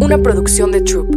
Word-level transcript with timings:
una 0.00 0.18
producción 0.18 0.72
de 0.72 0.80
Troop. 0.82 1.08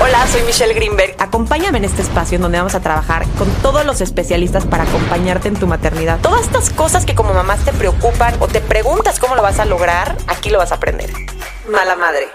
Hola, 0.00 0.26
soy 0.26 0.42
Michelle 0.42 0.74
Greenberg. 0.74 1.14
Acompáñame 1.18 1.78
en 1.78 1.84
este 1.84 2.02
espacio 2.02 2.36
en 2.36 2.42
donde 2.42 2.58
vamos 2.58 2.74
a 2.74 2.80
trabajar 2.80 3.26
con 3.36 3.48
todos 3.62 3.84
los 3.84 4.00
especialistas 4.00 4.66
para 4.66 4.84
acompañarte 4.84 5.48
en 5.48 5.54
tu 5.54 5.66
maternidad. 5.66 6.20
Todas 6.20 6.42
estas 6.42 6.70
cosas 6.70 7.04
que 7.04 7.14
como 7.14 7.34
mamás 7.34 7.64
te 7.64 7.72
preocupan 7.72 8.34
o 8.40 8.48
te 8.48 8.60
preguntas 8.60 9.18
cómo 9.18 9.36
lo 9.36 9.42
vas 9.42 9.58
a 9.58 9.64
lograr, 9.64 10.16
aquí 10.26 10.50
lo 10.50 10.58
vas 10.58 10.72
a 10.72 10.76
aprender. 10.76 11.10
Mala 11.70 11.96
madre. 11.96 12.26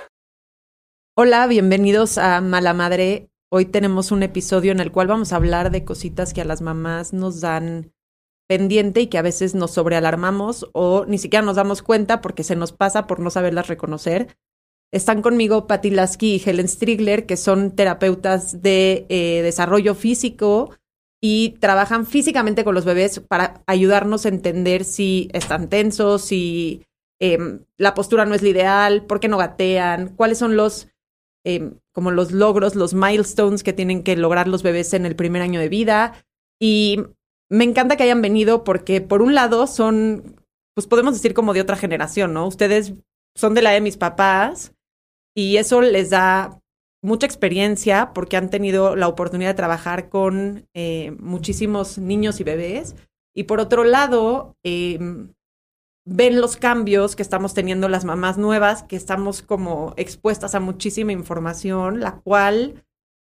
Hola, 1.16 1.48
bienvenidos 1.48 2.18
a 2.18 2.42
Mala 2.42 2.74
Madre. 2.74 3.30
Hoy 3.52 3.66
tenemos 3.66 4.12
un 4.12 4.24
episodio 4.24 4.72
en 4.72 4.80
el 4.80 4.92
cual 4.92 5.08
vamos 5.08 5.32
a 5.32 5.36
hablar 5.36 5.70
de 5.70 5.86
cositas 5.86 6.34
que 6.34 6.42
a 6.42 6.46
las 6.46 6.62
mamás 6.62 7.14
nos 7.14 7.40
dan 7.40 7.93
pendiente 8.54 9.02
y 9.02 9.08
que 9.08 9.18
a 9.18 9.24
veces 9.24 9.56
nos 9.56 9.72
sobrealarmamos 9.72 10.70
o 10.74 11.06
ni 11.08 11.18
siquiera 11.18 11.44
nos 11.44 11.56
damos 11.56 11.82
cuenta 11.82 12.22
porque 12.22 12.44
se 12.44 12.56
nos 12.56 12.72
pasa 12.72 13.08
por 13.08 13.20
no 13.20 13.32
saberlas 13.32 13.68
reconocer. 13.68 14.38
Están 14.92 15.24
conmigo 15.24 15.66
Patti 15.66 15.90
Lasky 15.90 16.36
y 16.36 16.42
Helen 16.46 16.68
Strigler, 16.68 17.26
que 17.26 17.36
son 17.36 17.72
terapeutas 17.72 18.62
de 18.62 19.08
eh, 19.10 19.42
desarrollo 19.42 19.96
físico 19.96 20.70
y 21.20 21.58
trabajan 21.62 22.06
físicamente 22.06 22.64
con 22.64 22.76
los 22.76 22.86
bebés 22.86 23.22
para 23.22 23.64
ayudarnos 23.66 24.28
a 24.28 24.30
entender 24.30 24.84
si 24.84 25.30
están 25.34 25.68
tensos, 25.68 26.22
si 26.22 26.86
em, 27.20 27.62
la 27.80 27.96
postura 27.96 28.26
no 28.26 28.36
es 28.36 28.44
la 28.44 28.50
ideal, 28.50 29.08
por 29.08 29.20
qué 29.20 29.30
no 29.30 29.40
gatean, 29.40 30.10
cuáles 30.16 30.38
son 30.38 30.56
los 30.56 30.90
em, 31.44 31.80
como 31.92 32.12
los 32.12 32.32
logros, 32.32 32.76
los 32.76 32.94
milestones 32.94 33.64
que 33.64 33.74
tienen 33.74 34.04
que 34.04 34.16
lograr 34.16 34.48
los 34.48 34.62
bebés 34.62 34.94
en 34.94 35.08
el 35.08 35.16
primer 35.16 35.42
año 35.42 35.60
de 35.60 35.70
vida. 35.70 36.24
Y 36.62 37.00
me 37.54 37.66
encanta 37.66 37.96
que 37.96 38.04
hayan 38.04 38.24
venido 38.24 38.64
porque 38.64 39.00
por 39.00 39.22
un 39.22 39.36
lado 39.36 39.68
son, 39.68 40.42
pues 40.74 40.88
podemos 40.88 41.14
decir 41.14 41.36
como 41.36 41.54
de 41.54 41.62
otra 41.62 41.78
generación, 41.78 42.34
¿no? 42.34 42.48
Ustedes 42.48 42.94
son 43.36 43.54
de 43.54 43.62
la 43.62 43.70
de 43.70 43.80
mis 43.80 43.96
papás 43.96 44.74
y 45.36 45.58
eso 45.58 45.82
les 45.82 46.10
da 46.10 46.60
mucha 47.04 47.28
experiencia 47.28 48.12
porque 48.16 48.38
han 48.38 48.50
tenido 48.50 48.96
la 48.96 49.08
oportunidad 49.08 49.52
de 49.52 49.56
trabajar 49.56 50.10
con 50.10 50.68
eh, 50.74 51.16
muchísimos 51.20 52.00
niños 52.00 52.40
y 52.40 52.44
bebés. 52.44 52.96
Y 53.36 53.44
por 53.44 53.60
otro 53.60 53.84
lado, 53.84 54.56
em, 54.64 55.32
ven 56.08 56.42
los 56.42 56.58
cambios 56.58 57.16
que 57.16 57.22
estamos 57.22 57.54
teniendo 57.54 57.88
las 57.88 58.04
mamás 58.04 58.40
nuevas, 58.40 58.82
que 58.82 58.96
estamos 58.96 59.44
como 59.44 59.94
expuestas 59.96 60.56
a 60.56 60.60
muchísima 60.60 61.12
información, 61.12 62.00
la 62.00 62.20
cual 62.22 62.84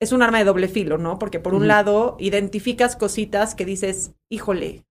es 0.04 0.12
un 0.12 0.22
arma 0.22 0.38
de 0.40 0.44
doble 0.46 0.68
filo, 0.68 0.98
¿no? 0.98 1.20
Porque 1.20 1.40
por 1.40 1.54
un 1.54 1.68
lado 1.68 2.16
identificas 2.20 2.96
cositas 2.96 3.56
que 3.56 3.66
dices, 3.66 4.14
híjole, 4.30 4.86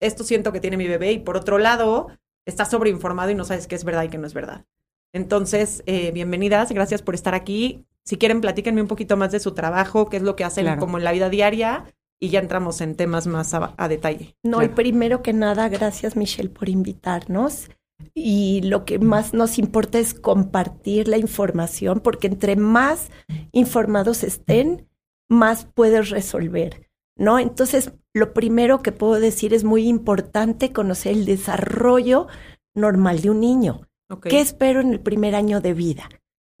esto 0.00 0.24
siento 0.24 0.52
que 0.52 0.60
tiene 0.60 0.76
mi 0.76 0.86
bebé, 0.86 1.12
y 1.12 1.18
por 1.18 1.36
otro 1.36 1.58
lado 1.58 2.08
estás 2.46 2.70
sobreinformado 2.70 3.30
y 3.30 3.34
no 3.34 3.44
sabes 3.44 3.66
qué 3.66 3.74
es 3.74 3.84
verdad 3.84 4.04
y 4.04 4.08
qué 4.08 4.18
no 4.18 4.26
es 4.26 4.34
verdad. 4.34 4.64
Entonces, 5.12 5.82
eh, 5.86 6.12
bienvenidas, 6.12 6.70
gracias 6.72 7.02
por 7.02 7.14
estar 7.14 7.34
aquí. 7.34 7.84
Si 8.04 8.16
quieren, 8.16 8.40
platíquenme 8.40 8.80
un 8.80 8.88
poquito 8.88 9.16
más 9.16 9.32
de 9.32 9.40
su 9.40 9.52
trabajo, 9.52 10.08
qué 10.08 10.18
es 10.18 10.22
lo 10.22 10.36
que 10.36 10.44
hacen 10.44 10.78
como 10.78 10.98
en 10.98 11.04
la 11.04 11.12
vida 11.12 11.28
diaria 11.28 11.84
y 12.20 12.30
ya 12.30 12.40
entramos 12.40 12.80
en 12.80 12.96
temas 12.96 13.26
más 13.26 13.54
a, 13.54 13.88
detalle. 13.88 14.36
No, 14.42 14.62
y 14.62 14.68
primero 14.68 15.22
que 15.22 15.32
nada, 15.32 15.68
gracias 15.68 16.16
Michelle 16.16 16.48
por 16.48 16.68
invitarnos 16.68 17.68
y 18.14 18.62
lo 18.62 18.84
que 18.84 18.98
más 18.98 19.34
nos 19.34 19.58
importa 19.58 19.98
es 19.98 20.14
compartir 20.14 21.08
la 21.08 21.18
información, 21.18 22.00
porque 22.00 22.26
entre 22.26 22.56
más 22.56 23.10
informados 23.52 24.22
estén, 24.22 24.88
más 25.28 25.66
puedes 25.74 26.10
resolver, 26.10 26.88
¿no? 27.16 27.38
Entonces, 27.38 27.92
lo 28.14 28.32
primero 28.32 28.82
que 28.82 28.92
puedo 28.92 29.20
decir 29.20 29.54
es 29.54 29.64
muy 29.64 29.86
importante 29.86 30.72
conocer 30.72 31.12
el 31.12 31.24
desarrollo 31.24 32.26
normal 32.74 33.20
de 33.20 33.30
un 33.30 33.40
niño. 33.40 33.88
¿Qué 34.22 34.40
espero 34.40 34.80
en 34.80 34.92
el 34.92 35.00
primer 35.00 35.34
año 35.34 35.60
de 35.60 35.74
vida? 35.74 36.08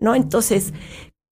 ¿No? 0.00 0.14
Entonces, 0.14 0.74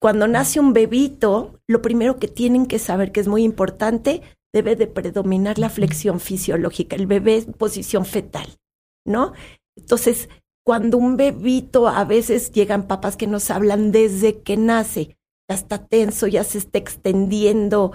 cuando 0.01 0.27
nace 0.27 0.61
un 0.61 0.73
bebito, 0.73 1.61
lo 1.69 1.83
primero 1.83 2.17
que 2.17 2.29
tienen 2.29 2.67
que 2.67 2.79
saber 2.79 3.12
que 3.12 3.21
es 3.21 3.29
muy 3.29 3.43
importante, 3.43 4.23
debe 4.53 4.77
de 4.77 4.87
predominar 4.87 5.59
la 5.59 5.69
flexión 5.69 6.21
fisiológica, 6.21 6.97
el 6.97 7.06
bebé 7.06 7.38
en 7.38 7.53
posición 7.53 8.06
fetal, 8.06 8.56
¿no? 9.05 9.33
Entonces, 9.76 10.28
cuando 10.64 10.98
un 10.98 11.16
bebito, 11.16 11.87
a 11.88 12.04
veces 12.04 12.50
llegan 12.50 12.87
papás 12.88 13.16
que 13.16 13.26
nos 13.26 13.50
hablan 13.50 13.92
desde 13.92 14.41
que 14.42 14.56
nace, 14.56 15.16
ya 15.48 15.54
está 15.54 15.78
tenso, 15.87 16.26
ya 16.26 16.42
se 16.44 16.59
está 16.59 16.78
extendiendo, 16.78 17.92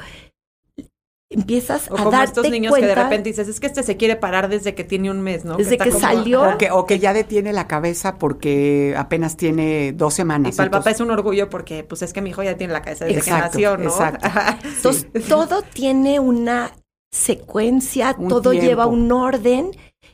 empiezas 1.30 1.90
o 1.90 1.96
a 1.96 1.98
como 2.00 2.12
darte 2.12 2.26
estos 2.42 2.50
niños 2.50 2.72
cuenta, 2.72 2.88
que 2.88 2.96
de 2.96 3.04
repente 3.04 3.30
dices, 3.30 3.48
es 3.48 3.60
que 3.62 3.68
este 3.68 3.84
se 3.84 3.96
quiere 3.96 4.18
parar 4.18 4.50
desde 4.50 4.76
que 4.76 4.84
tiene 4.84 5.10
un 5.10 5.22
mes, 5.22 5.46
¿no? 5.46 5.56
Desde 5.56 5.78
que, 5.78 5.90
como- 5.90 6.00
salió. 6.02 6.44
O 6.44 6.58
que, 6.58 6.72
o 6.72 6.86
que 6.86 7.00
ya 7.00 7.14
detiene 7.14 7.54
la 7.54 7.68
cabeza 7.68 8.18
porque 8.18 8.94
apenas 8.98 9.38
tiene 9.38 9.94
dos 9.94 10.14
Y 10.14 10.18
semanas. 10.18 10.56
para 10.58 10.66
el 10.66 10.72
papá 10.72 10.92
es 10.92 11.00
un 11.00 11.10
orgullo 11.12 11.50
porque, 11.50 11.84
pues, 11.86 12.02
es 12.02 12.12
que 12.12 12.22
mi 12.22 12.32
hijo 12.32 12.44
ya 12.44 12.58
tiene 12.58 12.74
la 12.74 12.82
cabeza 12.82 13.06
desde 13.06 13.20
Exacto, 13.20 13.58
que 13.58 13.64
nació, 13.66 13.78
¿no? 13.78 13.90
exacto. 13.90 14.28
Entonces, 14.68 15.08
todo 15.30 15.62
tiene 15.62 16.20
una 16.20 16.72
secuencia, 17.14 18.14
Un 18.18 18.28
todo 18.28 18.52
tiempo. 18.52 18.68
lleva 18.68 18.86
un 18.88 19.12
orden 19.12 19.72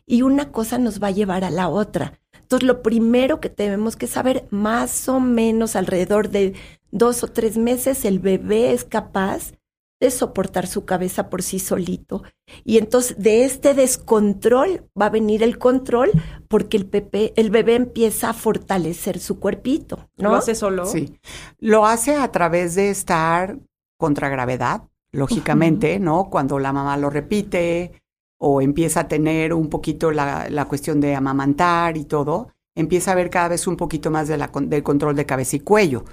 y 0.07 0.21
una 0.21 0.51
cosa 0.51 0.79
nos 0.79 1.03
va 1.03 1.07
a 1.07 1.11
llevar 1.11 1.43
a 1.43 1.51
la 1.51 1.67
otra. 1.67 2.19
Entonces, 2.33 2.65
lo 2.65 2.81
primero 2.81 3.41
que 3.41 3.49
tenemos 3.49 3.97
que 3.97 4.07
saber, 4.07 4.47
más 4.49 5.09
o 5.09 5.19
menos 5.19 5.75
alrededor 5.75 6.29
de 6.29 6.53
dos 6.91 7.23
o 7.23 7.27
tres 7.27 7.57
meses, 7.57 8.05
el 8.05 8.19
bebé 8.19 8.71
es 8.71 8.85
capaz 8.85 9.51
de 9.99 10.11
soportar 10.11 10.67
su 10.67 10.85
cabeza 10.85 11.29
por 11.29 11.41
sí 11.41 11.59
solito. 11.59 12.23
Y 12.63 12.77
entonces 12.77 13.17
de 13.17 13.43
este 13.43 13.73
descontrol 13.73 14.87
va 14.99 15.07
a 15.07 15.09
venir 15.09 15.43
el 15.43 15.57
control 15.57 16.11
porque 16.47 16.77
el, 16.77 16.85
bebé, 16.85 17.33
el 17.35 17.49
bebé 17.49 17.75
empieza 17.75 18.29
a 18.29 18.33
fortalecer 18.33 19.19
su 19.19 19.39
cuerpito, 19.39 20.07
¿no? 20.17 20.29
Lo 20.29 20.35
hace 20.35 20.55
solo. 20.55 20.85
Sí. 20.85 21.19
Lo 21.59 21.85
hace 21.85 22.15
a 22.15 22.31
través 22.31 22.75
de 22.75 22.91
estar 22.91 23.57
contra 23.97 24.29
gravedad, 24.29 24.83
lógicamente, 25.11 25.99
¿no? 25.99 26.29
Cuando 26.29 26.59
la 26.59 26.71
mamá 26.71 26.95
lo 26.97 27.09
repite 27.09 28.03
o 28.39 28.61
empieza 28.61 29.01
a 29.01 29.07
tener 29.07 29.53
un 29.53 29.69
poquito 29.69 30.11
la, 30.11 30.47
la 30.49 30.65
cuestión 30.65 30.99
de 31.01 31.15
amamantar 31.15 31.97
y 31.97 32.05
todo, 32.05 32.49
empieza 32.75 33.11
a 33.11 33.15
ver 33.15 33.29
cada 33.29 33.47
vez 33.49 33.65
un 33.67 33.75
poquito 33.77 34.11
más 34.11 34.27
de 34.27 34.37
la, 34.37 34.51
del 34.53 34.83
control 34.83 35.15
de 35.15 35.25
cabeza 35.25 35.55
y 35.55 35.59
cuello. 35.61 36.05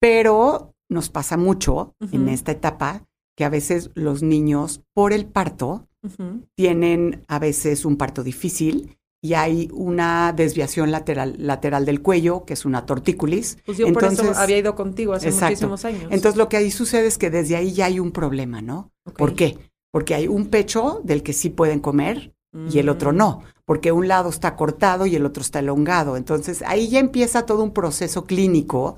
Pero 0.00 0.74
nos 0.88 1.10
pasa 1.10 1.36
mucho 1.36 1.94
en 2.12 2.28
esta 2.28 2.52
etapa 2.52 3.02
que 3.36 3.44
a 3.44 3.50
veces 3.50 3.90
los 3.94 4.22
niños, 4.22 4.82
por 4.94 5.12
el 5.12 5.26
parto, 5.26 5.86
tienen 6.56 7.24
a 7.28 7.38
veces 7.38 7.84
un 7.84 7.96
parto 7.96 8.22
difícil 8.22 8.96
y 9.20 9.34
hay 9.34 9.68
una 9.72 10.32
desviación 10.32 10.90
lateral, 10.92 11.34
lateral 11.38 11.84
del 11.84 12.00
cuello, 12.02 12.44
que 12.44 12.54
es 12.54 12.64
una 12.64 12.86
tortícolis. 12.86 13.58
Pues 13.66 13.76
yo 13.78 13.92
por 13.92 14.04
eso 14.04 14.12
Entonces- 14.12 14.36
había 14.38 14.58
ido 14.58 14.74
contigo 14.76 15.12
hace 15.12 15.28
Exacto. 15.28 15.46
muchísimos 15.68 15.84
años. 15.84 16.02
Entonces 16.10 16.36
lo 16.36 16.48
que 16.48 16.56
ahí 16.56 16.70
sucede 16.70 17.08
es 17.08 17.18
que 17.18 17.28
desde 17.30 17.56
ahí 17.56 17.72
ya 17.72 17.86
hay 17.86 17.98
un 18.00 18.12
problema, 18.12 18.62
¿no? 18.62 18.92
¿Por 19.16 19.34
qué? 19.34 19.58
Porque 19.92 20.14
hay 20.14 20.28
un 20.28 20.46
pecho 20.48 21.00
del 21.04 21.22
que 21.22 21.32
sí 21.32 21.50
pueden 21.50 21.80
comer 21.80 22.34
y 22.70 22.78
el 22.78 22.88
otro 22.88 23.12
Mm. 23.12 23.16
no, 23.16 23.42
porque 23.66 23.92
un 23.92 24.08
lado 24.08 24.30
está 24.30 24.56
cortado 24.56 25.04
y 25.06 25.14
el 25.14 25.26
otro 25.26 25.42
está 25.42 25.58
elongado. 25.58 26.16
Entonces 26.16 26.62
ahí 26.66 26.88
ya 26.88 26.98
empieza 26.98 27.44
todo 27.44 27.62
un 27.62 27.72
proceso 27.72 28.24
clínico 28.24 28.96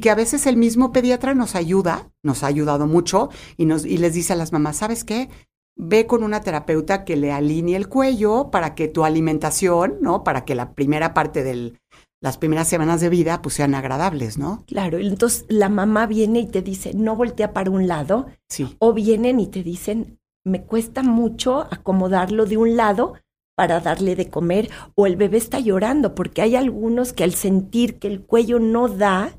que 0.00 0.10
a 0.10 0.14
veces 0.14 0.46
el 0.46 0.56
mismo 0.58 0.92
pediatra 0.92 1.34
nos 1.34 1.54
ayuda, 1.54 2.10
nos 2.22 2.42
ha 2.42 2.46
ayudado 2.48 2.86
mucho 2.86 3.30
y, 3.56 3.64
nos, 3.64 3.86
y 3.86 3.96
les 3.96 4.12
dice 4.14 4.34
a 4.34 4.36
las 4.36 4.52
mamás, 4.52 4.76
¿sabes 4.76 5.04
qué? 5.04 5.30
Ve 5.76 6.06
con 6.06 6.22
una 6.22 6.42
terapeuta 6.42 7.04
que 7.04 7.16
le 7.16 7.32
alinee 7.32 7.74
el 7.76 7.88
cuello 7.88 8.50
para 8.50 8.74
que 8.74 8.86
tu 8.86 9.04
alimentación, 9.04 9.96
¿no? 10.02 10.22
Para 10.22 10.44
que 10.44 10.54
la 10.54 10.74
primera 10.74 11.14
parte 11.14 11.42
de 11.42 11.72
las 12.20 12.36
primeras 12.36 12.68
semanas 12.68 13.00
de 13.00 13.08
vida 13.08 13.40
pues 13.40 13.54
sean 13.54 13.74
agradables, 13.74 14.36
¿no? 14.36 14.62
Claro, 14.66 14.98
entonces 14.98 15.46
la 15.48 15.70
mamá 15.70 16.06
viene 16.06 16.40
y 16.40 16.46
te 16.46 16.60
dice, 16.60 16.92
no 16.94 17.16
voltea 17.16 17.54
para 17.54 17.70
un 17.70 17.88
lado, 17.88 18.26
Sí. 18.50 18.76
o 18.78 18.92
vienen 18.92 19.40
y 19.40 19.46
te 19.46 19.62
dicen, 19.62 20.18
me 20.50 20.62
cuesta 20.62 21.02
mucho 21.02 21.60
acomodarlo 21.70 22.44
de 22.46 22.56
un 22.56 22.76
lado 22.76 23.14
para 23.56 23.80
darle 23.80 24.16
de 24.16 24.28
comer, 24.30 24.70
o 24.94 25.06
el 25.06 25.16
bebé 25.16 25.36
está 25.38 25.58
llorando, 25.60 26.14
porque 26.14 26.40
hay 26.42 26.56
algunos 26.56 27.12
que 27.12 27.24
al 27.24 27.34
sentir 27.34 27.98
que 27.98 28.08
el 28.08 28.22
cuello 28.24 28.58
no 28.58 28.88
da, 28.88 29.36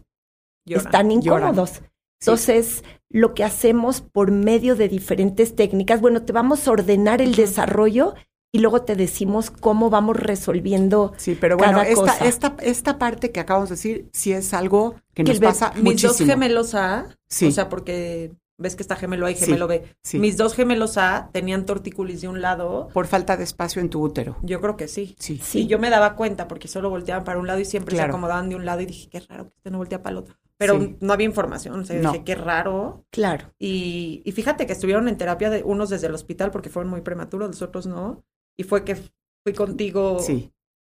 Lloran. 0.67 0.85
están 0.85 1.09
lloran. 1.21 1.41
incómodos. 1.49 1.81
Entonces, 2.21 2.83
lo 3.09 3.33
que 3.33 3.43
hacemos 3.43 4.01
por 4.01 4.29
medio 4.29 4.75
de 4.75 4.87
diferentes 4.89 5.55
técnicas, 5.55 6.01
bueno, 6.01 6.21
te 6.21 6.33
vamos 6.33 6.67
a 6.67 6.71
ordenar 6.71 7.19
el 7.19 7.33
desarrollo 7.33 8.13
y 8.53 8.59
luego 8.59 8.83
te 8.83 8.95
decimos 8.95 9.49
cómo 9.49 9.89
vamos 9.89 10.17
resolviendo 10.17 11.13
Sí, 11.17 11.35
pero 11.39 11.57
bueno, 11.57 11.73
cada 11.79 11.87
esta, 11.87 12.01
cosa. 12.01 12.25
esta, 12.27 12.55
esta 12.61 12.99
parte 12.99 13.31
que 13.31 13.39
acabamos 13.39 13.69
de 13.69 13.75
decir 13.75 14.09
sí 14.13 14.33
es 14.33 14.53
algo 14.53 14.95
que, 15.15 15.23
Que 15.23 15.31
nos 15.31 15.39
pasa 15.39 15.71
Mis 15.75 15.83
muchísimo. 15.83 16.13
dos 16.13 16.27
gemelos 16.27 16.75
A, 16.75 17.07
Sí. 17.29 17.47
o 17.47 17.51
sea, 17.51 17.69
porque 17.69 18.33
ves 18.61 18.75
que 18.75 18.83
está 18.83 18.95
gemelo 18.95 19.25
A 19.25 19.31
y 19.31 19.35
Sí, 19.35 19.45
gemelo 19.45 19.67
B. 19.67 19.83
sí. 20.03 20.19
Mis 20.19 20.37
dos 20.37 20.53
gemelos 20.53 20.97
A 20.97 21.29
tenían 21.33 21.65
tortícolis 21.65 22.21
de 22.21 22.27
un 22.27 22.41
lado. 22.41 22.87
Por 22.93 23.07
falta 23.07 23.35
de 23.37 23.43
espacio 23.43 23.81
en 23.81 23.89
tu 23.89 24.01
útero. 24.01 24.37
Yo 24.43 24.61
creo 24.61 24.77
que 24.77 24.87
sí. 24.87 25.15
Sí. 25.19 25.39
Sí. 25.43 25.61
Y 25.61 25.67
yo 25.67 25.79
me 25.79 25.89
daba 25.89 26.15
cuenta 26.15 26.47
porque 26.47 26.67
solo 26.67 26.89
volteaban 26.89 27.23
para 27.23 27.39
un 27.39 27.47
lado 27.47 27.59
y 27.59 27.65
siempre 27.65 27.95
se 27.95 28.01
acomodaban 28.01 28.49
de 28.49 28.55
un 28.55 28.65
lado 28.65 28.81
y 28.81 28.85
dije, 28.85 29.09
qué 29.09 29.19
raro 29.21 29.45
que 29.49 29.53
este 29.57 29.71
no 29.71 29.77
voltea 29.79 30.01
para 30.01 30.11
el 30.13 30.17
otro. 30.19 30.35
Pero 30.57 30.79
Sí. 30.79 30.95
no 31.01 31.13
había 31.13 31.25
información, 31.25 31.79
o 31.79 31.83
sea, 31.83 31.99
No. 31.99 32.11
dije, 32.11 32.23
qué 32.23 32.35
raro. 32.35 33.03
Claro. 33.09 33.51
Y, 33.57 34.21
y 34.25 34.31
fíjate 34.31 34.67
que 34.67 34.73
estuvieron 34.73 35.07
en 35.07 35.17
terapia 35.17 35.49
de 35.49 35.63
unos 35.63 35.89
desde 35.89 36.05
el 36.07 36.13
hospital 36.13 36.51
porque 36.51 36.69
fueron 36.69 36.89
muy 36.91 37.01
prematuros, 37.01 37.47
los 37.49 37.61
otros 37.63 37.87
no. 37.87 38.23
Y 38.57 38.63
fue 38.63 38.83
que 38.83 38.95
fui 39.43 39.53
contigo 39.55 40.19
Sí. 40.19 40.51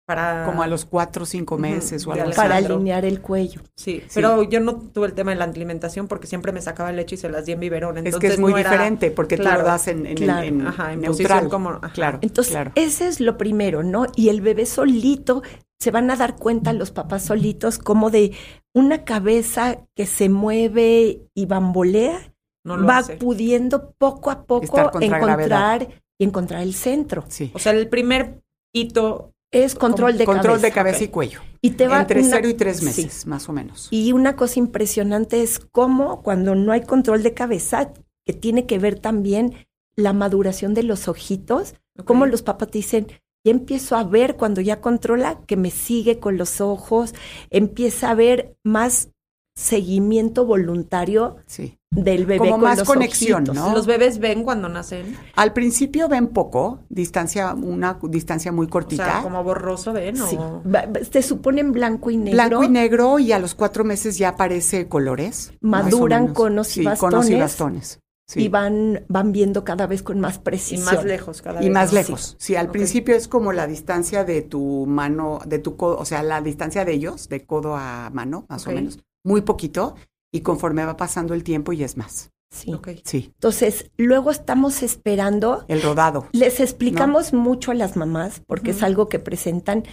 Para 0.08 0.46
como 0.46 0.64
a 0.64 0.68
los 0.68 0.86
cuatro 0.86 1.24
o 1.24 1.26
cinco 1.26 1.58
meses 1.58 2.04
Ujú, 2.04 2.12
o 2.12 2.16
de 2.16 2.22
algo. 2.22 2.34
Para 2.36 2.56
alinear 2.56 3.04
el 3.04 3.20
cuello. 3.20 3.60
Sí, 3.76 4.02
Sí. 4.08 4.12
pero 4.16 4.42
yo 4.44 4.62
no 4.62 4.76
tuve 4.80 5.08
el 5.08 5.14
tema 5.14 5.32
de 5.32 5.38
la 5.38 5.44
alimentación 5.44 6.08
porque 6.08 6.28
siempre 6.28 6.54
me 6.54 6.62
sacaba 6.62 6.94
leche 6.94 7.16
y 7.16 7.18
se 7.18 7.28
las 7.30 7.46
di 7.46 7.52
en 7.52 7.60
biberón. 7.60 7.98
Es 7.98 8.06
Entonces 8.06 8.30
que 8.30 8.34
es 8.36 8.40
muy 8.40 8.54
no 8.54 8.58
era- 8.58 8.72
diferente 8.72 9.12
porque 9.12 9.36
tú 9.36 9.44
claro, 9.44 9.62
lo 9.64 9.68
das 9.68 9.90
en, 9.90 10.06
en, 10.06 10.16
claro. 10.16 10.48
en- 10.48 10.66
Ajá, 10.66 10.94
en 10.94 11.02
neutral. 11.02 11.50
como- 11.50 11.72
ajá. 11.72 11.92
Claro, 11.92 12.20
Entonces, 12.22 12.54
claro. 12.54 12.72
ese 12.76 13.08
es 13.10 13.20
lo 13.20 13.38
primero, 13.38 13.84
¿no? 13.84 14.06
Y 14.16 14.30
el 14.30 14.40
bebé 14.40 14.66
solito, 14.66 15.44
se 15.78 15.92
van 15.92 16.10
a 16.10 16.16
dar 16.16 16.38
cuenta 16.38 16.72
los 16.72 16.92
papás 16.92 17.24
solitos 17.24 17.78
como 17.78 18.10
de 18.10 18.32
una 18.74 19.04
cabeza 19.04 19.80
que 19.94 20.06
se 20.06 20.30
mueve 20.30 21.20
y 21.36 21.46
bambolea, 21.48 22.34
no 22.66 22.78
lo 22.78 22.88
va 22.88 23.00
hace. 23.00 23.18
pudiendo 23.18 23.92
poco 23.98 24.32
a 24.32 24.46
poco 24.46 24.64
encontrar 25.02 25.90
y 26.18 26.24
encontrar 26.24 26.62
el 26.62 26.74
centro. 26.74 27.26
Sí. 27.28 27.52
O 27.54 27.60
sea, 27.60 27.74
el 27.74 27.90
primer 27.90 28.40
hito 28.74 29.34
Es 29.52 29.76
control 29.76 30.18
de 30.18 30.26
Control 30.26 30.46
cabeza. 30.56 30.68
de 30.68 30.72
cabeza 30.74 31.04
y 31.04 31.08
cuello. 31.08 31.40
Y 31.62 31.72
te 31.72 31.88
va 31.88 32.02
Entre 32.02 32.20
una- 32.22 32.36
cero 32.36 32.50
y 32.50 32.54
tres 32.54 32.78
Sí. 32.80 32.86
meses, 32.86 33.26
más 33.26 33.48
o 33.50 33.54
menos. 33.54 33.88
Y 33.92 34.12
una 34.12 34.36
cosa 34.36 34.60
impresionante 34.60 35.42
es 35.42 35.60
cómo 35.60 36.22
cuando 36.22 36.54
no 36.56 36.72
hay 36.72 36.82
control 36.82 37.24
de 37.24 37.34
cabeza, 37.34 37.94
que 38.26 38.34
tiene 38.34 38.66
que 38.66 38.78
ver 38.78 39.00
también 39.00 39.66
la 39.96 40.12
maduración 40.14 40.74
de 40.74 40.84
los 40.84 41.08
ojitos, 41.08 41.76
Ok. 41.98 42.06
cómo 42.06 42.26
los 42.26 42.44
papás 42.44 42.70
te 42.72 42.80
dicen, 42.80 43.08
ya 43.46 43.52
empiezo 43.52 43.96
a 43.96 44.04
ver 44.04 44.36
cuando 44.36 44.60
ya 44.60 44.82
controla 44.82 45.40
que 45.48 45.56
me 45.56 45.72
sigue 45.72 46.20
con 46.20 46.38
los 46.38 46.60
ojos, 46.60 47.16
empieza 47.50 48.10
a 48.12 48.16
ver 48.16 48.58
más 48.66 49.10
seguimiento 49.56 50.46
voluntario 50.46 51.38
Sí. 51.48 51.77
Del 51.90 52.26
bebé 52.26 52.40
Como 52.40 52.52
con 52.52 52.62
más 52.62 52.80
los 52.80 52.88
conexión, 52.88 53.44
ojitos. 53.50 53.56
¿no? 53.56 53.74
Los 53.74 53.88
bebés 53.88 54.20
ven 54.20 54.44
cuando 54.44 54.68
nacen. 54.70 55.16
Al 55.36 55.54
principio 55.54 56.10
ven 56.10 56.28
poco, 56.28 56.80
distancia, 56.90 57.54
una 57.54 57.98
distancia 58.04 58.52
muy 58.52 58.68
O 58.68 58.70
cortita. 58.70 59.06
sea, 59.06 59.22
como 59.24 59.44
borroso 59.44 59.94
ven 59.94 60.18
Sí. 60.18 60.36
o... 60.38 60.62
Se 61.10 61.22
supone 61.22 61.62
en 61.62 61.72
blanco 61.72 62.12
y 62.12 62.18
negro. 62.18 62.34
Blanco 62.34 62.64
y 62.66 62.70
negro 62.70 63.20
y 63.20 63.32
a 63.32 63.40
los 63.40 63.56
cuatro 63.56 63.84
meses 63.84 64.18
ya 64.18 64.30
aparece 64.30 64.88
colores. 64.88 65.54
más 65.62 65.82
o 65.82 65.86
Maduran 65.86 66.22
menos. 66.24 66.38
conos 66.38 66.68
y 66.78 66.82
Sí, 66.82 66.84
conos 67.00 67.30
y 67.30 67.36
bastones. 67.36 67.40
bastones. 67.40 68.00
Sí. 68.30 68.44
Y 68.44 68.50
van, 68.50 69.06
van 69.08 69.32
viendo 69.32 69.64
cada 69.64 69.88
vez 69.88 70.04
con 70.04 70.20
más 70.20 70.36
Y 70.36 70.40
precisión. 70.40 70.84
más 70.96 71.06
lejos 71.06 71.42
cada 71.42 71.62
Y 71.62 71.66
vez. 71.68 71.74
más 71.74 71.94
¿no? 71.94 72.00
lejos. 72.00 72.36
Sí, 72.38 72.58
al 72.58 72.70
principio 72.70 73.16
es 73.16 73.30
como 73.30 73.54
la 73.54 73.66
distancia 73.68 74.26
de 74.26 74.42
tu 74.42 74.86
mano, 74.86 75.40
de 75.46 75.60
tu 75.60 75.78
codo, 75.78 75.98
o 75.98 76.04
sea, 76.04 76.22
la 76.24 76.42
distancia 76.42 76.84
de 76.84 76.92
ellos, 76.92 77.30
de 77.30 77.46
codo 77.46 77.78
a 77.78 78.10
mano, 78.14 78.46
más 78.50 78.68
o 78.68 78.72
menos. 78.72 79.00
Muy 79.24 79.42
poquito. 79.42 79.96
Y 80.32 80.42
conforme 80.42 80.86
va 80.86 80.98
pasando 80.98 81.34
el 81.34 81.44
tiempo 81.44 81.74
y 81.74 81.84
es 81.84 81.98
más. 81.98 82.32
Sí. 82.50 82.74
Sí. 83.04 83.32
Entonces, 83.34 83.92
luego 83.98 84.32
estamos 84.32 84.82
esperando 84.82 85.66
El 85.68 85.82
rodado. 85.82 86.28
Les 86.32 86.60
explicamos 86.60 87.34
mucho 87.34 87.72
a 87.72 87.76
las 87.76 87.96
mamás, 87.98 88.42
porque 88.46 88.72
es 88.72 88.84
algo 88.84 89.10
que 89.10 89.20
presentan, 89.20 89.84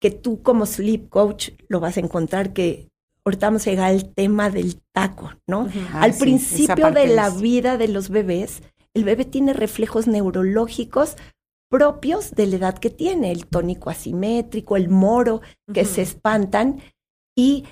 que 0.00 0.10
tú 0.10 0.42
como 0.42 0.66
sleep 0.66 1.08
coach 1.08 1.50
lo 1.68 1.80
vas 1.80 1.96
a 1.96 2.00
encontrar, 2.00 2.52
que 2.52 2.88
ahorita 3.24 3.48
vamos 3.48 3.66
a 3.66 3.70
llegar 3.70 3.90
al 3.90 4.14
tema 4.14 4.50
del 4.50 4.80
taco, 4.92 5.32
¿no? 5.46 5.68
Ah, 5.92 6.02
al 6.02 6.14
principio 6.14 6.90
de 6.90 7.08
la 7.08 7.30
vida 7.30 7.76
de 7.76 7.88
los 7.88 8.08
bebés, 8.08 8.62
el 8.94 9.04
bebé 9.04 9.24
tiene 9.24 9.52
reflejos 9.52 10.06
neurológicos 10.06 11.16
propios 11.70 12.32
de 12.32 12.46
la 12.46 12.56
edad 12.56 12.78
que 12.78 12.90
tiene, 12.90 13.30
el 13.30 13.46
tónico 13.46 13.90
asimétrico, 13.90 14.76
el 14.76 14.88
moro, 14.88 15.40
que 15.72 15.84
se 15.84 16.02
espantan 16.02 16.80
y 17.36 17.64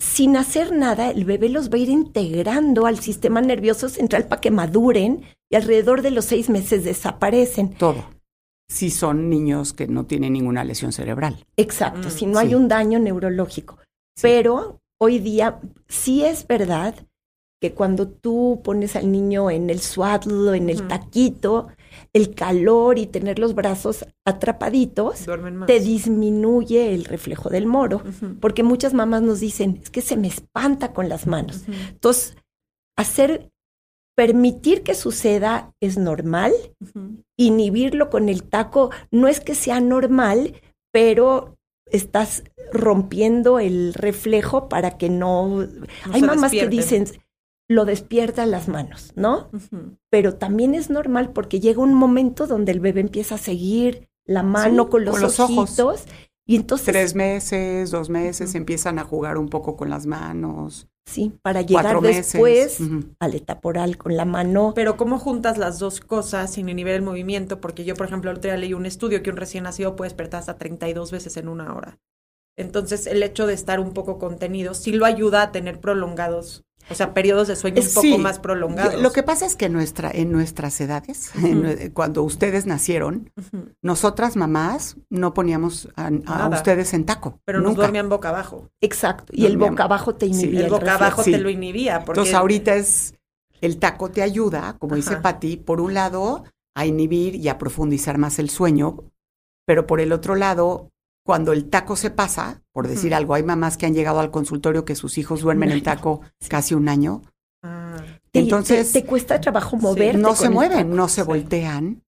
sin 0.00 0.36
hacer 0.38 0.72
nada, 0.72 1.10
el 1.10 1.26
bebé 1.26 1.50
los 1.50 1.68
va 1.70 1.74
a 1.76 1.78
ir 1.78 1.90
integrando 1.90 2.86
al 2.86 2.98
sistema 3.00 3.42
nervioso 3.42 3.90
central 3.90 4.26
para 4.26 4.40
que 4.40 4.50
maduren 4.50 5.22
y 5.50 5.56
alrededor 5.56 6.00
de 6.00 6.10
los 6.10 6.24
seis 6.24 6.48
meses 6.48 6.84
desaparecen. 6.84 7.74
Todo. 7.74 8.04
Si 8.68 8.90
son 8.90 9.28
niños 9.28 9.74
que 9.74 9.86
no 9.86 10.06
tienen 10.06 10.32
ninguna 10.32 10.64
lesión 10.64 10.92
cerebral. 10.92 11.44
Exacto, 11.56 12.08
Mm, 12.08 12.10
si 12.10 12.26
no 12.26 12.38
hay 12.38 12.54
un 12.54 12.66
daño 12.66 12.98
neurológico. 12.98 13.78
Sí. 14.16 14.22
Pero 14.22 14.80
hoy 14.98 15.18
día 15.18 15.60
sí 15.86 16.24
es 16.24 16.46
verdad 16.46 16.94
que 17.60 17.74
cuando 17.74 18.08
tú 18.08 18.62
pones 18.64 18.96
al 18.96 19.12
niño 19.12 19.50
en 19.50 19.68
el 19.68 19.80
swaddle 19.80 20.56
en 20.56 20.70
el 20.70 20.88
taquito, 20.88 21.68
el 22.12 22.34
calor 22.34 22.98
y 22.98 23.06
tener 23.06 23.38
los 23.38 23.54
brazos 23.54 24.04
atrapaditos, 24.24 25.26
te 25.66 25.80
disminuye 25.80 26.94
el 26.94 27.04
reflejo 27.04 27.50
del 27.50 27.66
moro. 27.66 28.02
Porque 28.40 28.62
muchas 28.62 28.94
mamás 28.94 29.22
nos 29.22 29.40
dicen, 29.40 29.80
es 29.82 29.90
que 29.90 30.02
se 30.02 30.16
me 30.16 30.28
espanta 30.28 30.92
con 30.92 31.08
las 31.08 31.26
manos. 31.26 31.64
Entonces, 31.68 32.36
hacer, 32.96 33.50
permitir 34.16 34.82
que 34.82 34.94
suceda 34.94 35.72
es 35.80 35.98
normal, 35.98 36.52
inhibirlo 37.38 38.10
con 38.10 38.28
el 38.28 38.42
taco 38.42 38.90
no 39.10 39.28
es 39.28 39.40
que 39.40 39.54
sea 39.54 39.80
normal, 39.80 40.54
pero 40.92 41.56
estás 41.86 42.44
rompiendo 42.72 43.58
el 43.58 43.94
reflejo 43.94 44.68
para 44.68 44.96
que 44.96 45.08
no... 45.08 45.66
No 45.66 45.86
Hay 46.12 46.22
mamás 46.22 46.50
que 46.50 46.68
dicen, 46.68 47.06
lo 47.70 47.84
despierta 47.84 48.46
las 48.46 48.68
manos, 48.68 49.12
¿no? 49.14 49.48
Pero 50.10 50.34
también 50.34 50.74
es 50.74 50.90
normal 50.90 51.32
porque 51.32 51.60
llega 51.60 51.80
un 51.80 51.94
momento 51.94 52.46
donde 52.46 52.72
el 52.72 52.80
bebé 52.80 53.00
empieza 53.00 53.36
a 53.36 53.38
seguir 53.38 54.08
la 54.26 54.42
mano 54.42 54.84
Sí, 54.84 54.90
con 54.90 55.04
los, 55.04 55.12
con 55.12 55.22
los 55.22 55.38
ojos. 55.40 55.70
ojitos 55.70 56.04
y 56.46 56.56
entonces 56.56 56.86
Tres 56.86 57.14
meses, 57.14 57.92
dos 57.92 58.10
meses, 58.10 58.56
empiezan 58.56 58.98
a 58.98 59.04
jugar 59.04 59.38
un 59.38 59.48
poco 59.48 59.76
con 59.76 59.88
las 59.88 60.04
manos. 60.06 60.88
sí, 61.06 61.32
para 61.42 61.62
llegar 61.62 62.00
después 62.00 62.80
Ujú. 62.80 63.14
al 63.20 63.34
etaporal 63.36 63.96
con 63.98 64.16
la 64.16 64.24
mano. 64.24 64.72
Pero 64.74 64.96
¿cómo 64.96 65.18
juntas 65.20 65.56
las 65.56 65.78
dos 65.78 66.00
cosas 66.00 66.52
sin 66.52 66.68
inhibir 66.68 66.94
el 66.94 67.02
movimiento? 67.02 67.60
Porque 67.60 67.84
yo, 67.84 67.94
por 67.94 68.06
ejemplo, 68.06 68.32
el 68.32 68.38
otro 68.38 68.50
día 68.50 68.58
leí 68.58 68.74
un 68.74 68.86
estudio 68.86 69.22
que 69.22 69.30
un 69.30 69.36
recién 69.36 69.62
nacido 69.64 69.94
puede 69.94 70.08
despertar 70.08 70.40
hasta 70.40 70.58
32 70.58 71.12
veces 71.12 71.36
en 71.36 71.48
una 71.48 71.72
hora. 71.74 71.98
Entonces, 72.56 73.06
el 73.06 73.22
hecho 73.22 73.46
de 73.46 73.54
estar 73.54 73.80
un 73.80 73.92
poco 73.92 74.18
contenido 74.18 74.74
sí 74.74 74.92
lo 74.92 75.06
ayuda 75.06 75.42
a 75.42 75.52
tener 75.52 75.80
prolongados, 75.80 76.64
o 76.88 76.94
sea, 76.94 77.14
periodos 77.14 77.48
de 77.48 77.56
sueño 77.56 77.82
un 77.82 77.94
poco 77.94 78.18
más 78.18 78.38
prolongados. 78.38 79.00
Lo 79.00 79.12
que 79.12 79.22
pasa 79.22 79.46
es 79.46 79.54
que 79.56 79.68
nuestra, 79.68 80.10
en 80.12 80.32
nuestras 80.32 80.80
edades, 80.80 81.30
en 81.36 81.90
cuando 81.92 82.22
ustedes 82.22 82.66
nacieron, 82.66 83.30
nosotras 83.82 84.36
mamás 84.36 84.96
no 85.08 85.34
poníamos 85.34 85.88
a, 85.96 86.10
ustedes 86.48 86.94
en 86.94 87.04
taco. 87.04 87.38
Pero 87.44 87.60
nos 87.60 87.70
nunca. 87.70 87.82
dormían 87.82 88.08
boca 88.08 88.30
abajo. 88.30 88.70
Exacto. 88.80 89.32
Y 89.36 89.44
el 89.46 89.52
Dormíamos. 89.52 89.70
boca 89.74 89.84
abajo 89.84 90.14
te 90.14 90.26
Sí, 90.26 90.32
inhibía 90.32 90.64
el 90.64 90.70
boca 90.70 90.80
reflejo. 90.84 91.04
abajo 91.04 91.22
Sí. 91.22 91.30
te 91.32 91.38
lo 91.38 91.50
inhibía. 91.50 91.98
Porque 92.04 92.20
Entonces 92.20 92.34
ahorita 92.34 92.74
es, 92.74 93.14
el 93.60 93.78
taco 93.78 94.10
te 94.10 94.22
ayuda, 94.22 94.76
como 94.78 94.96
dice. 94.96 95.16
Patti, 95.18 95.56
por 95.58 95.80
un 95.80 95.94
lado 95.94 96.44
a 96.74 96.86
inhibir 96.86 97.34
y 97.36 97.48
a 97.48 97.58
profundizar 97.58 98.16
más 98.18 98.38
el 98.38 98.48
sueño, 98.50 99.04
pero 99.66 99.86
por 99.86 100.00
el 100.00 100.12
otro 100.12 100.34
lado, 100.34 100.90
cuando 101.24 101.52
el 101.52 101.68
taco 101.68 101.96
se 101.96 102.10
pasa, 102.10 102.62
por 102.72 102.88
decir 102.88 103.14
algo, 103.14 103.34
hay 103.34 103.42
mamás 103.42 103.76
que 103.76 103.86
han 103.86 103.94
llegado 103.94 104.20
al 104.20 104.30
consultorio 104.30 104.84
que 104.84 104.94
sus 104.96 105.18
hijos 105.18 105.40
duermen 105.40 105.70
en 105.70 105.82
taco 105.82 106.20
casi 106.48 106.74
un 106.74 106.88
año, 106.88 107.22
Ah, 107.62 107.96
entonces 108.32 108.90
te, 108.92 109.02
te 109.02 109.06
cuesta 109.06 109.40
trabajo 109.40 109.76
moverte. 109.76 110.16
no 110.18 110.34
se 110.34 110.48
mueven, 110.48 110.94
no 110.96 111.08
se 111.08 111.20
sí. 111.22 111.26
voltean, 111.26 112.02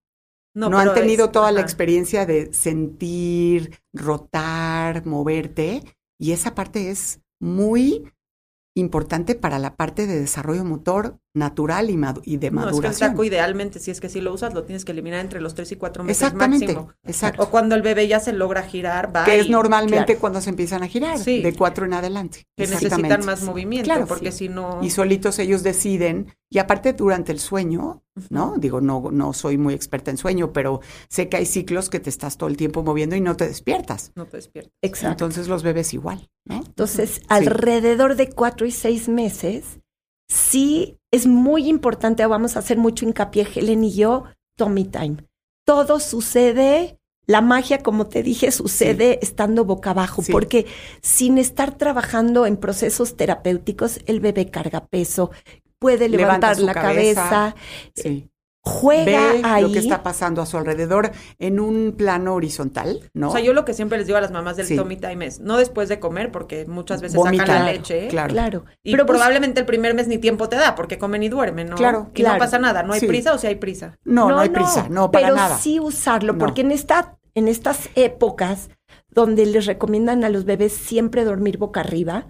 no, 0.55 0.69
pero 0.69 0.79
han 0.79 0.95
tenido 0.95 1.27
es- 1.27 1.33
toda 1.33 1.53
la 1.53 1.61
experiencia 1.61 2.25
de 2.25 2.53
sentir, 2.55 3.79
rotar, 3.93 5.05
moverte, 5.05 5.83
y 6.19 6.33
esa 6.33 6.55
parte 6.55 6.91
es 6.91 7.21
muy 7.41 8.11
importante 8.75 9.35
para 9.35 9.59
la 9.59 9.77
parte 9.77 10.07
de 10.07 10.19
desarrollo 10.21 10.65
motor 10.65 11.19
natural 11.35 11.89
y, 11.91 11.97
madu- 11.97 12.21
y 12.25 12.37
de 12.37 12.51
No, 12.51 12.61
es 12.61 12.65
que 12.65 12.69
el 12.69 12.73
maduración. 12.75 13.11
taco 13.11 13.25
idealmente, 13.25 13.79
si 13.79 13.91
es 13.91 14.01
que 14.01 14.09
si 14.09 14.21
lo 14.21 14.33
usas, 14.35 14.53
lo 14.55 14.65
tienes 14.65 14.85
que 14.85 14.93
eliminar 14.93 15.21
entre 15.21 15.41
los 15.41 15.55
3 15.55 15.73
y 15.73 15.77
4 15.77 16.05
meses 16.05 16.23
Exactamente, 16.23 16.67
máximo. 16.67 16.93
exacto. 17.05 17.43
O 17.43 17.51
cuando 17.51 17.75
el 17.75 17.83
bebé 17.83 18.07
ya 18.09 18.21
se 18.21 18.33
logra 18.33 18.63
girar, 18.63 19.15
va 19.15 19.25
que 19.25 19.39
es 19.41 19.49
normalmente 19.49 20.05
claro. 20.05 20.21
cuando 20.21 20.41
se 20.41 20.51
empiezan 20.51 20.83
a 20.83 20.89
girar, 20.89 21.19
Sí. 21.19 21.41
de 21.43 21.55
cuatro 21.55 21.87
en 21.87 21.95
adelante. 21.95 22.47
que 22.57 22.67
necesitan 22.67 23.25
más 23.25 23.43
movimiento, 23.43 23.87
Claro, 23.87 24.07
porque 24.07 24.31
sí. 24.31 24.39
si 24.39 24.49
no... 24.49 24.79
Y 24.83 24.91
solitos 24.91 25.39
ellos 25.39 25.63
deciden, 25.63 26.35
y 26.51 26.59
aparte 26.59 26.93
durante 26.93 27.33
el 27.33 27.41
sueño, 27.41 28.03
¿no? 28.29 28.55
Digo, 28.59 28.81
no, 28.83 29.11
no 29.11 29.33
soy 29.33 29.57
muy 29.57 29.73
experta 29.75 30.11
en 30.11 30.19
sueño, 30.19 30.53
pero 30.53 30.81
sé 31.09 31.29
que 31.31 31.39
hay 31.39 31.47
ciclos 31.47 31.89
que 31.89 31.99
te 31.99 32.11
estás 32.11 32.37
todo 32.37 32.49
el 32.51 32.57
tiempo 32.59 32.83
moviendo 32.83 33.17
y 33.17 33.21
no 33.23 33.37
te 33.37 33.49
despiertas. 33.49 34.13
No 34.15 34.27
te 34.27 34.37
despiertas. 34.37 34.73
Exacto. 34.83 35.25
Entonces 35.25 35.49
los 35.49 35.63
bebés 35.63 35.95
igual, 35.95 36.29
¿no? 36.45 36.57
Entonces, 36.57 37.23
alrededor 37.29 38.17
de 38.17 38.29
cuatro 38.29 38.67
y 38.67 38.71
seis 38.71 39.09
meses, 39.09 39.81
sí 40.33 40.99
es 41.11 41.27
muy 41.27 41.69
importante, 41.69 42.25
vamos 42.27 42.57
a 42.57 42.61
hacer 42.61 42.79
mucho 42.79 43.05
hincapié, 43.05 43.47
Helen 43.55 43.85
y 43.85 43.93
yo, 43.93 44.25
Tommy 44.57 44.85
Time. 44.85 45.17
Todo 45.67 46.01
sucede, 46.01 46.99
la 47.27 47.41
magia, 47.41 47.83
como 47.83 48.07
te 48.09 48.23
dije, 48.23 48.51
sucede 48.51 49.19
estando 49.23 49.65
boca 49.65 49.91
abajo, 49.91 50.23
Sí. 50.23 50.33
porque 50.33 50.67
sin 51.03 51.39
estar 51.39 51.77
trabajando 51.77 52.47
en 52.47 52.57
procesos 52.57 53.17
terapéuticos, 53.17 54.01
el 54.07 54.21
bebé 54.21 54.51
carga 54.51 54.87
peso, 54.87 55.31
puede 55.79 56.09
Levanta 56.09 56.55
levantar 56.55 56.59
la 56.61 56.75
cabeza. 56.75 57.23
cabeza, 57.29 57.57
Sí. 57.95 58.29
Juega 58.65 59.05
Ve 59.33 59.41
ahí. 59.45 59.63
lo 59.63 59.73
que 59.73 59.81
está 59.81 60.03
pasando 60.05 60.41
a 60.41 60.47
su 60.47 60.57
alrededor 60.57 61.11
en 61.41 61.59
un 61.59 61.95
plano 61.97 62.35
horizontal, 62.35 63.11
¿no? 63.13 63.29
O 63.29 63.33
sea, 63.33 63.41
yo 63.41 63.53
lo 63.53 63.65
que 63.65 63.75
siempre 63.75 63.99
les 63.99 64.07
digo 64.07 64.17
a 64.19 64.21
las 64.21 64.31
mamás 64.31 64.57
del 64.57 64.67
Sí. 64.67 64.77
Tommy 64.77 64.97
Time 64.97 65.27
es, 65.27 65.41
no 65.41 65.57
después 65.57 65.89
de 65.89 65.99
comer, 65.99 66.31
porque 66.31 66.65
muchas 66.67 67.01
veces 67.03 67.21
sacan 67.21 67.49
la 67.49 67.65
leche. 67.73 68.07
Claro. 68.09 68.33
Claro. 68.33 68.65
Y 68.85 68.93
Pero 68.93 69.05
pues, 69.05 69.19
probablemente 69.19 69.59
el 69.61 69.67
primer 69.67 69.95
mes 69.95 70.07
ni 70.07 70.19
tiempo 70.19 70.49
te 70.49 70.57
da, 70.57 70.75
porque 70.77 70.97
comen 70.97 71.23
y 71.25 71.29
duermen, 71.29 71.69
¿no? 71.71 71.77
Claro, 71.77 72.09
y 72.13 72.23
claro. 72.23 72.35
no 72.35 72.39
pasa 72.39 72.59
nada, 72.61 72.83
¿no 72.85 72.93
hay 72.93 73.01
Sí. 73.01 73.07
prisa 73.09 73.35
o 73.35 73.39
si 73.39 73.49
hay 73.49 73.57
prisa? 73.57 73.99
No, 74.05 74.29
no, 74.29 74.39
hay 74.39 74.51
prisa, 74.51 74.87
no, 74.89 75.11
para 75.11 75.27
pero 75.27 75.37
nada. 75.37 75.59
sí 75.59 75.81
usarlo, 75.81 76.35
No. 76.35 76.39
porque 76.39 76.61
en 76.61 76.71
esta, 76.71 77.19
en 77.35 77.49
estas 77.49 77.89
épocas 77.97 78.71
donde 79.11 79.45
les 79.45 79.67
recomiendan 79.67 80.23
a 80.25 80.29
los 80.29 80.45
bebés 80.45 80.73
siempre 80.73 81.25
dormir 81.25 81.59
boca 81.59 81.81
arriba, 81.81 82.27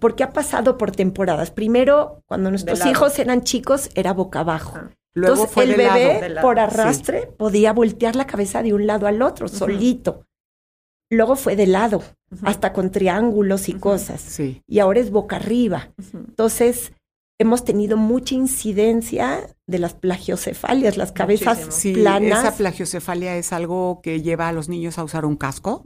porque 0.00 0.24
ha 0.24 0.32
pasado 0.32 0.76
por 0.76 0.90
temporadas. 0.90 1.50
Primero, 1.50 2.22
cuando 2.26 2.50
nuestros 2.50 2.84
hijos 2.86 3.18
eran 3.18 3.42
chicos, 3.42 3.88
era 3.94 4.12
boca 4.12 4.40
abajo. 4.40 4.78
Luego 5.16 5.34
Entonces, 5.34 5.54
fue 5.54 5.64
el 5.64 5.70
de 5.70 5.76
bebé, 5.78 5.88
lado. 6.06 6.20
de 6.20 6.28
lado, 6.28 6.46
por 6.46 6.56
sí. 6.56 6.60
arrastre, 6.60 7.26
podía 7.38 7.72
voltear 7.72 8.14
la 8.16 8.26
cabeza 8.26 8.62
de 8.62 8.74
un 8.74 8.86
lado 8.86 9.06
al 9.06 9.22
otro, 9.22 9.48
solito. 9.48 10.26
Luego 11.10 11.36
fue 11.36 11.56
de 11.56 11.66
lado, 11.66 12.02
hasta 12.42 12.72
con 12.72 12.90
triángulos 12.90 13.68
y 13.68 13.74
cosas. 13.74 14.20
Sí. 14.20 14.62
Y 14.66 14.80
ahora 14.80 15.00
es 15.00 15.10
boca 15.10 15.36
arriba. 15.36 15.90
Entonces, 16.12 16.92
hemos 17.38 17.64
tenido 17.64 17.96
mucha 17.96 18.34
incidencia 18.34 19.48
de 19.66 19.78
las 19.78 19.94
plagiocefalias, 19.94 20.96
las 20.96 21.12
cabezas. 21.12 21.66
Sí, 21.70 21.92
planas. 21.94 22.40
esa 22.44 22.56
plagiocefalia 22.56 23.36
es 23.36 23.52
algo 23.52 24.00
que 24.02 24.20
lleva 24.20 24.48
a 24.48 24.52
los 24.52 24.68
niños 24.68 24.98
a 24.98 25.04
usar 25.04 25.24
un 25.24 25.36
casco. 25.36 25.82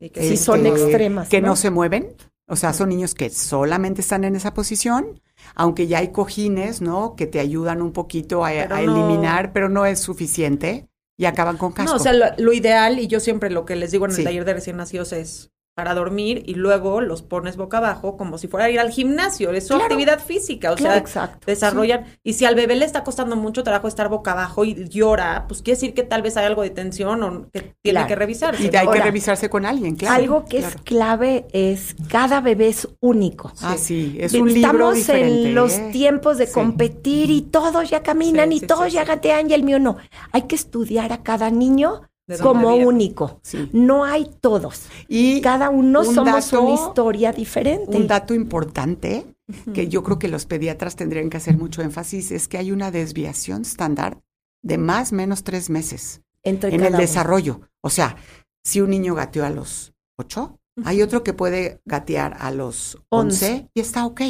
Y 0.00 0.10
que 0.10 0.22
Sí, 0.22 0.36
son 0.36 0.66
extremas, 0.66 1.28
Que 1.28 1.40
¿no? 1.40 1.48
¿no? 1.48 1.56
se 1.56 1.70
mueven. 1.70 2.14
O 2.48 2.56
sea, 2.56 2.72
son 2.72 2.90
niños 2.90 3.14
que 3.14 3.30
solamente 3.30 4.00
están 4.02 4.22
en 4.24 4.36
esa 4.36 4.54
posición, 4.54 5.20
aunque 5.54 5.86
ya 5.86 5.98
hay 5.98 6.08
cojines, 6.12 6.80
¿no? 6.80 7.14
Que 7.16 7.26
te 7.26 7.40
ayudan 7.40 7.82
un 7.82 7.92
poquito 7.92 8.44
a, 8.44 8.50
Pero 8.50 8.74
a 8.74 8.82
no- 8.82 8.96
eliminar, 8.96 9.52
pero 9.52 9.68
no 9.68 9.86
es 9.86 10.00
suficiente 10.00 10.88
y 11.18 11.24
acaban 11.24 11.56
con 11.56 11.72
casco. 11.72 11.92
No, 11.92 11.96
o 11.96 12.02
sea, 12.02 12.12
lo, 12.12 12.26
lo 12.38 12.52
ideal, 12.52 12.98
y 12.98 13.06
yo 13.06 13.20
siempre 13.20 13.50
lo 13.50 13.64
que 13.64 13.76
les 13.76 13.90
digo 13.90 14.04
en 14.04 14.10
el 14.10 14.16
Sí. 14.16 14.24
taller 14.24 14.44
de 14.44 14.54
recién 14.54 14.76
nacidos 14.76 15.12
es 15.12 15.50
para 15.76 15.92
dormir 15.94 16.42
y 16.46 16.54
luego 16.54 17.02
los 17.02 17.20
pones 17.20 17.58
boca 17.58 17.76
abajo 17.76 18.16
como 18.16 18.38
si 18.38 18.48
fuera 18.48 18.64
a 18.64 18.70
ir 18.70 18.80
al 18.80 18.88
gimnasio. 18.90 19.50
Es 19.50 19.64
su 19.66 19.74
Claro. 19.74 19.84
actividad 19.84 20.20
física, 20.24 20.72
o 20.72 20.74
Claro, 20.74 20.94
sea, 20.94 21.00
exacto. 21.02 21.44
desarrollan. 21.46 22.06
Y 22.24 22.32
si 22.32 22.46
al 22.46 22.54
bebé 22.54 22.76
le 22.76 22.86
está 22.86 23.04
costando 23.04 23.36
mucho 23.36 23.62
trabajo 23.62 23.86
estar 23.86 24.08
boca 24.08 24.32
abajo 24.32 24.64
y 24.64 24.88
llora, 24.88 25.44
pues 25.46 25.60
quiere 25.60 25.76
decir 25.76 25.92
que 25.92 26.02
tal 26.02 26.22
vez 26.22 26.38
hay 26.38 26.46
algo 26.46 26.62
de 26.62 26.70
tensión 26.70 27.22
o 27.22 27.50
que 27.52 27.60
tiene 27.82 27.98
Claro. 27.98 28.06
que 28.08 28.14
revisarse. 28.14 28.62
y 28.64 28.70
de 28.70 28.78
hay 28.78 28.88
que 28.88 29.02
revisarse 29.02 29.50
con 29.50 29.66
alguien, 29.66 29.96
claro. 29.96 30.14
Algo 30.14 30.44
que 30.46 30.58
es 30.60 30.76
clave 30.82 31.46
es 31.52 31.94
cada 32.08 32.40
bebé 32.40 32.68
es 32.68 32.88
único. 33.00 33.52
Ah, 33.60 33.76
sí, 33.78 34.16
es 34.18 34.32
un 34.32 34.48
libro 34.48 34.70
Estamos 34.70 34.94
diferente. 34.94 35.48
en 35.48 35.54
los 35.54 35.74
¿eh? 35.74 35.88
tiempos 35.92 36.38
de 36.38 36.46
Sí. 36.46 36.54
competir 36.54 37.30
y 37.30 37.42
todos 37.42 37.90
ya 37.90 38.02
caminan 38.02 38.48
Sí, 38.48 38.56
y 38.56 38.60
sí, 38.60 38.66
todos 38.66 38.86
sí, 38.86 38.92
ya 38.92 39.02
sí. 39.02 39.08
gatean 39.08 39.50
y 39.50 39.52
el 39.52 39.62
mío 39.62 39.78
no. 39.78 39.98
Hay 40.32 40.42
que 40.42 40.54
estudiar 40.56 41.12
a 41.12 41.22
cada 41.22 41.50
niño 41.50 41.90
¿De 41.90 41.96
dónde 41.96 42.06
como 42.42 42.70
viene? 42.70 42.86
único. 42.86 43.40
Sí. 43.42 43.68
No 43.72 44.04
hay 44.04 44.30
todos. 44.40 44.86
Y 45.08 45.40
Cada 45.40 45.70
uno 45.70 46.00
un 46.00 46.14
somos 46.14 46.50
dato- 46.50 46.62
una 46.62 46.74
historia 46.74 47.32
diferente. 47.32 47.96
Un 47.96 48.06
dato 48.06 48.34
importante 48.34 49.26
que 49.72 49.88
yo 49.88 50.02
creo 50.02 50.18
que 50.18 50.28
los 50.28 50.44
pediatras 50.46 50.96
tendrían 50.96 51.30
que 51.30 51.36
hacer 51.36 51.56
mucho 51.56 51.82
énfasis 51.82 52.32
es 52.32 52.48
que 52.48 52.58
hay 52.58 52.72
una 52.72 52.90
desviación 52.90 53.62
estándar 53.62 54.18
de 54.62 54.76
más 54.78 55.12
o 55.12 55.14
menos 55.16 55.44
tres 55.44 55.70
meses 55.70 56.22
entre 56.42 56.74
en 56.74 56.80
el 56.80 56.88
uno. 56.88 56.98
desarrollo. 56.98 57.60
O 57.80 57.90
sea, 57.90 58.16
si 58.64 58.80
un 58.80 58.90
niño 58.90 59.14
gateó 59.14 59.44
a 59.44 59.50
los 59.50 59.92
ocho, 60.18 60.58
hay 60.84 61.02
otro 61.02 61.22
que 61.22 61.32
puede 61.32 61.80
gatear 61.84 62.36
a 62.40 62.50
los 62.50 62.98
Once. 63.08 63.68
y 63.72 63.80
está 63.80 64.04
ok. 64.04 64.20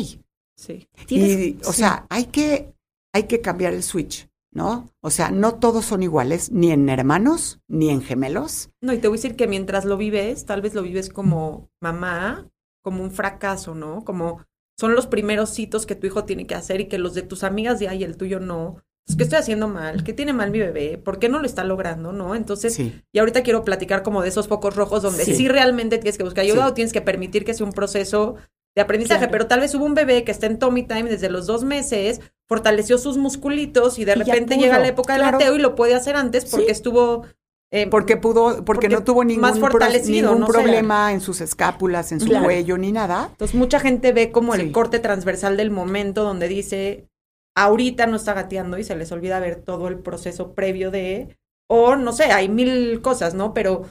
Sí. 0.58 0.86
Y, 1.08 1.58
o 1.64 1.72
sí. 1.72 1.78
sea, 1.78 2.06
hay 2.10 2.26
que, 2.26 2.74
hay 3.14 3.22
que 3.24 3.40
cambiar 3.40 3.72
el 3.72 3.82
switch, 3.82 4.28
¿no? 4.56 4.90
O 5.02 5.10
sea, 5.10 5.30
no 5.30 5.54
todos 5.56 5.84
son 5.84 6.02
iguales, 6.02 6.50
ni 6.50 6.72
en 6.72 6.88
hermanos, 6.88 7.60
ni 7.68 7.90
en 7.90 8.00
gemelos. 8.02 8.70
No, 8.80 8.92
y 8.94 8.98
te 8.98 9.06
voy 9.06 9.16
a 9.18 9.18
decir 9.20 9.36
que 9.36 9.46
mientras 9.46 9.84
lo 9.84 9.96
vives, 9.98 10.46
tal 10.46 10.62
vez 10.62 10.74
lo 10.74 10.82
vives 10.82 11.10
como 11.10 11.68
mamá, 11.80 12.48
como 12.82 13.02
un 13.04 13.10
fracaso, 13.12 13.74
¿no? 13.74 14.02
Como 14.04 14.44
son 14.78 14.94
los 14.94 15.06
primeros 15.06 15.56
hitos 15.58 15.84
que 15.86 15.94
tu 15.94 16.06
hijo 16.06 16.24
tiene 16.24 16.46
que 16.46 16.54
hacer 16.54 16.80
y 16.80 16.88
que 16.88 16.98
los 16.98 17.14
de 17.14 17.22
tus 17.22 17.44
amigas 17.44 17.80
ya 17.80 17.94
y 17.94 18.02
el 18.02 18.16
tuyo 18.16 18.40
no. 18.40 18.76
Pues, 19.06 19.16
¿Qué 19.16 19.22
estoy 19.24 19.38
haciendo 19.38 19.68
mal? 19.68 20.02
¿Qué 20.04 20.12
tiene 20.14 20.32
mal 20.32 20.50
mi 20.50 20.58
bebé? 20.58 20.98
¿Por 20.98 21.18
qué 21.18 21.28
no 21.28 21.38
lo 21.38 21.46
está 21.46 21.62
logrando? 21.62 22.12
¿No? 22.12 22.34
Entonces, 22.34 22.74
Sí. 22.74 22.92
y 23.12 23.18
ahorita 23.18 23.42
quiero 23.42 23.62
platicar 23.62 24.02
como 24.02 24.22
de 24.22 24.28
esos 24.30 24.48
focos 24.48 24.74
rojos 24.74 25.02
donde 25.02 25.24
sí, 25.24 25.34
Sí. 25.34 25.48
realmente 25.48 25.98
tienes 25.98 26.16
que 26.18 26.24
buscar 26.24 26.42
ayuda 26.44 26.64
Sí. 26.64 26.70
o 26.70 26.74
tienes 26.74 26.92
que 26.92 27.02
permitir 27.02 27.44
que 27.44 27.54
sea 27.54 27.66
un 27.66 27.72
proceso 27.72 28.36
de 28.74 28.82
aprendizaje, 28.82 29.20
Claro. 29.20 29.32
pero 29.32 29.46
tal 29.46 29.60
vez 29.60 29.74
hubo 29.74 29.84
un 29.84 29.94
bebé 29.94 30.24
que 30.24 30.32
está 30.32 30.46
en 30.46 30.58
Tommy 30.58 30.82
Time 30.86 31.04
desde 31.04 31.30
los 31.30 31.46
dos 31.46 31.64
meses, 31.64 32.20
fortaleció 32.48 32.98
sus 32.98 33.16
musculitos 33.18 33.98
y 33.98 34.04
de 34.04 34.12
Y 34.12 34.14
repente 34.16 34.56
llega 34.56 34.78
la 34.78 34.88
época 34.88 35.14
del 35.14 35.22
claro. 35.22 35.38
gateo 35.38 35.56
y 35.56 35.58
lo 35.60 35.74
puede 35.74 35.94
hacer 35.94 36.16
antes 36.16 36.44
porque 36.46 36.66
Sí. 36.66 36.72
estuvo... 36.72 37.24
eh, 37.72 37.88
Porque 37.88 38.16
pudo, 38.16 38.44
porque, 38.50 38.62
Porque 38.64 38.88
no 38.88 39.02
tuvo 39.02 39.24
ningún, 39.24 39.42
más 39.42 39.58
pro- 39.58 39.70
fortalecido, 39.72 40.28
ningún 40.30 40.40
no 40.42 40.46
sé. 40.46 40.52
problema 40.52 41.12
en 41.12 41.20
sus 41.20 41.40
escápulas, 41.40 42.12
en 42.12 42.20
su 42.20 42.26
Claro. 42.26 42.44
cuello, 42.44 42.78
ni 42.78 42.92
nada. 42.92 43.28
Entonces 43.32 43.56
mucha 43.56 43.80
gente 43.80 44.12
ve 44.12 44.30
como 44.30 44.54
Sí. 44.54 44.60
el 44.60 44.72
corte 44.72 45.00
transversal 45.00 45.56
del 45.56 45.70
momento 45.72 46.22
donde 46.22 46.46
dice, 46.46 47.08
ahorita 47.56 48.06
no 48.06 48.16
está 48.16 48.34
gateando 48.34 48.78
y 48.78 48.84
se 48.84 48.94
les 48.94 49.10
olvida 49.10 49.40
ver 49.40 49.56
todo 49.56 49.88
el 49.88 49.98
proceso 49.98 50.52
previo 50.54 50.90
de, 50.92 51.36
o 51.68 51.96
no 51.96 52.12
sé, 52.12 52.24
hay 52.24 52.48
mil 52.48 53.00
cosas, 53.02 53.34
¿no? 53.34 53.52
Pero 53.54 53.82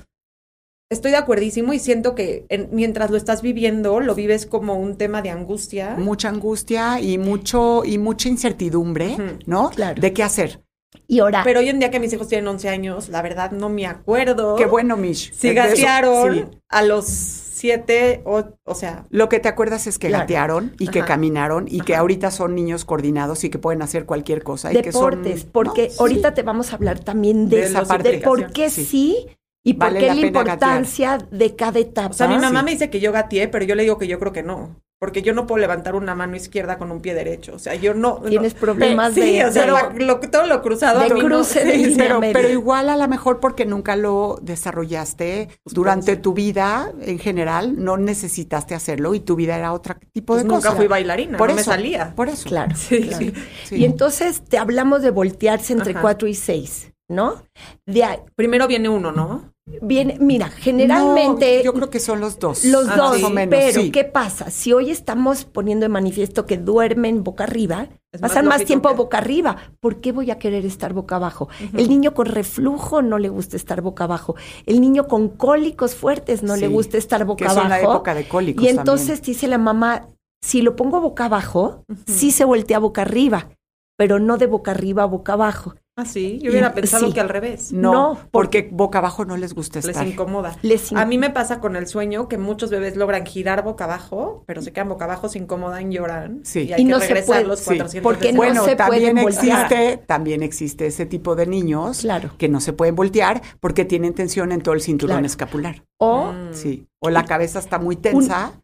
estoy 0.95 1.11
de 1.11 1.17
acuerdísimo 1.17 1.73
y 1.73 1.79
siento 1.79 2.15
que 2.15 2.45
en- 2.49 2.69
mientras 2.71 3.11
lo 3.11 3.17
estás 3.17 3.41
viviendo, 3.43 3.99
lo 3.99 4.15
vives 4.15 4.45
como 4.47 4.75
un 4.79 4.97
tema 4.97 5.21
de 5.21 5.29
angustia. 5.29 5.95
Mucha 5.99 6.29
angustia 6.29 6.99
y 6.99 7.17
mucho, 7.19 7.83
y 7.85 7.97
mucha 7.99 8.27
incertidumbre. 8.29 9.15
¿no? 9.45 9.69
Claro. 9.69 10.01
De 10.01 10.11
qué 10.13 10.23
hacer. 10.23 10.61
Y 11.07 11.19
ahora, 11.19 11.41
Pero 11.43 11.59
hoy 11.59 11.69
en 11.69 11.77
día 11.79 11.91
que 11.91 11.99
mis 11.99 12.11
hijos 12.13 12.27
tienen 12.27 12.47
11 12.47 12.67
años, 12.69 13.09
la 13.09 13.21
verdad 13.21 13.51
no 13.51 13.69
me 13.69 13.85
acuerdo. 13.85 14.55
Qué 14.55 14.65
bueno, 14.65 14.97
Mish. 14.97 15.31
Si 15.33 15.49
De 15.49 15.53
gatearon 15.53 16.33
sí. 16.33 16.45
a 16.69 16.81
los 16.81 17.05
7, 17.05 18.21
o, 18.25 18.43
o 18.63 18.75
sea, 18.75 19.05
Lo 19.09 19.29
que 19.29 19.39
te 19.39 19.47
acuerdas 19.47 19.87
es 19.87 19.99
que 19.99 20.07
Claro. 20.07 20.23
gatearon 20.23 20.73
y 20.79 20.87
que 20.87 21.03
caminaron 21.03 21.65
y 21.69 21.81
que 21.81 21.95
ahorita 21.95 22.31
son 22.31 22.55
niños 22.55 22.85
coordinados 22.85 23.43
y 23.43 23.49
que 23.49 23.57
pueden 23.59 23.81
hacer 23.81 24.05
cualquier 24.05 24.43
cosa. 24.43 24.73
y 24.73 24.81
que 24.81 24.91
son- 24.91 25.21
deportes, 25.21 25.45
porque 25.45 25.87
¿no? 25.89 25.93
ahorita 26.01 26.33
te 26.33 26.41
vamos 26.43 26.71
a 26.71 26.75
hablar 26.75 26.99
también 26.99 27.49
de, 27.49 27.57
De 27.57 27.63
esa 27.63 27.81
de 27.81 27.85
parte. 27.85 28.17
por 28.23 28.51
qué 28.51 28.69
Sí. 28.69 28.83
sí, 28.85 29.27
y 29.65 29.73
por 29.73 29.87
Vale 29.87 29.99
qué 29.99 30.07
la 30.07 30.15
importancia 30.27 31.17
de 31.31 31.55
cada 31.55 31.79
etapa. 31.79 32.11
O 32.11 32.13
sea, 32.13 32.27
mi 32.29 32.37
mamá 32.37 32.59
sí. 32.59 32.65
me 32.65 32.71
dice 32.71 32.89
que 32.89 32.99
yo 33.01 33.11
gateé, 33.11 33.47
pero 33.49 33.65
yo 33.65 33.75
le 33.75 33.83
digo 33.83 33.97
que 33.97 34.07
yo 34.07 34.19
creo 34.19 34.31
que 34.31 34.43
no. 34.43 34.79
Porque 34.97 35.21
yo 35.21 35.33
no 35.33 35.45
puedo 35.45 35.59
levantar 35.59 35.93
una 35.95 36.15
mano 36.15 36.37
izquierda 36.37 36.77
con 36.77 36.89
un 36.89 37.01
pie 37.01 37.13
derecho. 37.13 37.53
O 37.55 37.59
sea, 37.59 37.75
yo 37.75 37.93
no. 37.93 38.21
Tienes 38.21 38.53
no. 38.53 38.59
problemas 38.61 39.13
sí, 39.13 39.19
de- 39.19 39.45
o 39.45 39.51
sea, 39.51 39.65
de- 39.65 39.71
la- 39.71 39.93
lo- 40.05 40.19
todo 40.21 40.45
lo 40.47 40.61
cruzado 40.61 41.01
de 41.01 41.09
no- 41.09 41.19
cruce 41.19 41.61
sí, 41.73 41.83
de 41.95 41.95
sí, 41.95 42.01
pero, 42.33 42.49
igual 42.49 42.89
a 42.89 42.95
lo 42.95 43.07
mejor 43.09 43.41
porque 43.41 43.65
nunca 43.65 43.97
lo 43.97 44.39
desarrollaste 44.41 45.49
Pues 45.63 45.73
durante 45.73 46.15
tu 46.15 46.33
vida 46.33 46.91
en 47.01 47.19
general, 47.19 47.83
no 47.83 47.97
necesitaste 47.97 48.73
hacerlo 48.73 49.13
y 49.15 49.19
tu 49.19 49.35
vida 49.35 49.57
era 49.57 49.73
otro 49.73 49.95
tipo 50.13 50.33
pues 50.33 50.43
de 50.43 50.47
nunca 50.47 50.69
cosa. 50.69 50.75
fui 50.77 50.87
bailarina, 50.87 51.37
Por 51.37 51.49
no 51.49 51.55
me 51.55 51.61
eso, 51.61 51.71
salía. 51.71 52.13
Por 52.15 52.29
eso. 52.29 52.47
Claro, 52.47 52.75
Sí, 52.75 53.01
claro. 53.01 53.17
sí. 53.25 53.33
Sí. 53.65 53.75
Y 53.75 53.85
entonces 53.85 54.43
te 54.47 54.57
hablamos 54.57 55.01
de 55.01 55.11
voltearse 55.11 55.73
entre 55.73 55.91
Ajá. 55.91 56.01
4 56.01 56.27
y 56.29 56.35
6, 56.35 56.91
¿no? 57.09 57.43
De 57.85 58.03
ahí, 58.03 58.17
Primero 58.35 58.65
viene 58.67 58.87
uno, 58.89 59.11
¿no? 59.11 59.53
Viene, 59.81 60.17
mira, 60.19 60.49
generalmente 60.49 61.57
No, 61.57 61.63
yo 61.63 61.73
creo 61.73 61.89
que 61.89 61.99
son 61.99 62.19
los 62.21 62.39
dos. 62.39 62.63
los 62.65 62.87
Ah, 62.87 62.95
dos, 62.95 63.17
sí. 63.17 63.25
Menos, 63.31 63.49
pero 63.59 63.81
sí. 63.81 63.91
¿qué 63.91 64.03
pasa? 64.03 64.49
Si 64.51 64.73
hoy 64.73 64.91
estamos 64.91 65.45
poniendo 65.45 65.85
de 65.85 65.89
manifiesto 65.89 66.45
que 66.45 66.57
duermen 66.57 67.23
boca 67.23 67.43
arriba, 67.45 67.87
Es 68.11 68.21
pasan 68.21 68.45
más, 68.45 68.63
tiempo 68.63 68.89
que- 68.89 68.95
boca 68.95 69.17
arriba, 69.17 69.57
¿por 69.79 70.01
qué 70.01 70.11
voy 70.11 70.31
a 70.31 70.37
querer 70.39 70.65
estar 70.65 70.93
boca 70.93 71.15
abajo? 71.15 71.49
El 71.75 71.89
niño 71.89 72.13
con 72.13 72.27
reflujo 72.27 73.01
no 73.01 73.17
le 73.17 73.29
gusta 73.29 73.55
estar 73.57 73.81
boca 73.81 74.03
abajo. 74.05 74.35
El 74.65 74.81
niño 74.81 75.07
con 75.07 75.29
cólicos 75.29 75.95
fuertes 75.95 76.43
no 76.43 76.55
le 76.55 76.67
gusta 76.67 76.97
estar 76.97 77.25
boca 77.25 77.45
que 77.45 77.51
abajo. 77.51 77.67
la 77.67 77.81
época 77.81 78.13
de 78.13 78.27
cólicos 78.27 78.63
y 78.63 78.67
entonces 78.69 79.19
también. 79.19 79.23
dice 79.33 79.47
la 79.47 79.57
mamá, 79.57 80.07
si 80.43 80.61
lo 80.61 80.75
pongo 80.75 81.01
boca 81.01 81.25
abajo, 81.25 81.83
sí 82.05 82.31
se 82.31 82.45
voltea 82.45 82.77
boca 82.79 83.01
arriba, 83.01 83.49
pero 83.97 84.19
no 84.19 84.37
de 84.37 84.45
boca 84.45 84.71
arriba 84.71 85.03
a 85.03 85.07
boca 85.07 85.33
abajo. 85.33 85.73
Ah, 85.97 86.03
sí. 86.03 86.39
Yo 86.41 86.51
hubiera 86.51 86.71
Y- 86.71 86.73
pensado 86.73 87.07
sí. 87.07 87.13
que 87.13 87.21
al 87.21 87.29
revés. 87.29 87.71
No, 87.71 87.93
No, 87.93 88.19
porque 88.31 88.67
boca 88.69 88.97
abajo 88.99 89.23
no 89.23 89.37
les 89.37 89.53
gusta 89.55 89.79
Les 89.79 89.87
estar. 89.87 90.05
incomoda. 90.05 90.57
Les 90.61 90.91
A 90.91 91.05
mí 91.05 91.17
me 91.17 91.29
pasa 91.29 91.61
con 91.61 91.77
el 91.77 91.87
sueño 91.87 92.27
que 92.27 92.37
muchos 92.37 92.69
bebés 92.69 92.97
logran 92.97 93.25
girar 93.25 93.63
boca 93.63 93.85
abajo, 93.85 94.43
pero 94.45 94.61
se 94.61 94.73
quedan 94.73 94.89
boca 94.89 95.05
abajo, 95.05 95.29
se 95.29 95.39
incomodan, 95.39 95.91
lloran. 95.91 96.41
Sí. 96.43 96.63
Y 96.63 96.73
hay 96.73 96.81
Y 96.81 96.85
que 96.85 96.91
no 96.91 96.99
se 96.99 97.07
regresar 97.07 97.25
puede, 97.27 97.43
los 97.45 97.59
sí, 97.59 97.65
400 97.77 98.03
porque 98.03 98.19
veces. 98.23 98.33
no 98.33 98.37
bueno, 98.37 98.65
se 98.65 98.75
también 98.75 99.13
pueden 99.13 99.23
voltear. 99.23 99.71
existe, 99.71 99.97
también 100.05 100.43
existe 100.43 100.85
ese 100.87 101.05
tipo 101.05 101.33
de 101.37 101.45
niños 101.47 101.99
Claro. 102.01 102.31
que 102.37 102.49
no 102.49 102.59
se 102.59 102.73
pueden 102.73 102.95
voltear 102.95 103.41
porque 103.61 103.85
tienen 103.85 104.13
tensión 104.13 104.51
en 104.51 104.61
todo 104.61 104.75
el 104.75 104.81
cinturón 104.81 105.15
Claro. 105.15 105.25
escapular. 105.27 105.83
O 105.97 106.33
Mm. 106.33 106.53
Sí. 106.53 106.87
O 106.99 107.09
la 107.09 107.23
cabeza 107.23 107.59
está 107.59 107.79
muy 107.79 107.95
tensa 107.95 108.61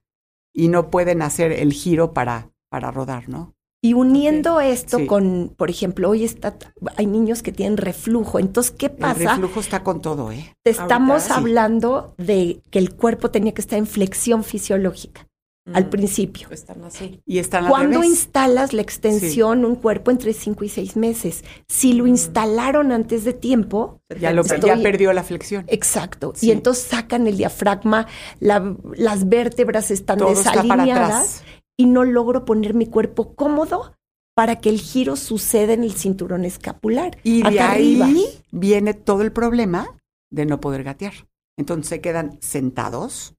y 0.54 0.68
no 0.68 0.90
pueden 0.90 1.22
hacer 1.22 1.54
el 1.54 1.72
giro 1.72 2.12
para, 2.14 2.50
para 2.70 2.92
rodar, 2.92 3.30
¿no? 3.30 3.54
Y 3.84 3.94
uniendo 3.94 4.62
esto 4.62 5.00
Sí. 5.00 5.08
con, 5.08 5.54
por 5.58 5.72
ejemplo, 5.72 6.10
hoy 6.10 6.24
está, 6.24 6.56
hay 6.98 7.08
niños 7.08 7.42
que 7.42 7.52
tienen 7.52 7.78
reflujo. 7.78 8.38
Entonces, 8.38 8.72
¿qué 8.72 8.86
El 8.88 8.92
pasa? 8.92 9.32
reflujo 9.34 9.60
está 9.60 9.84
con 9.84 10.02
todo, 10.02 10.32
¿eh? 10.32 10.56
Te 10.64 10.70
estamos 10.70 11.24
Ahorita, 11.24 11.34
sí. 11.34 11.40
hablando 11.40 12.14
de 12.20 12.62
que 12.70 12.78
el 12.78 12.94
cuerpo 12.94 13.32
tenía 13.32 13.54
que 13.54 13.62
estar 13.62 13.80
en 13.80 13.88
flexión 13.88 14.44
fisiológica 14.44 15.28
al 15.74 15.86
Mm. 15.86 15.90
principio. 15.90 16.48
Están 16.52 16.84
así. 16.84 17.22
Y 17.26 17.40
están 17.40 17.68
Cuando 17.70 18.04
instalas 18.04 18.74
la 18.74 18.82
extensión, 18.84 19.66
un 19.66 19.76
cuerpo 19.76 20.12
entre 20.12 20.34
5 20.34 20.64
y 20.64 20.70
6 20.70 20.96
meses, 20.96 21.44
si 21.68 21.94
lo 21.94 22.04
Mm. 22.04 22.08
instalaron 22.10 22.92
antes 22.92 23.24
de 23.24 23.34
tiempo, 23.34 24.00
ya, 24.20 24.32
lo, 24.32 24.42
Estoy- 24.44 24.60
ya 24.62 24.78
perdió 24.78 25.12
la 25.14 25.24
flexión. 25.24 25.64
exacto, 25.68 26.34
Sí. 26.36 26.48
y 26.48 26.52
entonces 26.52 26.84
sacan 26.84 27.26
el 27.26 27.38
diafragma, 27.38 28.06
la- 28.40 28.76
las 28.96 29.28
vértebras 29.28 29.90
están 29.92 30.20
Todo 30.20 30.34
está 30.34 30.52
para 30.52 30.62
desalineadas 30.64 31.10
atrás. 31.10 31.44
Y 31.82 31.88
no 31.88 32.04
logro 32.04 32.46
poner 32.46 32.76
mi 32.76 32.86
cuerpo 32.86 33.34
cómodo 33.34 33.96
para 34.36 34.60
que 34.60 34.70
el 34.70 34.80
giro 34.80 35.16
suceda 35.16 35.74
en 35.74 35.84
el 35.84 35.94
cinturón 35.94 36.46
escapular. 36.46 37.18
Y 37.24 37.42
de 37.42 37.60
acá 37.60 37.72
ahí 37.72 38.00
arriba. 38.00 38.30
viene 38.52 38.94
todo 38.94 39.24
el 39.24 39.32
problema 39.32 40.00
de 40.30 40.46
no 40.46 40.60
poder 40.60 40.84
gatear. 40.84 41.14
Entonces 41.58 41.88
se 41.88 42.00
quedan 42.00 42.38
sentados, 42.40 43.34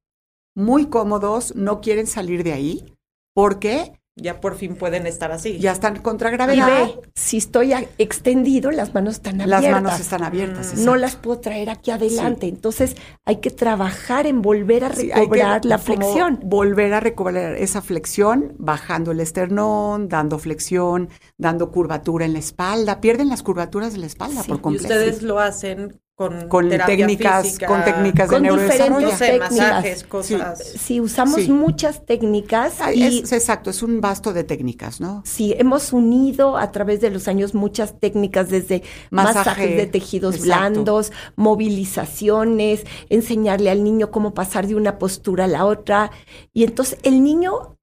muy 0.56 0.86
cómodos, 0.86 1.54
no 1.54 1.80
quieren 1.80 2.08
salir 2.08 2.42
de 2.42 2.52
ahí, 2.52 2.94
porque 3.32 4.00
Ya 4.14 4.40
por 4.42 4.56
fin 4.56 4.74
pueden 4.76 5.06
estar 5.06 5.32
así. 5.32 5.58
ya 5.58 5.72
están 5.72 5.98
contra 6.00 6.28
Y 6.28 6.32
gravedad. 6.32 6.66
ve, 6.66 7.00
si 7.14 7.38
estoy 7.38 7.72
extendido, 7.96 8.70
las 8.70 8.92
manos 8.92 9.14
están 9.14 9.40
abiertas. 9.40 9.62
Las 9.62 9.70
manos 9.82 10.00
están 10.00 10.22
abiertas. 10.22 10.74
Mm. 10.76 10.84
no 10.84 10.96
las 10.96 11.16
puedo 11.16 11.40
traer 11.40 11.70
aquí 11.70 11.90
adelante. 11.90 12.46
Entonces 12.46 12.94
hay 13.24 13.36
que 13.36 13.50
trabajar 13.50 14.26
en 14.26 14.42
volver 14.42 14.84
a 14.84 14.92
Sí, 14.94 15.04
hay 15.04 15.08
que 15.08 15.36
recobrar 15.36 15.64
la 15.64 15.78
flexión. 15.78 16.40
Volver 16.44 16.92
a 16.92 17.00
recobrar 17.00 17.54
esa 17.56 17.80
flexión, 17.80 18.54
bajando 18.58 19.12
el 19.12 19.20
esternón, 19.20 20.08
dando 20.10 20.38
flexión, 20.38 21.08
dando 21.38 21.70
curvatura 21.70 22.26
en 22.26 22.34
la 22.34 22.38
espalda. 22.40 23.00
Pierden 23.00 23.30
las 23.30 23.42
curvaturas 23.42 23.94
de 23.94 23.98
la 24.00 24.06
espalda 24.06 24.42
Sí, 24.42 24.48
por 24.48 24.58
Y 24.58 24.60
completo. 24.60 24.88
ustedes 24.92 25.22
lo 25.22 25.38
hacen 25.40 25.98
con, 26.48 26.68
técnicas, 26.68 27.42
física, 27.46 27.66
con 27.66 27.84
técnicas 27.84 28.28
de 28.28 28.34
Con 28.36 28.42
neurodesarrollo. 28.42 28.90
no 29.06 29.10
diferentes 29.12 29.18
sé, 29.18 29.26
técnicas. 29.32 29.52
masajes, 29.58 30.04
cosas. 30.04 30.58
Sí, 30.78 31.00
usamos 31.00 31.42
Sí. 31.42 31.50
muchas 31.50 32.04
técnicas 32.06 32.80
Ay, 32.80 33.02
y 33.02 33.18
es- 33.20 33.32
exacto, 33.32 33.70
es 33.70 33.82
un 33.82 34.00
vasto 34.00 34.32
de 34.32 34.44
técnicas, 34.44 35.00
¿no? 35.00 35.22
sí, 35.24 35.54
hemos 35.58 35.92
unido 35.92 36.56
a 36.56 36.70
través 36.72 37.00
de 37.00 37.10
los 37.10 37.28
años 37.28 37.54
muchas 37.54 37.98
técnicas 37.98 38.48
desde 38.50 38.82
Masaje, 39.10 39.38
masajes 39.38 39.76
de 39.76 39.86
tejidos 39.86 40.36
exacto. 40.36 40.46
blandos, 40.46 41.12
movilizaciones, 41.36 42.84
enseñarle 43.08 43.70
al 43.70 43.82
niño 43.84 44.10
cómo 44.10 44.34
pasar 44.34 44.66
de 44.66 44.74
una 44.74 44.98
postura 44.98 45.44
a 45.44 45.48
la 45.48 45.64
otra. 45.64 46.10
Y 46.52 46.64
entonces 46.64 46.98
el 47.02 47.22
niño 47.22 47.76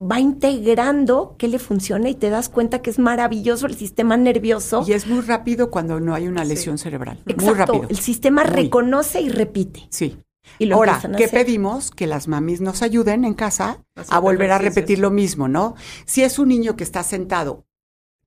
va 0.00 0.20
integrando 0.20 1.36
qué 1.38 1.48
le 1.48 1.58
funciona 1.58 2.08
y 2.08 2.14
te 2.14 2.28
das 2.30 2.48
cuenta 2.48 2.82
que 2.82 2.90
es 2.90 2.98
maravilloso 2.98 3.66
el 3.66 3.76
sistema 3.76 4.16
nervioso. 4.16 4.84
Y 4.86 4.92
es 4.92 5.06
muy 5.06 5.20
rápido 5.20 5.70
cuando 5.70 6.00
no 6.00 6.14
hay 6.14 6.28
una 6.28 6.44
lesión 6.44 6.78
cerebral. 6.78 7.18
Muy 7.24 7.32
Exacto, 7.34 7.72
rápido. 7.72 7.86
el 7.88 7.98
sistema 7.98 8.44
Muy. 8.44 8.52
reconoce 8.52 9.20
y 9.22 9.28
repite. 9.30 9.86
Sí. 9.90 10.18
Y 10.58 10.66
lo 10.66 10.76
Ahora, 10.76 11.00
¿qué 11.16 11.24
hacer. 11.24 11.44
pedimos? 11.44 11.90
Que 11.90 12.06
las 12.06 12.28
mamis 12.28 12.60
nos 12.60 12.82
ayuden 12.82 13.24
en 13.24 13.34
casa 13.34 13.82
a 14.08 14.18
volver 14.20 14.52
a 14.52 14.58
repetir 14.58 14.98
lo 15.00 15.10
mismo, 15.10 15.48
¿no? 15.48 15.74
Si 16.04 16.22
es 16.22 16.38
un 16.38 16.48
niño 16.48 16.76
que 16.76 16.84
está 16.84 17.02
sentado 17.02 17.64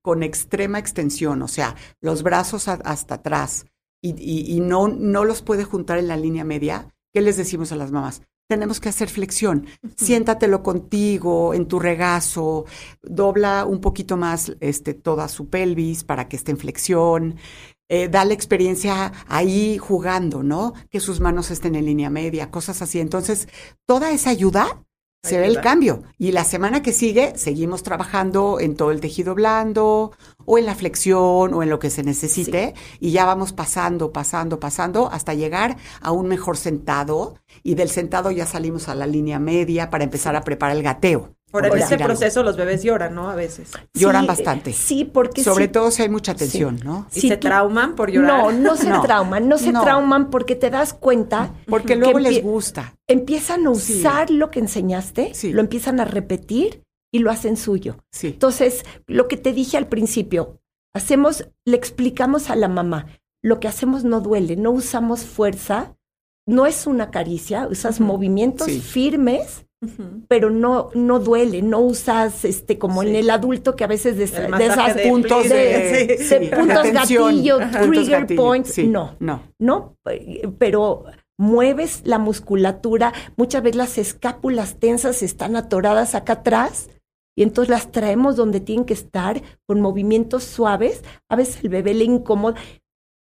con 0.02 0.22
extrema 0.22 0.78
extensión, 0.78 1.40
o 1.42 1.48
sea, 1.48 1.76
los 2.00 2.22
brazos 2.22 2.68
a- 2.68 2.80
hasta 2.84 3.16
atrás 3.16 3.66
y, 4.02 4.10
y- 4.18 4.54
y 4.54 4.60
no, 4.60 4.88
no 4.88 5.24
los 5.24 5.40
puede 5.42 5.64
juntar 5.64 5.98
en 5.98 6.08
la 6.08 6.16
línea 6.16 6.44
media, 6.44 6.88
¿qué 7.14 7.20
les 7.22 7.36
decimos 7.36 7.72
a 7.72 7.76
las 7.76 7.90
mamás? 7.90 8.22
Tenemos 8.50 8.80
que 8.80 8.88
hacer 8.88 9.08
flexión. 9.08 9.68
Siéntatelo 9.96 10.60
contigo, 10.60 11.54
en 11.54 11.68
tu 11.68 11.78
regazo, 11.78 12.64
dobla 13.00 13.64
un 13.64 13.80
poquito 13.80 14.16
más 14.16 14.56
este, 14.58 14.92
toda 14.92 15.28
su 15.28 15.48
pelvis 15.48 16.02
para 16.02 16.26
que 16.26 16.34
esté 16.34 16.50
en 16.50 16.58
flexión. 16.58 17.36
Eh, 17.88 18.08
da 18.08 18.24
la 18.24 18.34
experiencia 18.34 19.12
ahí 19.28 19.78
jugando, 19.78 20.42
¿no? 20.42 20.74
Que 20.90 20.98
sus 20.98 21.20
manos 21.20 21.52
estén 21.52 21.76
en 21.76 21.84
línea 21.84 22.10
media, 22.10 22.50
cosas 22.50 22.82
así. 22.82 22.98
Entonces, 22.98 23.46
toda 23.86 24.10
esa 24.10 24.30
ayuda 24.30 24.84
se 25.22 25.38
ve 25.38 25.46
el 25.46 25.60
cambio. 25.60 26.02
Y 26.18 26.32
la 26.32 26.44
semana 26.44 26.82
que 26.82 26.92
sigue 26.92 27.34
seguimos 27.36 27.84
trabajando 27.84 28.58
en 28.58 28.74
todo 28.74 28.90
el 28.90 29.00
tejido 29.00 29.34
blando 29.34 30.12
o 30.44 30.58
en 30.58 30.66
la 30.66 30.74
flexión 30.74 31.54
o 31.54 31.62
en 31.62 31.70
lo 31.70 31.78
que 31.78 31.90
se 31.90 32.02
necesite 32.02 32.74
y 32.98 33.12
ya 33.12 33.26
vamos 33.26 33.52
pasando, 33.52 34.12
pasando, 34.12 34.58
pasando 34.58 35.08
hasta 35.12 35.34
llegar 35.34 35.76
a 36.00 36.10
un 36.10 36.26
mejor 36.26 36.56
sentado 36.56 37.36
y 37.62 37.74
del 37.74 37.88
sentado 37.90 38.30
ya 38.30 38.46
salimos 38.46 38.88
a 38.88 38.94
la 38.94 39.06
línea 39.06 39.38
media 39.38 39.90
para 39.90 40.04
empezar 40.04 40.36
a 40.36 40.42
preparar 40.42 40.76
el 40.76 40.82
gateo. 40.82 41.34
Ahora, 41.52 41.66
en 41.66 41.70
por 41.72 41.78
este 41.80 41.94
algo. 41.94 42.06
proceso 42.06 42.44
los 42.44 42.56
bebés 42.56 42.84
lloran, 42.84 43.12
¿no? 43.14 43.28
A 43.28 43.34
veces. 43.34 43.70
Lloran 43.92 44.22
Sí, 44.22 44.28
bastante. 44.28 44.72
Sí, 44.72 45.04
porque 45.04 45.42
Sobre 45.42 45.64
sí- 45.66 45.72
todo 45.72 45.90
si 45.90 46.02
hay 46.02 46.08
mucha 46.08 46.34
tensión, 46.36 46.78
¿no? 46.84 47.06
¿Y 47.12 47.20
Si 47.22 47.28
se 47.28 47.36
tú- 47.38 47.48
trauman 47.48 47.96
por 47.96 48.10
llorar? 48.12 48.28
No, 48.38 48.52
no 48.52 48.76
se 48.76 48.88
No, 48.88 49.02
trauman, 49.02 49.48
no 49.48 49.58
se 49.58 49.72
no. 49.72 49.82
trauman 49.82 50.30
porque 50.30 50.54
te 50.54 50.70
das 50.70 50.94
cuenta, 50.94 51.52
Porque 51.66 51.88
que 51.88 51.96
luego 51.96 52.20
les 52.20 52.40
gusta. 52.42 52.94
empiezan 53.08 53.66
a 53.66 53.74
Sí. 53.74 53.98
usar 53.98 54.30
lo 54.30 54.52
que 54.52 54.60
enseñaste, 54.60 55.32
Sí. 55.34 55.52
lo 55.52 55.60
empiezan 55.60 55.98
a 55.98 56.04
repetir 56.04 56.84
y 57.12 57.18
lo 57.18 57.32
hacen 57.32 57.56
suyo. 57.56 57.96
Sí. 58.12 58.28
Entonces, 58.28 58.84
lo 59.08 59.26
que 59.26 59.36
te 59.36 59.52
dije 59.52 59.76
al 59.76 59.88
principio, 59.88 60.60
hacemos, 60.94 61.48
le 61.64 61.76
explicamos 61.76 62.48
a 62.50 62.54
la 62.54 62.68
mamá, 62.68 63.06
lo 63.42 63.58
que 63.58 63.66
hacemos 63.66 64.04
no 64.04 64.20
duele, 64.20 64.54
no 64.54 64.70
usamos 64.70 65.24
fuerza, 65.24 65.96
no 66.50 66.66
es 66.66 66.86
una 66.86 67.10
caricia, 67.10 67.66
usas 67.70 68.00
movimientos 68.00 68.66
Sí. 68.66 68.80
firmes, 68.80 69.64
pero 70.28 70.50
no, 70.50 70.90
no 70.94 71.18
duele, 71.20 71.62
no 71.62 71.78
usas 71.80 72.44
este 72.44 72.78
como 72.78 73.02
en 73.02 73.14
el 73.16 73.30
adulto 73.30 73.76
que 73.76 73.84
a 73.84 73.86
veces 73.86 74.18
de, 74.18 74.26
de 74.26 74.48
masaje 74.48 74.72
esas 74.72 74.96
de 74.96 75.08
puntos 75.08 75.48
de, 75.48 76.18
sí. 76.28 76.34
de 76.36 76.44
sí, 76.48 76.50
puntos 76.54 76.92
gatillo, 76.92 77.58
trigger 77.82 78.20
gatillo, 78.20 78.42
points, 78.42 78.78
no. 78.78 79.16
No. 79.20 79.42
¿no? 79.58 79.96
Pero 80.58 81.04
mueves 81.38 82.02
la 82.04 82.18
musculatura, 82.18 83.14
muchas 83.36 83.62
veces 83.62 83.76
las 83.76 83.96
escápulas 83.96 84.78
tensas 84.78 85.22
están 85.22 85.56
atoradas 85.56 86.14
acá 86.14 86.34
atrás 86.34 86.90
y 87.34 87.42
entonces 87.42 87.70
las 87.70 87.90
traemos 87.90 88.36
donde 88.36 88.60
tienen 88.60 88.84
que 88.84 88.92
estar 88.92 89.40
con 89.66 89.80
movimientos 89.80 90.44
suaves. 90.44 91.02
A 91.30 91.36
veces 91.36 91.60
el 91.62 91.70
bebé 91.70 91.94
le 91.94 92.04
incomoda. 92.04 92.56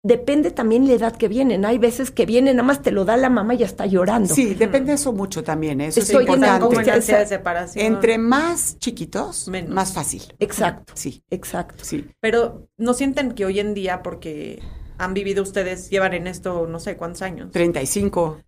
Depende 0.06 0.52
también 0.52 0.86
la 0.86 0.94
edad 0.94 1.16
que 1.16 1.26
vienen. 1.26 1.64
Hay 1.64 1.78
veces 1.78 2.12
que 2.12 2.26
vienen, 2.26 2.54
nada 2.56 2.66
más 2.66 2.80
te 2.80 2.92
lo 2.92 3.04
da 3.04 3.16
la 3.16 3.28
mamá 3.28 3.54
y 3.54 3.58
ya 3.58 3.66
está 3.66 3.86
llorando. 3.86 4.32
Sí, 4.32 4.54
depende 4.54 4.92
eso 4.92 5.12
mucho 5.12 5.42
también. 5.42 5.80
Eso 5.80 5.98
Estoy 5.98 6.22
es 6.24 6.28
en 6.28 6.34
importante. 6.44 7.16
de 7.16 7.26
separación. 7.26 7.84
Entre 7.84 8.16
más 8.16 8.78
chiquitos, 8.78 9.48
Menos. 9.48 9.70
más 9.70 9.92
fácil. 9.92 10.22
Exacto, 10.38 10.92
Sí, 10.94 11.24
exacto. 11.28 11.82
sí. 11.84 12.06
Pero 12.20 12.68
no 12.76 12.94
sienten 12.94 13.32
que 13.32 13.46
hoy 13.46 13.58
en 13.58 13.74
día, 13.74 14.04
porque 14.04 14.62
han 14.96 15.12
vivido 15.12 15.42
ustedes, 15.42 15.90
llevan 15.90 16.14
en 16.14 16.28
esto 16.28 16.68
no 16.68 16.78
sé 16.78 16.96
cuántos 16.96 17.22
años. 17.22 17.50
35. 17.50 18.40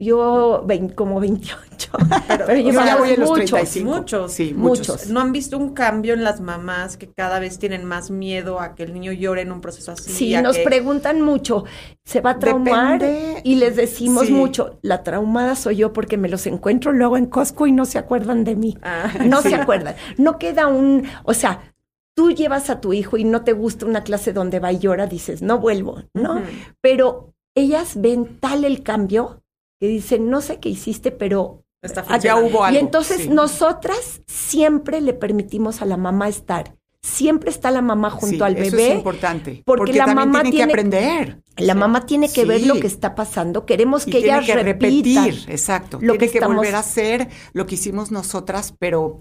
Yo 0.00 0.66
como 0.96 1.20
28. 1.20 1.58
Pero, 2.28 2.46
Pero 2.46 2.60
Yo 2.60 2.72
ya 2.72 2.96
voy 2.96 3.10
en 3.10 3.20
los 3.20 3.30
muchos, 3.30 3.50
35. 3.50 3.90
muchos. 3.94 4.32
Sí, 4.32 4.52
Muchos. 4.52 4.88
muchos. 4.88 5.06
¿No 5.10 5.20
han 5.20 5.30
visto 5.32 5.56
un 5.56 5.72
cambio 5.72 6.14
en 6.14 6.24
las 6.24 6.40
mamás 6.40 6.96
que 6.96 7.08
cada 7.12 7.38
vez 7.38 7.58
tienen 7.60 7.84
más 7.84 8.10
miedo 8.10 8.58
a 8.60 8.74
que 8.74 8.82
el 8.82 8.92
niño 8.92 9.12
llore 9.12 9.42
en 9.42 9.52
un 9.52 9.60
proceso 9.60 9.92
así? 9.92 10.10
Sí, 10.10 10.34
a 10.34 10.42
nos 10.42 10.56
que- 10.56 10.64
preguntan 10.64 11.20
mucho, 11.20 11.64
¿se 12.04 12.20
va 12.20 12.30
a 12.30 12.38
traumar? 12.40 13.00
Depende- 13.00 13.40
Y 13.44 13.54
les 13.54 13.76
decimos 13.76 14.26
Sí. 14.26 14.32
mucho, 14.32 14.78
la 14.82 15.04
traumada 15.04 15.54
soy 15.54 15.76
yo 15.76 15.92
porque 15.92 16.16
me 16.16 16.28
los 16.28 16.46
encuentro 16.48 16.92
luego 16.92 17.16
en 17.16 17.26
Costco 17.26 17.66
y 17.68 17.72
no 17.72 17.84
se 17.84 17.98
acuerdan 17.98 18.42
de 18.42 18.56
mí. 18.56 18.76
Ah, 18.82 19.12
No 19.24 19.42
Sí. 19.42 19.50
se 19.50 19.54
acuerdan. 19.54 19.94
No 20.18 20.38
queda 20.40 20.66
un, 20.66 21.06
o 21.22 21.34
sea, 21.34 21.72
tú 22.16 22.32
llevas 22.32 22.68
a 22.68 22.80
tu 22.80 22.92
hijo 22.92 23.16
y 23.16 23.22
no 23.24 23.42
te 23.42 23.52
gusta 23.52 23.86
una 23.86 24.02
clase 24.02 24.32
donde 24.32 24.58
va 24.58 24.72
y 24.72 24.78
llora, 24.80 25.06
dices, 25.06 25.40
no 25.42 25.58
vuelvo, 25.60 26.02
¿no? 26.14 26.42
Pero 26.80 27.32
ellas 27.56 27.92
ven 28.00 28.38
tal 28.40 28.64
el 28.64 28.82
cambio 28.82 29.40
que 29.84 29.88
dicen, 29.88 30.30
no 30.30 30.40
sé 30.40 30.60
qué 30.60 30.70
hiciste, 30.70 31.10
pero 31.12 31.60
Ah, 32.08 32.16
Ya 32.16 32.36
hubo 32.38 32.64
algo. 32.64 32.74
y 32.78 32.80
entonces 32.80 33.22
sí. 33.22 33.28
nosotras 33.28 34.22
siempre 34.26 35.02
le 35.02 35.12
permitimos 35.12 35.82
a 35.82 35.84
la 35.84 35.98
mamá 35.98 36.28
estar. 36.30 36.76
Siempre 37.02 37.50
está 37.50 37.70
la 37.70 37.82
mamá 37.82 38.08
junto 38.08 38.36
Sí, 38.36 38.40
al 38.42 38.56
Eso 38.56 38.70
bebé. 38.74 38.92
es 38.92 38.96
importante. 38.96 39.62
porque 39.66 39.80
Porque, 39.80 39.98
la 39.98 40.06
mamá 40.06 40.40
tiene- 40.44 40.56
que 40.56 40.62
aprender. 40.62 41.42
La 41.58 41.74
mamá 41.74 42.06
tiene 42.06 42.32
que 42.32 42.46
ver 42.46 42.66
lo 42.66 42.80
que 42.80 42.86
está 42.86 43.14
pasando. 43.14 43.66
Queremos 43.66 44.06
Y 44.06 44.12
que 44.12 44.20
tiene 44.22 44.38
ellas 44.38 44.46
que 44.46 44.54
repitan. 44.62 45.24
repetir, 45.26 45.50
exacto. 45.52 45.98
lo 45.98 46.14
tiene 46.14 46.18
que 46.20 46.30
que, 46.30 46.38
estamos- 46.38 46.56
volver 46.56 46.74
a 46.74 46.78
hacer 46.78 47.28
lo 47.52 47.66
que 47.66 47.74
hicimos 47.74 48.10
nosotras, 48.10 48.74
pero 48.78 49.20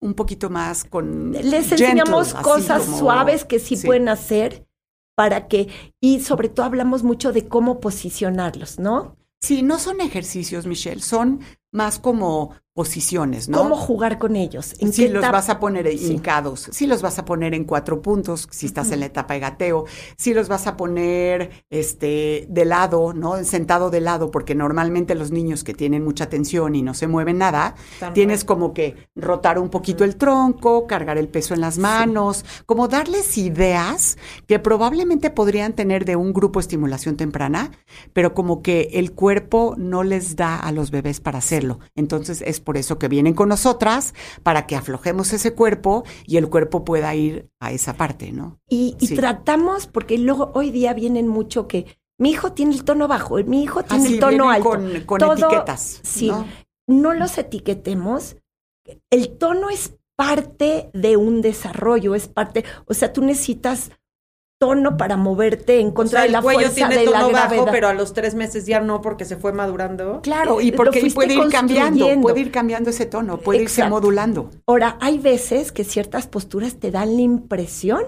un 0.00 0.14
poquito 0.14 0.50
más 0.50 0.84
con. 0.84 1.32
Les 1.32 1.72
enseñamos 1.72 2.32
cosas 2.34 2.84
como- 2.84 2.98
suaves 2.98 3.44
que 3.44 3.58
sí. 3.58 3.76
pueden 3.84 4.08
hacer 4.08 4.68
para 5.16 5.48
que, 5.48 5.66
y 6.00 6.20
sobre 6.20 6.48
todo 6.48 6.64
hablamos 6.66 7.02
mucho 7.02 7.32
de 7.32 7.48
cómo 7.48 7.80
posicionarlos, 7.80 8.78
¿no? 8.78 9.16
Sí, 9.40 9.62
no 9.62 9.78
son 9.78 10.00
ejercicios, 10.00 10.66
Michelle, 10.66 11.00
son 11.00 11.40
más 11.72 11.98
como 11.98 12.54
posiciones, 12.74 13.48
¿no? 13.48 13.58
Cómo 13.58 13.76
jugar 13.76 14.18
con 14.18 14.36
ellos. 14.36 14.74
¿En 14.78 14.92
Si 14.92 15.08
los 15.08 15.22
vas 15.22 15.48
a 15.48 15.58
poner 15.58 15.88
Sí. 15.98 16.12
hincados, 16.12 16.68
si 16.72 16.86
los 16.86 17.02
vas 17.02 17.18
a 17.18 17.24
poner 17.24 17.52
en 17.54 17.64
cuatro 17.64 18.00
puntos, 18.00 18.46
si 18.50 18.66
estás 18.66 18.92
en 18.92 19.00
la 19.00 19.06
etapa 19.06 19.34
de 19.34 19.40
gateo, 19.40 19.84
si 20.16 20.34
los 20.34 20.48
vas 20.48 20.66
a 20.66 20.76
poner 20.76 21.64
este 21.68 22.46
de 22.48 22.64
lado, 22.64 23.12
¿no? 23.12 23.42
Sentado 23.44 23.90
de 23.90 24.00
lado, 24.00 24.30
porque 24.30 24.54
normalmente 24.54 25.14
los 25.14 25.30
niños 25.32 25.64
que 25.64 25.74
tienen 25.74 26.04
mucha 26.04 26.28
tensión 26.28 26.74
y 26.74 26.82
no 26.82 26.94
se 26.94 27.08
mueven 27.08 27.38
nada, 27.38 27.74
tienes 28.14 28.44
como 28.44 28.72
que 28.72 29.08
rotar 29.16 29.58
un 29.58 29.68
poquito 29.68 30.04
el 30.04 30.16
tronco, 30.16 30.86
cargar 30.86 31.18
el 31.18 31.28
peso 31.28 31.54
en 31.54 31.60
las 31.60 31.78
manos, 31.78 32.44
como 32.66 32.86
darles 32.86 33.36
ideas 33.36 34.16
que 34.46 34.58
probablemente 34.60 35.30
podrían 35.30 35.72
tener 35.72 36.04
de 36.04 36.16
un 36.16 36.32
grupo 36.32 36.60
de 36.60 36.62
estimulación 36.62 37.16
temprana, 37.16 37.72
pero 38.12 38.32
como 38.32 38.62
que 38.62 38.90
el 38.92 39.12
cuerpo 39.12 39.74
no 39.76 40.02
les 40.04 40.36
da 40.36 40.56
a 40.56 40.70
los 40.72 40.90
bebés 40.90 41.20
para 41.20 41.38
hacerlo. 41.38 41.80
Entonces 41.96 42.42
es 42.46 42.59
por 42.60 42.76
eso 42.76 42.98
que 42.98 43.08
vienen 43.08 43.34
con 43.34 43.48
nosotras, 43.48 44.14
para 44.42 44.66
que 44.66 44.76
aflojemos 44.76 45.32
ese 45.32 45.54
cuerpo 45.54 46.04
y 46.26 46.36
el 46.36 46.48
cuerpo 46.48 46.84
pueda 46.84 47.14
ir 47.14 47.50
a 47.60 47.72
esa 47.72 47.94
parte, 47.94 48.32
¿no? 48.32 48.60
Y, 48.68 48.94
tratamos, 49.16 49.86
porque 49.86 50.18
luego 50.18 50.50
hoy 50.54 50.70
día 50.70 50.92
vienen 50.94 51.28
mucho 51.28 51.66
que 51.66 51.98
mi 52.18 52.30
hijo 52.30 52.52
tiene 52.52 52.74
el 52.74 52.84
tono 52.84 53.08
bajo, 53.08 53.36
mi 53.44 53.62
hijo 53.62 53.82
tiene 53.82 54.04
Así 54.04 54.14
el 54.14 54.20
tono 54.20 54.50
alto. 54.50 54.68
con, 54.68 55.00
con 55.06 55.18
Todo- 55.18 55.32
etiquetas. 55.34 56.00
sí. 56.02 56.28
¿no? 56.28 56.46
no 56.86 57.14
los 57.14 57.38
etiquetemos. 57.38 58.36
El 59.10 59.38
tono 59.38 59.70
es 59.70 59.96
parte 60.16 60.90
de 60.92 61.16
un 61.16 61.40
desarrollo, 61.40 62.14
es 62.14 62.28
parte, 62.28 62.64
o 62.86 62.92
sea, 62.94 63.12
tú 63.12 63.22
necesitas 63.22 63.90
tono 64.60 64.98
para 64.98 65.16
moverte 65.16 65.80
en 65.80 65.90
contra 65.90 66.20
o 66.20 66.22
sea, 66.22 66.26
de 66.26 66.32
la 66.32 66.38
el 66.38 66.44
cuello 66.44 66.60
fuerza 66.60 66.74
tiene 66.74 66.96
de 66.98 67.06
la 67.06 67.12
tono 67.12 67.28
gravedad. 67.30 67.56
bajo, 67.64 67.72
pero 67.72 67.88
a 67.88 67.94
los 67.94 68.12
tres 68.12 68.34
meses 68.34 68.66
ya 68.66 68.80
no 68.80 69.00
porque 69.00 69.24
se 69.24 69.36
fue 69.36 69.52
madurando. 69.52 70.20
Claro, 70.22 70.60
y 70.60 70.70
porque 70.70 71.10
puede 71.14 71.34
ir 71.34 71.48
cambiando, 71.48 72.06
puede 72.20 72.40
ir 72.40 72.50
cambiando 72.52 72.90
ese 72.90 73.06
tono, 73.06 73.38
puede 73.38 73.62
irse 73.62 73.88
modulando. 73.88 74.50
Ahora, 74.66 74.98
hay 75.00 75.18
veces 75.18 75.72
que 75.72 75.82
ciertas 75.82 76.26
posturas 76.26 76.76
te 76.76 76.90
dan 76.90 77.16
la 77.16 77.22
impresión 77.22 78.02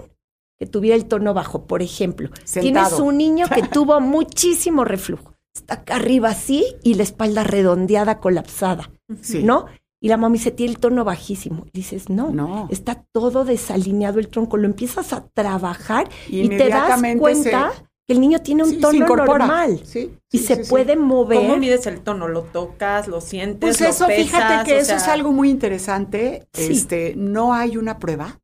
que 0.59 0.67
tuviera 0.67 0.95
el 0.95 1.05
tono 1.05 1.33
bajo. 1.33 1.65
Por 1.65 1.81
ejemplo, 1.81 2.29
Sentado. 2.43 2.61
tienes 2.61 2.99
un 2.99 3.17
niño 3.17 3.47
que 3.53 3.63
tuvo 3.71 3.99
muchísimo 3.99 4.85
reflujo. 4.85 5.33
Está 5.55 5.73
acá 5.75 5.95
arriba 5.95 6.29
así 6.29 6.75
y 6.83 6.93
la 6.93 7.03
espalda 7.03 7.43
redondeada, 7.43 8.19
colapsada, 8.19 8.91
Sí. 9.21 9.43
¿no? 9.43 9.65
Y 10.03 10.09
la 10.09 10.17
mami 10.17 10.37
se 10.37 10.51
tiene 10.51 10.73
el 10.73 10.79
tono 10.79 11.05
bajísimo. 11.05 11.63
Y 11.67 11.71
dices, 11.71 12.09
no, 12.09 12.29
No. 12.29 12.67
está 12.69 13.05
todo 13.13 13.45
desalineado 13.45 14.19
el 14.19 14.27
tronco. 14.27 14.57
Lo 14.57 14.65
empiezas 14.65 15.13
a 15.13 15.25
trabajar 15.33 16.09
y 16.27 16.49
te 16.49 16.67
das 16.67 17.01
cuenta 17.17 17.71
se- 17.71 17.83
que 18.05 18.13
el 18.13 18.19
niño 18.19 18.39
tiene 18.39 18.63
un 18.63 18.69
Sí, 18.69 18.75
se 18.75 18.81
tono 18.81 18.97
incorpora. 19.05 19.45
normal 19.47 19.79
Sí, 19.85 20.11
y 20.29 20.37
sí, 20.39 20.43
se 20.43 20.55
sí, 20.57 20.63
sí. 20.65 20.69
puede 20.69 20.97
mover. 20.97 21.37
¿Cómo 21.37 21.55
mides 21.55 21.87
el 21.87 22.01
tono? 22.01 22.27
¿Lo 22.27 22.41
tocas? 22.41 23.07
¿Lo 23.07 23.21
sientes? 23.21 23.61
Pues 23.61 23.79
lo 23.79 23.87
eso, 23.87 24.07
pesas? 24.07 24.25
fíjate 24.25 24.65
que 24.69 24.77
eso 24.79 24.87
sea, 24.87 24.97
es 24.97 25.07
algo 25.07 25.31
muy 25.31 25.49
interesante. 25.49 26.49
Sí. 26.51 26.73
Este, 26.73 27.13
no 27.15 27.53
hay 27.53 27.77
una 27.77 27.97
prueba, 27.99 28.41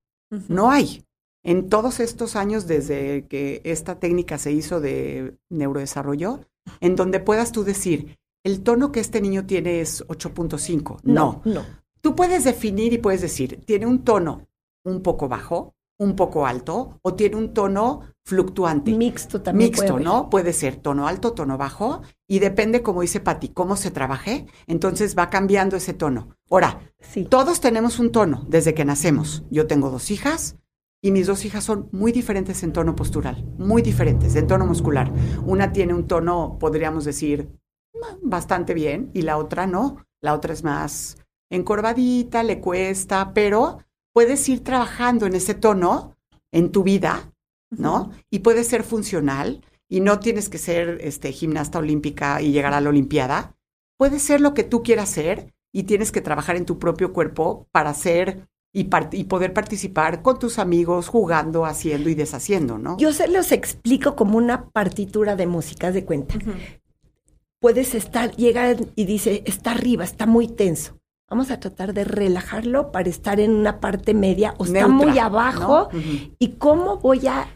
no 0.47 0.71
hay. 0.71 1.03
En 1.43 1.67
todos 1.67 1.99
estos 1.99 2.37
años 2.37 2.67
desde 2.67 3.25
que 3.27 3.59
esta 3.65 3.99
técnica 3.99 4.37
se 4.37 4.53
hizo 4.53 4.79
de 4.79 5.35
neurodesarrollo, 5.49 6.39
en 6.79 6.95
donde 6.95 7.19
puedas 7.19 7.51
tú 7.51 7.63
decir, 7.65 8.17
el 8.43 8.61
tono 8.63 8.91
que 8.91 8.99
este 8.99 9.21
niño 9.21 9.45
tiene 9.45 9.81
es 9.81 10.05
8.5. 10.07 10.99
No. 11.03 11.41
no. 11.45 11.63
Tú 12.01 12.15
puedes 12.15 12.43
definir 12.43 12.93
y 12.93 12.97
puedes 12.97 13.21
decir, 13.21 13.61
tiene 13.65 13.85
un 13.85 14.03
tono 14.03 14.47
un 14.85 15.01
poco 15.01 15.27
bajo, 15.27 15.75
un 15.97 16.15
poco 16.15 16.45
alto, 16.45 16.97
o 17.01 17.13
tiene 17.13 17.35
un 17.35 17.53
tono 17.53 18.01
fluctuante. 18.23 18.93
Mixto 18.93 19.41
también. 19.41 19.71
Mixto. 19.71 19.99
¿no? 19.99 20.29
Puede 20.29 20.53
ser 20.53 20.77
tono 20.77 21.07
alto, 21.07 21.33
tono 21.33 21.57
bajo, 21.57 22.01
y 22.25 22.39
depende, 22.39 22.81
como 22.81 23.01
dice 23.01 23.19
Pati, 23.19 23.49
cómo 23.49 23.75
se 23.75 23.91
trabaje, 23.91 24.45
entonces 24.67 25.17
va 25.17 25.29
cambiando 25.29 25.75
ese 25.75 25.93
tono. 25.93 26.37
Ahora, 26.49 26.79
Sí. 27.01 27.25
todos 27.25 27.59
tenemos 27.59 27.99
un 27.99 28.11
tono 28.13 28.45
desde 28.47 28.73
que 28.73 28.85
nacemos. 28.85 29.43
Yo 29.49 29.67
tengo 29.67 29.89
dos 29.89 30.09
hijas 30.11 30.55
y 31.01 31.11
mis 31.11 31.27
dos 31.27 31.43
hijas 31.43 31.65
son 31.65 31.89
muy 31.91 32.13
diferentes 32.13 32.63
en 32.63 32.71
tono 32.71 32.95
postural, 32.95 33.45
muy 33.57 33.81
diferentes 33.81 34.35
en 34.35 34.47
tono 34.47 34.65
muscular. 34.65 35.11
Una 35.45 35.73
tiene 35.73 35.93
un 35.93 36.07
tono, 36.07 36.57
podríamos 36.59 37.03
decir, 37.03 37.49
bastante 38.21 38.73
bien 38.73 39.11
y 39.13 39.21
la 39.23 39.37
otra 39.37 39.67
no. 39.67 40.05
La 40.21 40.33
otra 40.33 40.53
es 40.53 40.63
más 40.63 41.17
encorvadita, 41.49 42.43
le 42.43 42.59
cuesta, 42.59 43.33
pero 43.33 43.79
puedes 44.13 44.47
ir 44.49 44.63
trabajando 44.63 45.25
en 45.25 45.35
ese 45.35 45.53
tono 45.53 46.15
en 46.51 46.71
tu 46.71 46.83
vida, 46.83 47.31
¿no? 47.71 48.11
Y 48.29 48.39
puede 48.39 48.63
ser 48.63 48.83
funcional 48.83 49.63
y 49.87 50.01
no 50.01 50.19
tienes 50.19 50.49
que 50.49 50.57
ser 50.57 50.99
este, 51.01 51.31
gimnasta 51.31 51.79
olímpica 51.79 52.41
y 52.41 52.51
llegar 52.51 52.73
a 52.73 52.81
la 52.81 52.89
Olimpiada. 52.89 53.55
Puede 53.97 54.19
ser 54.19 54.41
lo 54.41 54.53
que 54.53 54.63
tú 54.63 54.83
quieras 54.83 55.09
ser 55.09 55.53
y 55.73 55.83
tienes 55.83 56.11
que 56.11 56.21
trabajar 56.21 56.55
en 56.55 56.65
tu 56.65 56.79
propio 56.79 57.13
cuerpo 57.13 57.67
para 57.71 57.89
hacer 57.91 58.47
y, 58.73 58.85
part- 58.85 59.13
y 59.17 59.23
poder 59.23 59.53
participar 59.53 60.21
con 60.21 60.37
tus 60.37 60.59
amigos, 60.59 61.07
jugando, 61.07 61.65
haciendo 61.65 62.09
y 62.09 62.15
deshaciendo, 62.15 62.77
¿no? 62.77 62.97
Yo 62.97 63.13
se 63.13 63.27
los 63.27 63.51
explico 63.51 64.15
como 64.15 64.37
una 64.37 64.69
partitura 64.69 65.35
de 65.35 65.47
música, 65.47 65.87
haz 65.87 65.93
de 65.95 66.05
cuenta. 66.05 66.35
Puedes 67.61 67.93
estar, 67.95 68.35
llegar 68.35 68.77
y 68.95 69.05
dice, 69.05 69.43
está 69.45 69.71
arriba, 69.71 70.03
está 70.03 70.25
muy 70.25 70.47
tenso. 70.47 70.97
Vamos 71.29 71.51
a 71.51 71.59
tratar 71.59 71.93
de 71.93 72.05
relajarlo 72.05 72.91
para 72.91 73.09
estar 73.09 73.39
en 73.39 73.51
una 73.55 73.79
parte 73.79 74.13
media 74.13 74.55
o 74.57 74.65
está 74.65 74.87
Neutra, 74.87 75.07
muy 75.07 75.19
abajo. 75.19 75.89
¿Y 76.39 76.53
cómo 76.53 76.97
voy 76.97 77.27
a, 77.27 77.47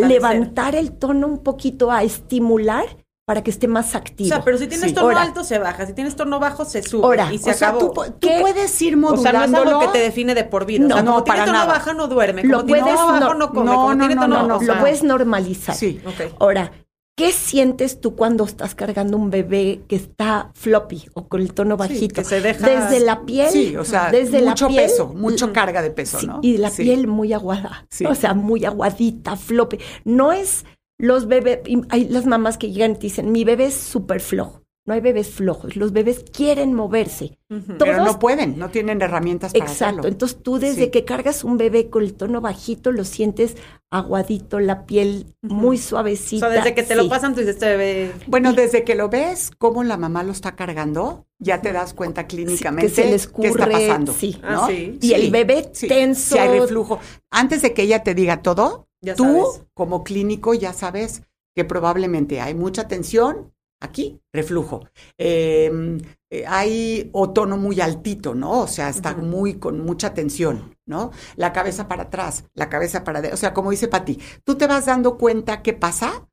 levantar 0.00 0.74
el 0.74 0.92
tono 0.92 1.26
un 1.26 1.42
poquito, 1.42 1.90
a 1.90 2.02
estimular 2.02 2.84
para 3.26 3.42
que 3.42 3.50
esté 3.50 3.66
más 3.68 3.94
O 3.94 3.98
activo? 3.98 4.28
sea, 4.28 4.44
pero 4.44 4.58
si 4.58 4.66
tienes 4.68 4.90
Sí. 4.90 4.94
tono 4.94 5.06
Ahora. 5.08 5.22
alto, 5.22 5.42
se 5.44 5.58
baja. 5.58 5.84
Si 5.86 5.94
tienes 5.94 6.14
tono 6.14 6.38
bajo, 6.38 6.64
se 6.64 6.82
sube. 6.82 7.02
Ahora, 7.04 7.32
y 7.32 7.38
se 7.38 7.50
o 7.50 7.54
sea, 7.54 7.76
tú, 7.76 7.92
puedes 7.92 8.82
ir 8.82 8.96
O 8.96 9.16
sea, 9.16 9.32
no 9.32 9.44
es 9.44 9.50
modulándolo. 9.50 9.68
algo 9.78 9.80
que 9.80 9.98
te 9.98 10.04
define 10.04 10.34
de 10.34 10.44
por 10.44 10.66
vida. 10.66 10.80
No, 10.86 10.94
o 10.94 10.98
sea, 10.98 11.02
no, 11.02 11.10
como 11.12 11.24
tiene 11.24 11.38
para 11.38 11.46
tono 11.46 11.58
nada. 11.58 11.72
bajo, 11.72 11.92
no 11.94 12.06
duerme. 12.08 12.44
Lo 12.44 12.58
Como 12.58 12.66
tiene 12.66 12.82
puedes 12.82 12.96
tono 12.98 13.12
bajo, 13.12 13.20
no- 13.20 13.34
no 13.34 13.48
come. 13.52 13.64
no, 13.66 13.74
Como 13.76 13.94
no, 13.94 13.98
tiene 13.98 14.14
no, 14.14 14.20
tono 14.22 14.42
no, 14.42 14.46
no. 14.48 14.56
o 14.58 14.62
Lo 14.62 14.78
puedes 14.78 15.02
normalizar. 15.02 15.74
Sí. 15.74 16.00
ok. 16.06 16.34
Ahora, 16.38 16.70
¿qué 17.16 17.32
sientes 17.32 18.00
tú 18.00 18.14
cuando 18.14 18.44
estás 18.44 18.74
cargando 18.74 19.16
un 19.16 19.30
bebé 19.30 19.80
que 19.88 19.96
está 19.96 20.50
floppy 20.54 21.04
o 21.14 21.28
con 21.28 21.40
el 21.40 21.54
tono 21.54 21.76
bajito? 21.76 22.16
que 22.16 22.24
se 22.24 22.40
deja- 22.40 22.68
Desde 22.68 23.04
la 23.04 23.24
piel. 23.24 23.48
Sí, 23.50 23.74
o 23.76 23.84
sea, 23.84 24.10
desde 24.10 24.42
mucho 24.42 24.66
la 24.66 24.68
piel, 24.74 24.84
peso, 24.90 25.08
mucho 25.14 25.48
mm, 25.48 25.52
carga 25.52 25.82
de 25.82 25.90
peso, 25.90 26.20
sí, 26.20 26.26
¿no? 26.26 26.40
Y 26.42 26.58
la 26.58 26.70
Sí. 26.70 26.82
piel 26.82 27.06
muy 27.06 27.32
aguada. 27.32 27.86
O 28.08 28.14
sea, 28.14 28.34
muy 28.34 28.64
aguadita, 28.66 29.36
floppy. 29.36 29.78
No 30.04 30.32
es 30.32 30.66
los 30.98 31.26
bebés, 31.26 31.60
y 31.66 31.80
hay 31.88 32.08
las 32.08 32.26
mamás 32.26 32.58
que 32.58 32.70
llegan 32.70 32.92
y 32.92 32.94
te 32.94 33.00
dicen, 33.00 33.32
mi 33.32 33.44
bebé 33.44 33.66
es 33.66 33.74
súper 33.74 34.20
flojo. 34.20 34.62
No 34.86 34.94
hay 34.94 35.00
bebés 35.00 35.30
flojos, 35.30 35.74
los 35.74 35.92
bebés 35.92 36.24
quieren 36.32 36.72
moverse. 36.72 37.36
Ujú. 37.50 37.74
Pero 37.78 37.96
todos- 37.96 38.06
no 38.12 38.18
pueden, 38.20 38.56
no 38.56 38.70
tienen 38.70 39.02
herramientas 39.02 39.52
para 39.52 39.64
Exacto. 39.64 39.84
hacerlo. 40.00 40.08
Entonces 40.08 40.38
tú 40.42 40.58
desde 40.60 40.84
Sí. 40.84 40.90
que 40.90 41.04
cargas 41.04 41.42
un 41.44 41.56
bebé 41.58 41.90
con 41.90 42.04
el 42.04 42.14
tono 42.14 42.40
bajito 42.40 42.92
lo 42.92 43.02
sientes 43.04 43.56
aguadito, 43.90 44.60
la 44.60 44.86
piel 44.86 45.26
muy 45.42 45.76
O 45.76 45.80
suavecita. 45.80 46.46
sea, 46.48 46.56
desde 46.56 46.74
que 46.74 46.82
te 46.82 46.94
lo 46.96 47.04
Sí. 47.04 47.08
pasan, 47.08 47.34
tú 47.34 47.40
dices, 47.40 47.54
este 47.56 47.66
bebé... 47.66 48.12
Bueno, 48.26 48.52
desde 48.52 48.84
que 48.84 48.94
lo 48.94 49.08
ves, 49.08 49.50
cómo 49.58 49.82
la 49.84 49.96
mamá 49.96 50.22
lo 50.22 50.32
está 50.32 50.54
cargando, 50.56 51.26
ya 51.38 51.60
te 51.62 51.72
das 51.72 51.94
cuenta 51.94 52.26
clínicamente 52.26 52.88
que 52.88 52.94
se 52.94 53.10
les 53.10 53.26
qué 53.28 53.48
está 53.48 53.68
pasando. 53.68 54.12
sí. 54.12 54.38
Ah, 54.42 54.52
¿no? 54.52 54.66
sí. 54.68 54.98
Y 55.02 55.12
el 55.14 55.30
bebé 55.30 55.70
tenso. 55.88 56.34
Si 56.34 56.38
hay 56.38 56.60
reflujo. 56.60 56.98
Antes 57.30 57.62
de 57.62 57.72
que 57.74 57.82
ella 57.82 58.02
te 58.02 58.14
diga 58.14 58.42
todo, 58.42 58.86
Ya 59.00 59.14
tú, 59.14 59.24
sabes. 59.24 59.66
como 59.74 60.04
clínico, 60.04 60.54
ya 60.54 60.72
sabes 60.72 61.22
que 61.54 61.64
probablemente 61.64 62.40
hay 62.40 62.54
mucha 62.54 62.86
tensión 62.88 63.52
aquí, 63.80 64.20
reflujo. 64.32 64.88
Eh, 65.18 65.98
eh, 66.30 66.44
hay 66.46 67.10
o 67.12 67.30
tono 67.30 67.56
muy 67.56 67.80
altito, 67.80 68.34
¿no? 68.34 68.62
O 68.62 68.66
sea, 68.66 68.88
está 68.88 69.14
muy 69.14 69.54
con 69.54 69.80
mucha 69.84 70.14
tensión, 70.14 70.76
¿no? 70.86 71.10
La 71.36 71.52
cabeza 71.52 71.88
para 71.88 72.04
atrás, 72.04 72.44
la 72.54 72.68
cabeza 72.68 73.04
para 73.04 73.18
adelante. 73.20 73.34
O 73.34 73.38
sea, 73.38 73.54
como 73.54 73.70
dice 73.70 73.88
Pati, 73.88 74.18
tú 74.44 74.56
te 74.56 74.66
vas 74.66 74.86
dando 74.86 75.18
cuenta 75.18 75.62
qué 75.62 75.72
pasa 75.72 76.28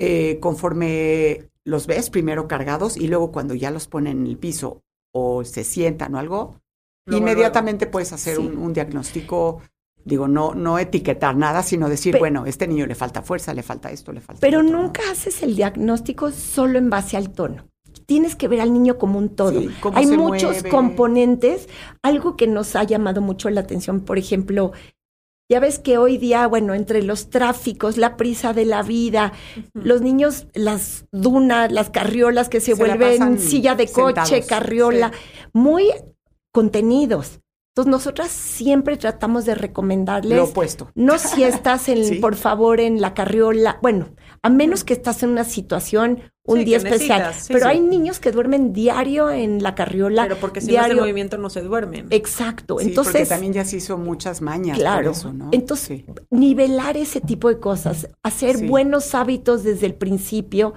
eh, 0.00 0.38
conforme 0.40 1.50
los 1.64 1.86
ves 1.86 2.10
primero 2.10 2.48
cargados 2.48 2.96
y 2.96 3.08
luego 3.08 3.32
cuando 3.32 3.54
ya 3.54 3.70
los 3.70 3.86
ponen 3.88 4.18
en 4.18 4.26
el 4.26 4.38
piso 4.38 4.82
o 5.14 5.44
se 5.44 5.64
sientan 5.64 6.14
o 6.14 6.18
algo, 6.18 6.60
Luego, 7.06 7.22
inmediatamente 7.22 7.86
puedes 7.86 8.12
hacer 8.12 8.36
Sí. 8.36 8.42
un, 8.42 8.58
un 8.58 8.72
diagnóstico. 8.72 9.60
Digo, 10.04 10.28
no, 10.28 10.54
no 10.54 10.78
etiquetar 10.78 11.36
nada, 11.36 11.62
sino 11.62 11.88
decir, 11.88 12.18
bueno, 12.18 12.44
este 12.46 12.68
niño 12.68 12.86
le 12.86 12.94
falta 12.94 13.22
fuerza, 13.22 13.54
le 13.54 13.62
falta 13.62 13.90
esto, 13.90 14.12
le 14.12 14.20
falta 14.20 14.40
Pero 14.40 14.62
nunca 14.62 15.02
haces 15.10 15.42
el 15.42 15.56
diagnóstico 15.56 16.30
solo 16.30 16.78
en 16.78 16.90
base 16.90 17.16
al 17.16 17.30
tono. 17.32 17.68
Tienes 18.06 18.36
que 18.36 18.48
ver 18.48 18.60
al 18.60 18.72
niño 18.72 18.98
como 18.98 19.18
un 19.18 19.30
todo. 19.30 19.60
Sí, 19.60 19.70
Hay 19.94 20.06
muchos 20.06 20.52
mueve. 20.52 20.68
componentes. 20.68 21.68
Algo 22.02 22.36
que 22.36 22.46
nos 22.46 22.76
ha 22.76 22.84
llamado 22.84 23.22
mucho 23.22 23.48
la 23.48 23.62
atención, 23.62 24.00
por 24.00 24.18
ejemplo, 24.18 24.72
ya 25.50 25.60
ves 25.60 25.78
que 25.78 25.98
hoy 25.98 26.18
día, 26.18 26.46
bueno, 26.46 26.74
entre 26.74 27.02
los 27.02 27.30
tráficos, 27.30 27.96
la 27.96 28.16
prisa 28.16 28.52
de 28.52 28.64
la 28.64 28.82
vida, 28.82 29.32
los 29.74 30.00
niños, 30.00 30.48
las 30.54 31.06
dunas, 31.12 31.70
las 31.70 31.90
carriolas 31.90 32.48
que 32.48 32.60
se, 32.60 32.74
vuelven 32.74 33.38
silla 33.38 33.74
de 33.74 33.86
coche, 33.86 34.24
sentados, 34.24 34.46
carriola, 34.46 35.12
muy 35.52 35.90
contenidos. 36.50 37.40
Entonces 37.76 37.90
nosotras 37.90 38.30
siempre 38.30 38.96
tratamos 38.96 39.46
de 39.46 39.56
recomendarles 39.56 40.38
Lo 40.38 40.44
opuesto. 40.44 40.92
no 40.94 41.18
si 41.18 41.42
estás 41.42 41.88
en, 41.88 42.04
Sí. 42.04 42.14
por 42.20 42.36
favor, 42.36 42.78
en 42.78 43.00
la 43.00 43.14
carriola. 43.14 43.80
Bueno, 43.82 44.10
a 44.42 44.48
menos 44.48 44.84
que 44.84 44.92
estás 44.92 45.24
en 45.24 45.30
una 45.30 45.42
situación 45.42 46.20
un 46.46 46.58
Sí, 46.58 46.64
día 46.66 46.76
especial. 46.76 47.34
sí, 47.34 47.52
pero 47.52 47.64
sí. 47.64 47.72
hay 47.72 47.80
niños 47.80 48.20
que 48.20 48.30
duermen 48.30 48.72
diario 48.72 49.28
en 49.28 49.60
la 49.60 49.74
carriola. 49.74 50.22
Pero 50.22 50.36
porque 50.36 50.60
si 50.60 50.68
no 50.68 50.70
diario. 50.74 50.92
hace 50.92 51.00
movimiento 51.00 51.36
no 51.36 51.50
se 51.50 51.62
duermen. 51.62 52.06
Exacto. 52.10 52.74
Sí, 52.78 52.84
porque 52.84 52.88
Entonces, 52.90 53.28
también 53.28 53.52
ya 53.54 53.64
se 53.64 53.78
hizo 53.78 53.98
muchas 53.98 54.40
mañas 54.40 54.78
claro. 54.78 55.08
por 55.10 55.16
eso, 55.16 55.32
¿no? 55.32 55.48
Entonces, 55.50 55.88
Sí. 55.88 56.06
nivelar 56.30 56.96
ese 56.96 57.20
tipo 57.20 57.48
de 57.48 57.58
cosas, 57.58 58.08
hacer 58.22 58.58
Sí. 58.58 58.68
buenos 58.68 59.16
hábitos 59.16 59.64
desde 59.64 59.86
el 59.86 59.94
principio, 59.96 60.74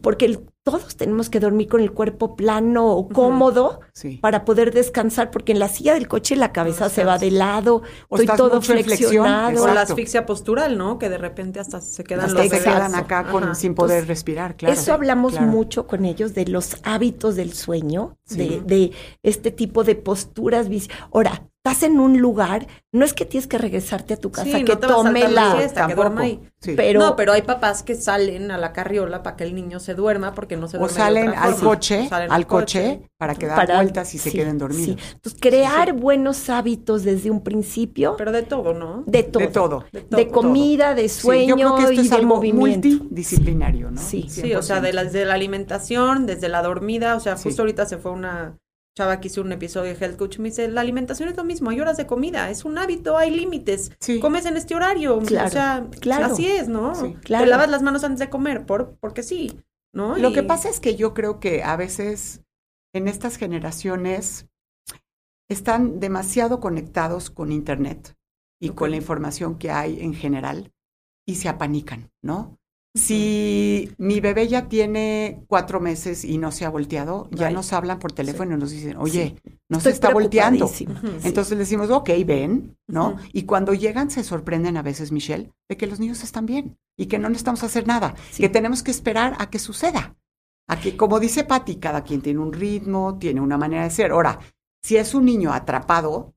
porque 0.00 0.24
el- 0.24 0.40
todos 0.66 0.96
tenemos 0.96 1.30
que 1.30 1.38
dormir 1.38 1.68
con 1.68 1.80
el 1.80 1.92
cuerpo 1.92 2.34
plano 2.34 2.88
o 2.88 3.08
cómodo 3.08 3.82
sí. 3.92 4.18
para 4.20 4.44
poder 4.44 4.74
descansar, 4.74 5.30
porque 5.30 5.52
en 5.52 5.60
la 5.60 5.68
silla 5.68 5.94
del 5.94 6.08
coche 6.08 6.34
la 6.34 6.50
cabeza 6.50 6.88
se 6.88 7.04
va 7.04 7.18
de 7.18 7.30
lado, 7.30 7.82
O 8.08 8.16
estoy 8.16 8.24
estás 8.24 8.36
todo 8.36 8.60
flexionado. 8.60 9.62
O 9.62 9.68
la 9.68 9.82
asfixia 9.82 10.26
postural, 10.26 10.76
¿no? 10.76 10.98
Que 10.98 11.08
de 11.08 11.18
repente 11.18 11.60
hasta 11.60 11.80
se 11.80 12.02
quedan 12.02 12.24
Hasta 12.24 12.42
los 12.42 12.50
se 12.50 12.64
quedan 12.64 12.96
acá 12.96 13.30
con, 13.30 13.54
sin 13.54 13.76
poder 13.76 13.98
Entonces, 13.98 14.08
respirar, 14.08 14.56
claro. 14.56 14.74
Eso 14.74 14.92
hablamos 14.92 15.34
claro. 15.34 15.46
mucho 15.46 15.86
con 15.86 16.04
ellos 16.04 16.34
de 16.34 16.46
los 16.46 16.78
hábitos 16.82 17.36
del 17.36 17.52
sueño, 17.52 18.18
Sí. 18.24 18.36
de, 18.38 18.60
de 18.62 18.92
este 19.22 19.52
tipo 19.52 19.84
de 19.84 19.94
posturas. 19.94 20.66
Ahora, 21.12 21.44
estás 21.70 21.82
en 21.82 21.98
un 22.00 22.18
lugar, 22.18 22.66
no 22.92 23.04
es 23.04 23.12
que 23.12 23.24
tienes 23.24 23.46
que 23.46 23.58
regresarte 23.58 24.14
a 24.14 24.16
tu 24.16 24.30
casa, 24.30 24.44
Sí, 24.46 24.64
que 24.64 24.72
no 24.74 24.78
te 24.78 24.86
vas 24.86 24.92
a 24.92 25.02
tome 25.02 25.20
la 25.22 25.28
la... 25.28 25.56
siesta, 25.56 25.86
que 25.86 25.94
ahí. 26.18 26.40
Sí. 26.60 26.72
Pero, 26.76 27.00
no, 27.00 27.16
pero 27.16 27.32
hay 27.32 27.42
papás 27.42 27.82
que 27.82 27.94
salen 27.94 28.50
a 28.50 28.58
la 28.58 28.72
carriola 28.72 29.22
para 29.22 29.36
que 29.36 29.44
el 29.44 29.54
niño 29.54 29.78
se 29.80 29.94
duerma 29.94 30.34
porque 30.34 30.56
no 30.56 30.68
se 30.68 30.76
o 30.78 30.80
duerme 30.80 30.94
de 30.96 31.00
salen 31.00 31.28
al 31.30 31.54
forma. 31.54 31.68
coche, 31.70 32.08
Salen 32.08 32.32
al 32.32 32.46
coche, 32.46 33.02
para 33.18 33.34
que 33.34 33.46
dan 33.46 33.66
vueltas 33.66 34.14
y 34.14 34.18
se 34.18 34.30
queden 34.32 34.58
dormidos. 34.58 34.96
sí. 35.00 35.12
Entonces, 35.14 35.40
crear 35.40 35.92
buenos 35.92 36.48
hábitos 36.50 37.02
desde 37.04 37.30
un 37.30 37.42
principio, 37.42 38.14
Pero 38.16 38.32
de 38.32 38.42
todo, 38.42 38.72
¿no? 38.72 39.02
de 39.06 39.22
todo. 39.24 39.40
De 39.42 39.48
todo. 39.48 39.84
De 40.10 40.28
comida, 40.28 40.94
de 40.94 41.08
Sí, 41.08 41.20
sueño 41.20 41.56
yo 41.56 41.66
creo 41.74 41.76
que 41.76 41.82
esto 41.84 41.92
y 41.94 41.98
es 42.04 42.10
de 42.10 42.16
algo 42.16 42.36
movimiento. 42.36 42.88
multidisciplinario, 42.88 43.90
¿no? 43.90 44.00
Sí. 44.00 44.26
Sí, 44.28 44.54
o 44.54 44.62
sea, 44.62 44.80
de 44.80 44.92
la, 44.92 45.04
desde 45.04 45.24
la 45.24 45.34
alimentación, 45.34 46.26
desde 46.26 46.48
la 46.48 46.62
dormida, 46.62 47.16
o 47.16 47.20
sea, 47.20 47.36
Sí. 47.36 47.44
justo 47.44 47.62
ahorita 47.62 47.86
se 47.86 47.98
fue 47.98 48.12
una 48.12 48.56
chava 48.96 49.20
que 49.20 49.28
hizo 49.28 49.42
un 49.42 49.52
episodio 49.52 49.92
de 49.94 49.98
Health 50.04 50.16
Coach, 50.16 50.38
me 50.38 50.48
dice, 50.48 50.68
la 50.68 50.80
alimentación 50.80 51.28
es 51.28 51.36
lo 51.36 51.44
mismo, 51.44 51.68
hay 51.70 51.80
horas 51.80 51.98
de 51.98 52.06
comida, 52.06 52.48
es 52.50 52.64
un 52.64 52.78
hábito, 52.78 53.18
hay 53.18 53.30
límites, 53.30 53.92
Sí. 54.00 54.20
comes 54.20 54.46
en 54.46 54.56
este 54.56 54.74
horario, 54.74 55.18
Claro, 55.20 55.48
o 55.48 55.50
sea, 55.50 55.86
claro. 56.00 56.26
así 56.32 56.46
es, 56.46 56.66
¿no? 56.68 56.94
Sí, 56.94 57.14
claro. 57.22 57.44
Te 57.44 57.50
lavas 57.50 57.68
las 57.68 57.82
manos 57.82 58.02
antes 58.04 58.20
de 58.20 58.30
comer, 58.30 58.64
por, 58.64 58.96
porque 58.98 59.22
sí, 59.22 59.60
¿no? 59.94 60.16
Lo 60.16 60.30
Y- 60.30 60.32
que 60.32 60.42
pasa 60.42 60.70
es 60.70 60.80
que 60.80 60.96
yo 60.96 61.12
creo 61.12 61.40
que 61.40 61.62
a 61.62 61.76
veces 61.76 62.42
en 62.94 63.06
estas 63.06 63.36
generaciones 63.36 64.46
están 65.50 66.00
demasiado 66.00 66.58
conectados 66.60 67.28
con 67.30 67.52
Internet 67.52 68.14
y 68.60 68.70
con 68.70 68.90
la 68.90 68.96
información 68.96 69.58
que 69.58 69.70
hay 69.70 70.00
en 70.00 70.14
general 70.14 70.72
y 71.28 71.34
se 71.34 71.50
apanican, 71.50 72.10
¿no? 72.22 72.58
Si 72.96 73.92
mi 73.98 74.20
bebé 74.20 74.48
ya 74.48 74.68
tiene 74.68 75.44
cuatro 75.48 75.80
meses 75.80 76.24
y 76.24 76.38
no 76.38 76.50
se 76.50 76.64
ha 76.64 76.70
volteado, 76.70 77.28
ya 77.30 77.50
nos 77.50 77.74
hablan 77.74 77.98
por 77.98 78.12
teléfono 78.12 78.54
y 78.54 78.58
nos 78.58 78.70
dicen, 78.70 78.96
oye, 78.96 79.36
no 79.68 79.78
Estoy 79.78 79.92
se 79.92 79.96
está 79.96 80.12
volteando. 80.12 80.66
Sí. 80.66 80.88
Entonces 81.22 81.52
le 81.52 81.58
decimos, 81.58 81.90
ok, 81.90 82.08
ven, 82.24 82.76
¿no? 82.86 83.16
Y 83.34 83.42
cuando 83.42 83.74
llegan 83.74 84.10
se 84.10 84.24
sorprenden 84.24 84.78
a 84.78 84.82
veces, 84.82 85.12
Michelle, 85.12 85.52
de 85.68 85.76
que 85.76 85.86
los 85.86 86.00
niños 86.00 86.24
están 86.24 86.46
bien 86.46 86.78
y 86.96 87.06
que 87.06 87.18
no 87.18 87.28
necesitamos 87.28 87.62
hacer 87.64 87.86
nada, 87.86 88.14
que 88.34 88.48
tenemos 88.48 88.82
que 88.82 88.92
esperar 88.92 89.36
a 89.38 89.50
que 89.50 89.58
suceda. 89.58 90.16
A 90.68 90.80
que, 90.80 90.96
como 90.96 91.20
dice 91.20 91.44
Patti, 91.44 91.76
cada 91.76 92.02
quien 92.02 92.22
tiene 92.22 92.40
un 92.40 92.52
ritmo, 92.52 93.18
tiene 93.18 93.40
una 93.40 93.58
manera 93.58 93.84
de 93.84 93.90
ser. 93.90 94.10
Ahora, 94.10 94.40
si 94.82 94.96
es 94.96 95.14
un 95.14 95.26
niño 95.26 95.52
atrapado 95.52 96.34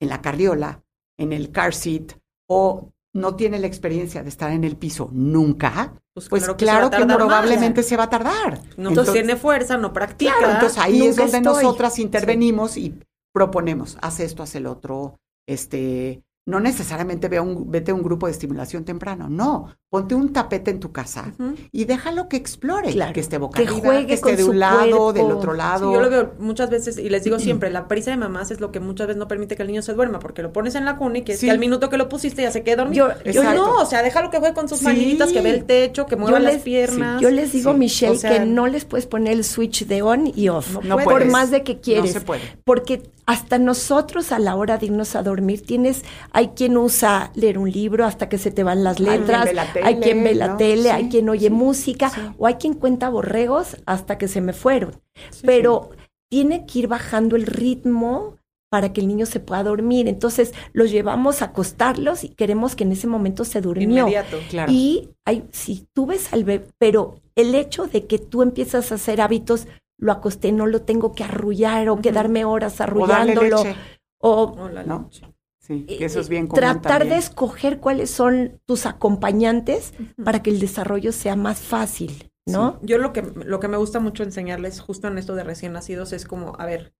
en 0.00 0.08
la 0.08 0.22
carriola, 0.22 0.84
en 1.18 1.32
el 1.32 1.50
car 1.50 1.74
seat, 1.74 2.12
o 2.48 2.92
no 3.18 3.36
tiene 3.36 3.58
la 3.58 3.66
experiencia 3.66 4.22
de 4.22 4.28
estar 4.28 4.50
en 4.52 4.64
el 4.64 4.76
piso 4.76 5.10
nunca, 5.12 5.92
Pues 6.14 6.28
pues 6.28 6.42
claro 6.44 6.56
claro 6.56 6.90
que 6.90 7.04
más. 7.04 7.16
probablemente 7.16 7.82
se 7.82 7.96
va 7.96 8.04
a 8.04 8.10
tardar. 8.10 8.60
No 8.76 8.90
tiene 9.04 9.36
fuerza, 9.36 9.76
no 9.76 9.92
practica. 9.92 10.34
Claro, 10.38 10.54
entonces 10.54 10.78
ahí 10.78 11.02
es 11.06 11.16
donde 11.16 11.38
estoy. 11.38 11.54
nosotras 11.64 11.98
intervenimos 11.98 12.76
y 12.76 12.98
proponemos, 13.32 13.98
haz 14.00 14.20
esto, 14.20 14.42
haz 14.42 14.54
el 14.54 14.66
otro, 14.66 15.18
este, 15.46 16.22
no 16.48 16.60
necesariamente 16.60 17.28
ve 17.28 17.38
un, 17.40 17.70
vete 17.70 17.90
a 17.90 17.94
un 17.94 18.02
grupo 18.02 18.26
de 18.26 18.32
estimulación 18.32 18.84
temprano, 18.84 19.28
no, 19.28 19.68
ponte 19.90 20.14
un 20.14 20.32
tapete 20.32 20.70
en 20.70 20.80
tu 20.80 20.92
casa 20.92 21.32
y 21.72 21.84
déjalo 21.84 22.28
que 22.28 22.36
explore, 22.38 22.90
Claro, 22.92 23.12
que 23.12 23.20
esté 23.20 23.36
boca 23.38 23.60
que 23.60 23.68
arriba, 23.68 23.86
juegue 23.86 24.06
que 24.06 24.14
esté 24.14 24.28
con 24.30 24.36
de 24.36 24.44
un 24.44 24.58
lado, 24.58 24.78
cuerpo. 24.78 25.12
del 25.12 25.30
otro 25.32 25.52
Sí, 25.52 25.58
lado. 25.58 25.92
yo 25.92 26.00
lo 26.00 26.08
veo 26.10 26.34
muchas 26.38 26.70
veces 26.70 26.96
y 26.98 27.08
les 27.10 27.22
digo 27.24 27.38
siempre, 27.38 27.70
la 27.70 27.86
prisa 27.86 28.10
de 28.10 28.16
mamás 28.16 28.50
es 28.50 28.60
lo 28.60 28.72
que 28.72 28.80
muchas 28.80 29.06
veces 29.08 29.18
no 29.18 29.28
permite 29.28 29.56
que 29.56 29.62
el 29.62 29.68
niño 29.68 29.82
se 29.82 29.92
duerma, 29.92 30.18
porque 30.20 30.42
lo 30.42 30.52
pones 30.52 30.74
en 30.74 30.84
la 30.86 30.96
cuna 30.96 31.18
y 31.18 31.22
que, 31.22 31.36
Sí. 31.36 31.46
que 31.46 31.50
al 31.52 31.58
minuto 31.58 31.90
que 31.90 31.98
lo 31.98 32.08
pusiste 32.08 32.42
ya 32.42 32.50
se 32.50 32.62
quede 32.62 32.76
dormido. 32.76 33.08
Yo- 33.24 33.44
no, 33.54 33.74
o 33.76 33.86
sea, 33.86 34.02
déjalo 34.02 34.30
que 34.30 34.38
juegue 34.38 34.54
con 34.54 34.68
sus 34.68 34.78
Sí. 34.78 34.84
manitas, 34.86 35.30
que 35.32 35.42
ve 35.42 35.50
el 35.50 35.64
techo, 35.64 36.06
que 36.06 36.16
mueva 36.16 36.40
las 36.40 36.56
piernas. 36.62 37.20
Yo 37.20 37.30
les 37.30 37.52
digo. 37.52 37.74
Michelle, 37.74 38.12
O 38.16 38.18
sea, 38.18 38.30
que 38.32 38.46
no 38.46 38.66
les 38.66 38.84
puedes 38.86 39.06
poner 39.06 39.34
el 39.34 39.44
switch 39.44 39.86
de 39.86 40.00
on 40.02 40.32
y 40.34 40.48
off. 40.48 40.82
No 40.82 40.96
por 40.96 41.04
puedes. 41.04 41.30
más 41.30 41.50
de 41.50 41.62
que 41.62 41.80
quieres. 41.80 42.06
No 42.14 42.20
se 42.20 42.24
puede. 42.24 42.40
Porque 42.64 43.02
hasta 43.28 43.58
nosotros 43.58 44.32
a 44.32 44.38
la 44.38 44.56
hora 44.56 44.78
de 44.78 44.86
irnos 44.86 45.14
a 45.14 45.22
dormir 45.22 45.60
tienes, 45.60 46.02
hay 46.32 46.48
quien 46.48 46.78
usa 46.78 47.30
leer 47.34 47.58
un 47.58 47.70
libro 47.70 48.06
hasta 48.06 48.30
que 48.30 48.38
se 48.38 48.50
te 48.50 48.62
van 48.62 48.82
las 48.82 48.98
Hay 48.98 49.04
quien 49.04 49.20
letras, 49.20 49.44
ve 49.44 49.52
la 49.52 49.68
hay 49.84 49.96
quien 50.00 50.24
ve 50.24 50.30
tele, 50.30 50.34
la 50.34 50.46
¿no? 50.48 50.56
tele, 50.56 50.82
Sí, 50.84 50.88
hay 50.88 51.08
quien 51.10 51.28
oye 51.28 51.48
sí, 51.48 51.52
música, 51.52 52.08
sí. 52.08 52.22
o 52.38 52.46
hay 52.46 52.54
quien 52.54 52.72
cuenta 52.72 53.10
borregos 53.10 53.76
hasta 53.84 54.16
que 54.16 54.28
se 54.28 54.40
me 54.40 54.54
fueron. 54.54 54.98
Pero 55.42 55.90
tiene 56.30 56.64
que 56.64 56.78
ir 56.78 56.88
bajando 56.88 57.36
el 57.36 57.44
ritmo 57.44 58.38
para 58.70 58.94
que 58.94 59.02
el 59.02 59.08
niño 59.08 59.26
se 59.26 59.40
pueda 59.40 59.62
dormir. 59.62 60.08
Entonces 60.08 60.54
los 60.72 60.90
llevamos 60.90 61.42
a 61.42 61.46
acostarlos 61.46 62.24
y 62.24 62.30
queremos 62.30 62.76
que 62.76 62.84
en 62.84 62.92
ese 62.92 63.08
momento 63.08 63.44
se 63.44 63.60
durmió. 63.60 64.04
Inmediato. 64.04 64.38
Claro. 64.48 64.72
Y 64.72 65.10
hay, 65.26 65.44
si 65.52 65.86
tú 65.92 66.06
ves 66.06 66.32
al 66.32 66.44
bebé, 66.44 66.66
pero 66.78 67.20
el 67.36 67.54
hecho 67.54 67.86
de 67.88 68.06
que 68.06 68.18
tú 68.18 68.40
empiezas 68.40 68.90
a 68.90 68.94
hacer 68.94 69.20
hábitos, 69.20 69.66
lo 69.98 70.12
acosté, 70.12 70.52
no 70.52 70.66
lo 70.66 70.82
tengo 70.82 71.12
que 71.12 71.24
arrullar 71.24 71.88
o 71.88 72.00
quedarme 72.00 72.44
horas 72.44 72.74
o 72.74 72.84
darle 73.06 73.32
arrullándolo. 73.32 73.64
leche, 73.64 73.76
O 74.20 74.68
¿no? 74.86 75.02
leche. 75.10 75.34
sí, 75.60 75.84
que 75.86 76.04
eso 76.04 76.20
es 76.20 76.28
bien 76.28 76.46
común 76.46 76.60
tratar 76.60 77.00
también. 77.00 77.10
de 77.10 77.16
escoger 77.18 77.78
cuáles 77.80 78.10
son 78.10 78.60
tus 78.64 78.86
acompañantes 78.86 79.92
para 80.24 80.42
que 80.42 80.50
el 80.50 80.60
desarrollo 80.60 81.12
sea 81.12 81.36
más 81.36 81.58
fácil, 81.60 82.32
¿no? 82.46 82.78
Yo 82.82 82.98
lo 82.98 83.12
que, 83.12 83.22
lo 83.22 83.60
que 83.60 83.68
me 83.68 83.76
gusta 83.76 84.00
mucho 84.00 84.22
enseñarles 84.22 84.80
justo 84.80 85.08
en 85.08 85.18
esto 85.18 85.34
de 85.34 85.44
recién 85.44 85.72
nacidos 85.72 86.12
es 86.12 86.24
como, 86.26 86.54
a 86.58 86.64
ver, 86.64 86.94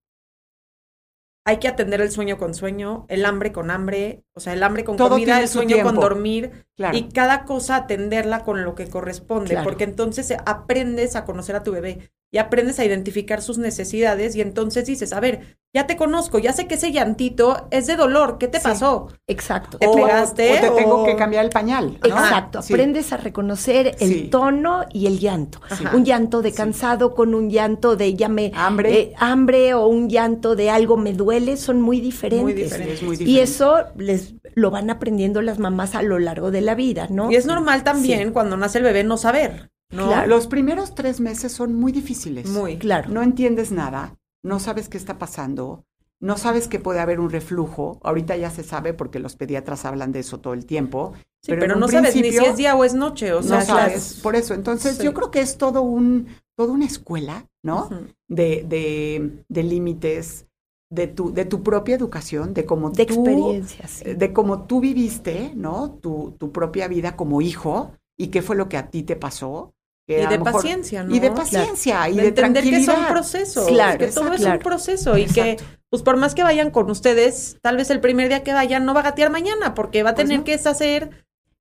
hay 1.46 1.58
que 1.60 1.68
atender 1.68 2.02
el 2.02 2.10
sueño 2.10 2.36
con 2.36 2.52
sueño, 2.52 3.06
el 3.08 3.24
hambre 3.24 3.52
con 3.52 3.70
hambre, 3.70 4.22
o 4.34 4.40
sea, 4.40 4.52
el 4.52 4.62
hambre 4.62 4.84
con 4.84 4.96
Todo 4.98 5.10
comida, 5.10 5.40
el 5.40 5.48
su 5.48 5.54
sueño 5.54 5.82
con 5.82 5.94
dormir, 5.94 6.66
Claro. 6.76 6.96
y 6.96 7.08
cada 7.08 7.44
cosa 7.46 7.76
atenderla 7.76 8.44
con 8.44 8.64
lo 8.64 8.74
que 8.74 8.88
corresponde, 8.90 9.50
Claro. 9.54 9.64
porque 9.64 9.84
entonces 9.84 10.30
aprendes 10.44 11.16
a 11.16 11.24
conocer 11.24 11.56
a 11.56 11.62
tu 11.62 11.72
bebé 11.72 12.10
y 12.30 12.38
aprendes 12.38 12.78
a 12.78 12.84
identificar 12.84 13.40
sus 13.42 13.56
necesidades 13.58 14.36
y 14.36 14.40
entonces 14.42 14.84
dices, 14.86 15.12
a 15.12 15.20
ver, 15.20 15.56
ya 15.74 15.86
te 15.86 15.96
conozco, 15.96 16.38
ya 16.38 16.52
sé 16.52 16.66
que 16.66 16.74
ese 16.74 16.92
llantito 16.92 17.68
es 17.70 17.86
de 17.86 17.96
dolor, 17.96 18.36
¿qué 18.38 18.48
te 18.48 18.58
Sí. 18.58 18.64
pasó? 18.64 19.08
Exacto. 19.26 19.78
¿Te 19.78 19.86
o, 19.86 19.92
pegaste 19.92 20.58
o 20.58 20.60
te 20.74 20.82
tengo 20.82 21.02
o- 21.02 21.06
que 21.06 21.16
cambiar 21.16 21.44
el 21.44 21.50
pañal. 21.50 21.98
¿no? 22.02 22.08
Exacto, 22.08 22.62
Sí. 22.62 22.72
aprendes 22.72 23.12
a 23.12 23.18
reconocer 23.18 23.94
el 24.00 24.08
Sí. 24.12 24.28
tono 24.30 24.84
y 24.92 25.06
el 25.06 25.18
llanto. 25.18 25.60
Ajá. 25.68 25.94
Un 25.94 26.04
llanto 26.04 26.40
de 26.42 26.50
Sí. 26.50 26.56
cansado 26.56 27.14
con 27.14 27.34
un 27.34 27.50
llanto 27.50 27.96
de 27.96 28.14
ya 28.14 28.28
me 28.28 28.50
Hambre. 28.54 28.98
eh, 28.98 29.12
hambre 29.18 29.74
o 29.74 29.86
un 29.86 30.08
llanto 30.08 30.56
de 30.56 30.70
algo 30.70 30.96
me 30.96 31.12
duele 31.12 31.56
son 31.56 31.80
muy 31.82 32.00
diferentes. 32.00 32.42
Muy 32.42 32.52
Sí, 32.54 32.62
diferente. 32.62 32.92
es 32.94 33.02
muy 33.02 33.16
Y 33.16 33.18
diferente. 33.20 33.42
eso 33.42 33.76
les 33.96 34.34
lo 34.54 34.70
van 34.70 34.90
aprendiendo 34.90 35.40
las 35.42 35.58
mamás 35.58 35.94
a 35.94 36.02
lo 36.02 36.18
largo 36.18 36.50
de 36.50 36.60
la 36.62 36.74
vida, 36.74 37.06
¿no? 37.10 37.30
Y 37.30 37.36
es 37.36 37.46
normal 37.46 37.84
también 37.84 38.32
cuando 38.32 38.56
nace 38.56 38.78
el 38.78 38.84
bebé 38.84 39.04
no 39.04 39.16
saber, 39.18 39.70
¿no? 39.90 40.06
Claro. 40.08 40.28
Los 40.28 40.46
primeros 40.46 40.94
tres 40.94 41.20
meses 41.20 41.52
son 41.52 41.74
muy 41.74 41.92
difíciles. 41.92 42.48
Muy. 42.48 42.76
Claro. 42.78 43.10
No 43.10 43.22
entiendes 43.22 43.72
nada, 43.72 44.16
no 44.42 44.58
sabes 44.60 44.88
qué 44.88 44.96
está 44.98 45.18
pasando, 45.18 45.84
no 46.20 46.36
sabes 46.36 46.68
que 46.68 46.78
puede 46.80 47.00
haber 47.00 47.20
un 47.20 47.30
reflujo. 47.30 47.98
Ahorita 48.02 48.36
ya 48.36 48.50
se 48.50 48.62
sabe 48.64 48.92
porque 48.94 49.18
los 49.18 49.36
pediatras 49.36 49.84
hablan 49.84 50.12
de 50.12 50.20
eso 50.20 50.40
todo 50.40 50.52
el 50.54 50.66
tiempo. 50.66 51.12
Sí, 51.42 51.52
pero, 51.52 51.76
no 51.76 51.86
sabes 51.88 52.14
ni 52.16 52.30
si 52.32 52.36
es 52.38 52.56
día 52.56 52.74
o 52.74 52.84
es 52.84 52.94
noche, 52.94 53.32
o 53.32 53.42
sea, 53.42 53.60
no 53.60 53.64
sabes. 53.64 54.18
Por 54.22 54.34
eso, 54.34 54.54
entonces 54.54 54.96
Sí. 54.96 55.04
yo 55.04 55.14
creo 55.14 55.30
que 55.30 55.40
es 55.40 55.56
todo 55.56 55.82
un, 55.82 56.26
toda 56.56 56.72
una 56.72 56.84
escuela, 56.86 57.46
¿no? 57.62 57.88
De, 58.26 58.64
de, 58.68 59.44
de 59.48 59.62
límites, 59.62 60.46
de 60.90 61.06
tu, 61.06 61.32
de 61.32 61.44
tu 61.44 61.62
propia 61.62 61.94
educación, 61.94 62.54
de 62.54 62.66
cómo 62.66 62.90
de 62.90 63.06
tú, 63.06 63.14
experiencias. 63.14 63.90
sí. 64.04 64.14
de 64.14 64.32
cómo 64.32 64.66
tú 64.66 64.80
viviste, 64.80 65.52
¿no? 65.54 65.92
Tu, 66.02 66.34
tu 66.38 66.50
propia 66.50 66.88
vida 66.88 67.14
como 67.14 67.40
hijo 67.40 67.92
y 68.16 68.28
qué 68.28 68.42
fue 68.42 68.56
lo 68.56 68.68
que 68.68 68.76
a 68.76 68.90
ti 68.90 69.04
te 69.04 69.14
pasó. 69.14 69.72
Que 70.08 70.22
Y 70.22 70.26
de 70.26 70.38
mejor- 70.38 70.52
paciencia, 70.54 71.04
¿no? 71.04 71.14
Y 71.14 71.20
de 71.20 71.30
paciencia 71.30 72.08
y 72.08 72.16
de 72.16 72.22
de, 72.22 72.28
entender 72.28 72.64
que 72.64 72.82
son 72.82 73.06
procesos, 73.08 73.66
Claro, 73.68 73.98
que 73.98 74.06
todo 74.06 74.32
es 74.32 74.40
claro. 74.40 74.56
un 74.56 74.62
proceso 74.64 75.18
y 75.18 75.26
que 75.26 75.58
pues 75.90 76.02
por 76.02 76.16
más 76.16 76.34
que 76.34 76.42
vayan 76.42 76.70
con 76.70 76.90
ustedes, 76.90 77.58
tal 77.62 77.76
vez 77.76 77.90
el 77.90 78.00
primer 78.00 78.28
día 78.28 78.42
que 78.42 78.52
vayan 78.54 78.84
no 78.86 78.94
va 78.94 79.00
a 79.00 79.02
gatear 79.04 79.30
mañana 79.30 79.74
porque 79.74 80.02
va 80.02 80.10
a 80.10 80.14
Pues 80.14 80.24
tener 80.24 80.38
no. 80.40 80.44
que 80.44 80.54
hacer 80.54 81.10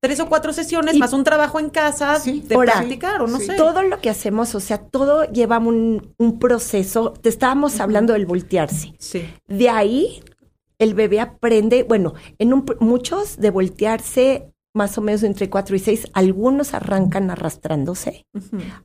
tres 0.02 0.20
o 0.22 0.30
cuatro 0.30 0.54
sesiones 0.54 0.96
Y- 0.96 1.00
más 1.00 1.12
un 1.12 1.26
trabajo 1.26 1.60
en 1.60 1.70
casa 1.70 2.20
Sí. 2.22 2.42
de 2.48 2.56
Ahora, 2.56 2.74
practicar 2.74 3.22
o 3.22 3.28
no 3.28 3.38
sí. 3.40 3.48
sé. 3.48 3.56
Todo 3.56 3.84
lo 3.84 4.00
que 4.00 4.10
hacemos, 4.10 4.56
o 4.56 4.60
sea, 4.62 4.78
todo 4.78 5.26
lleva 5.26 5.58
un, 5.60 6.14
un 6.18 6.40
proceso. 6.40 7.12
Te 7.22 7.28
estábamos 7.30 7.80
hablando 7.82 8.14
del 8.14 8.26
voltearse. 8.26 8.94
Sí. 8.98 9.30
De 9.48 9.70
ahí, 9.70 10.22
el 10.80 10.94
bebé 10.94 11.20
aprende, 11.20 11.84
bueno, 11.84 12.14
en 12.40 12.54
un, 12.54 12.66
muchos 12.80 13.38
de 13.38 13.50
voltearse 13.50 14.54
más 14.78 14.98
o 14.98 15.02
menos 15.02 15.24
entre 15.24 15.50
4 15.50 15.76
y 15.76 15.80
6, 15.80 16.08
algunos 16.14 16.74
arrancan 16.74 17.30
arrastrándose. 17.32 18.26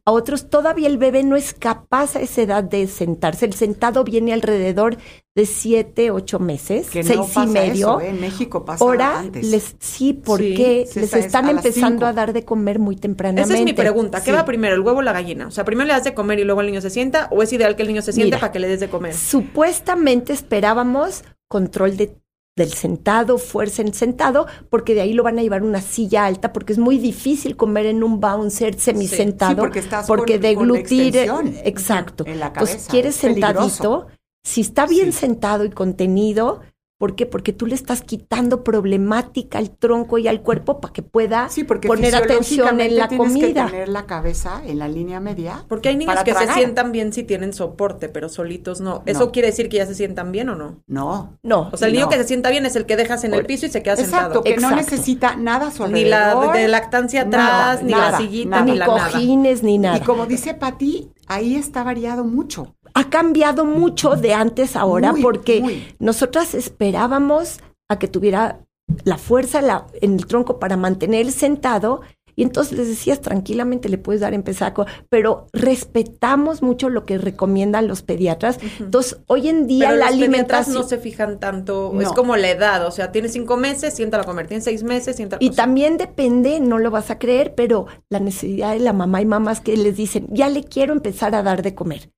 A 0.04 0.10
otros 0.10 0.50
todavía 0.50 0.88
el 0.88 0.98
bebé 0.98 1.22
no 1.22 1.36
es 1.36 1.54
capaz 1.54 2.16
a 2.16 2.20
esa 2.20 2.42
edad 2.42 2.64
de 2.64 2.86
sentarse. 2.88 3.46
El 3.46 3.52
sentado 3.54 4.02
viene 4.02 4.32
alrededor 4.32 4.96
de 5.34 5.46
7, 5.46 6.10
8 6.10 6.38
meses, 6.40 6.90
Que 6.90 7.04
6 7.04 7.16
no 7.16 7.24
pasa 7.26 7.44
y 7.44 7.46
medio. 7.46 7.72
eso, 7.88 8.00
¿eh? 8.00 8.08
En 8.08 8.20
México 8.20 8.64
pasa 8.64 8.84
Ahora 8.84 9.20
antes. 9.20 9.46
les 9.46 9.76
sí, 9.78 10.12
porque 10.12 10.86
Sí, 10.90 11.00
les 11.00 11.14
están 11.14 11.46
a 11.46 11.50
empezando 11.52 12.04
a 12.06 12.12
dar 12.12 12.32
de 12.32 12.44
comer 12.44 12.78
muy 12.78 12.96
tempranamente. 12.96 13.48
Esa 13.52 13.58
es 13.58 13.64
mi 13.64 13.72
pregunta. 13.72 14.18
¿Qué 14.20 14.30
Sí. 14.30 14.36
va 14.36 14.44
primero, 14.44 14.74
el 14.74 14.80
huevo 14.80 14.98
o 14.98 15.02
la 15.02 15.12
gallina? 15.12 15.46
O 15.46 15.50
sea, 15.50 15.64
primero 15.64 15.86
le 15.86 15.92
das 15.94 16.04
de 16.04 16.12
comer 16.14 16.38
y 16.40 16.44
luego 16.44 16.60
el 16.62 16.66
niño 16.66 16.80
se 16.80 16.90
sienta, 16.90 17.28
o 17.30 17.42
es 17.42 17.52
ideal 17.52 17.76
que 17.76 17.82
el 17.82 17.88
niño 17.88 18.02
se 18.02 18.12
siente 18.12 18.26
Mira. 18.26 18.40
para 18.40 18.52
que 18.52 18.58
le 18.58 18.68
des 18.68 18.80
de 18.80 18.88
comer. 18.88 19.14
Supuestamente 19.14 20.32
esperábamos 20.32 21.24
control 21.48 21.96
de, 21.96 22.16
del 22.56 22.72
sentado, 22.72 23.38
fuerza 23.38 23.80
en 23.82 23.94
sentado, 23.94 24.46
porque 24.68 24.94
de 24.94 25.00
ahí 25.00 25.14
lo 25.14 25.22
van 25.22 25.38
a 25.38 25.42
llevar 25.42 25.62
una 25.62 25.80
silla 25.80 26.26
alta, 26.26 26.52
porque 26.52 26.74
es 26.74 26.78
muy 26.78 26.98
difícil 26.98 27.56
comer 27.56 27.86
en 27.86 28.02
un 28.04 28.20
bouncer 28.20 28.78
semisentado, 28.78 29.52
Sí, 29.54 29.56
porque 29.60 29.78
estás 29.78 30.06
porque 30.06 30.34
con- 30.34 30.42
deglutir, 30.42 31.12
con 31.28 31.46
extensión 31.46 31.54
exacto. 31.64 32.24
en 32.26 32.40
la 32.40 32.52
cabeza, 32.52 32.90
quieres 32.90 33.14
sentadito, 33.14 34.08
si 34.44 34.60
está 34.60 34.86
bien 34.86 35.12
Sí. 35.12 35.20
sentado 35.20 35.64
y 35.64 35.70
contenido, 35.70 36.60
¿Por 37.02 37.16
qué? 37.16 37.26
Porque 37.26 37.52
tú 37.52 37.66
le 37.66 37.74
estás 37.74 38.00
quitando 38.02 38.62
problemática 38.62 39.58
al 39.58 39.70
tronco 39.70 40.18
y 40.18 40.28
al 40.28 40.40
cuerpo 40.40 40.80
para 40.80 40.92
que 40.92 41.02
pueda 41.02 41.48
Sí, 41.48 41.64
porque 41.64 41.88
poner 41.88 42.14
atención 42.14 42.80
en 42.80 42.96
la 42.96 43.08
tienes 43.08 43.26
comida. 43.28 43.64
que 43.64 43.70
tener 43.72 43.88
la 43.88 44.06
cabeza 44.06 44.62
en 44.64 44.78
la 44.78 44.86
línea 44.86 45.18
media. 45.18 45.64
Porque 45.68 45.88
hay 45.88 45.96
niños 45.96 46.14
que 46.22 46.30
tragar. 46.30 46.54
se 46.54 46.54
sientan 46.60 46.92
bien 46.92 47.12
si 47.12 47.24
tienen 47.24 47.54
soporte, 47.54 48.08
pero 48.08 48.28
solitos 48.28 48.80
no. 48.80 49.02
¿Eso 49.04 49.18
No. 49.26 49.32
quiere 49.32 49.48
decir 49.48 49.68
que 49.68 49.78
ya 49.78 49.86
se 49.86 49.96
sientan 49.96 50.30
bien 50.30 50.48
o 50.50 50.54
no? 50.54 50.80
No. 50.86 51.36
No, 51.42 51.70
O 51.72 51.76
sea, 51.76 51.88
el 51.88 51.94
niño 51.94 52.04
No. 52.04 52.10
que 52.10 52.18
se 52.18 52.24
sienta 52.24 52.50
bien 52.50 52.66
es 52.66 52.76
el 52.76 52.86
que 52.86 52.94
dejas 52.96 53.24
en 53.24 53.34
el 53.34 53.46
piso 53.46 53.66
y 53.66 53.70
se 53.70 53.82
queda 53.82 53.94
Exacto, 53.94 54.16
sentado. 54.16 54.42
que 54.44 54.50
no 54.58 54.68
Exacto. 54.70 54.76
necesita 54.76 55.34
nada 55.34 55.72
su 55.72 55.88
Ni 55.88 56.04
la 56.04 56.52
de 56.52 56.68
lactancia 56.68 57.24
Nada, 57.24 57.72
atrás, 57.72 57.84
ni 57.84 57.90
nada, 57.90 58.10
la 58.12 58.18
sillita, 58.18 58.48
nada. 58.50 58.64
ni 58.64 58.70
ni 58.70 58.78
la 58.78 58.86
nada. 58.86 59.10
cojines, 59.10 59.62
ni 59.64 59.78
nada. 59.78 59.96
Y 59.96 60.00
como 60.02 60.26
dice 60.26 60.54
Pati, 60.54 61.10
ahí 61.26 61.56
está 61.56 61.82
variado 61.82 62.22
mucho. 62.22 62.76
Ha 62.94 63.10
cambiado 63.10 63.64
mucho 63.64 64.16
de 64.16 64.34
antes 64.34 64.76
a 64.76 64.80
ahora 64.82 65.12
Muy, 65.12 65.22
porque 65.22 65.60
muy. 65.60 65.94
nosotras 65.98 66.54
esperábamos 66.54 67.60
a 67.88 67.98
que 67.98 68.08
tuviera 68.08 68.60
la 69.04 69.16
fuerza 69.18 69.62
la- 69.62 69.86
en 70.00 70.14
el 70.14 70.26
tronco 70.26 70.58
para 70.58 70.76
mantener 70.76 71.30
sentado 71.32 72.02
y 72.34 72.42
entonces 72.42 72.76
les 72.78 72.88
decías 72.88 73.20
tranquilamente 73.20 73.88
le 73.90 73.98
puedes 73.98 74.22
dar 74.22 74.32
empezar 74.32 74.72
pero 75.10 75.46
respetamos 75.52 76.62
mucho 76.62 76.88
lo 76.88 77.04
que 77.04 77.18
recomiendan 77.18 77.86
los 77.86 78.02
pediatras. 78.02 78.58
Entonces, 78.80 79.20
hoy 79.26 79.48
en 79.48 79.66
día 79.66 79.88
Pero 79.88 79.98
la 79.98 80.06
los 80.06 80.14
alimentación 80.14 80.74
no 80.76 80.82
se 80.82 80.96
fijan 80.98 81.38
tanto, 81.38 81.90
No. 81.94 82.00
es 82.00 82.08
como 82.12 82.36
la 82.36 82.50
edad, 82.50 82.86
o 82.86 82.90
sea, 82.90 83.12
tiene 83.12 83.28
cinco 83.28 83.56
meses, 83.58 83.92
siéntalo 83.94 84.22
a 84.22 84.26
comer, 84.26 84.46
tiene 84.46 84.62
seis 84.62 84.82
meses, 84.82 85.16
siéntalo 85.16 85.44
Y 85.44 85.50
también 85.50 85.98
depende, 85.98 86.58
no 86.60 86.78
lo 86.78 86.90
vas 86.90 87.10
a 87.10 87.18
creer, 87.18 87.54
pero 87.54 87.86
la 88.08 88.18
necesidad 88.18 88.72
de 88.72 88.80
la 88.80 88.94
mamá 88.94 89.20
y 89.20 89.26
mamás 89.26 89.60
que 89.60 89.76
les 89.76 89.96
dicen, 89.96 90.26
ya 90.30 90.48
le 90.48 90.64
quiero 90.64 90.94
empezar 90.94 91.34
a 91.34 91.42
dar 91.42 91.60
de 91.62 91.74
comer, 91.74 92.10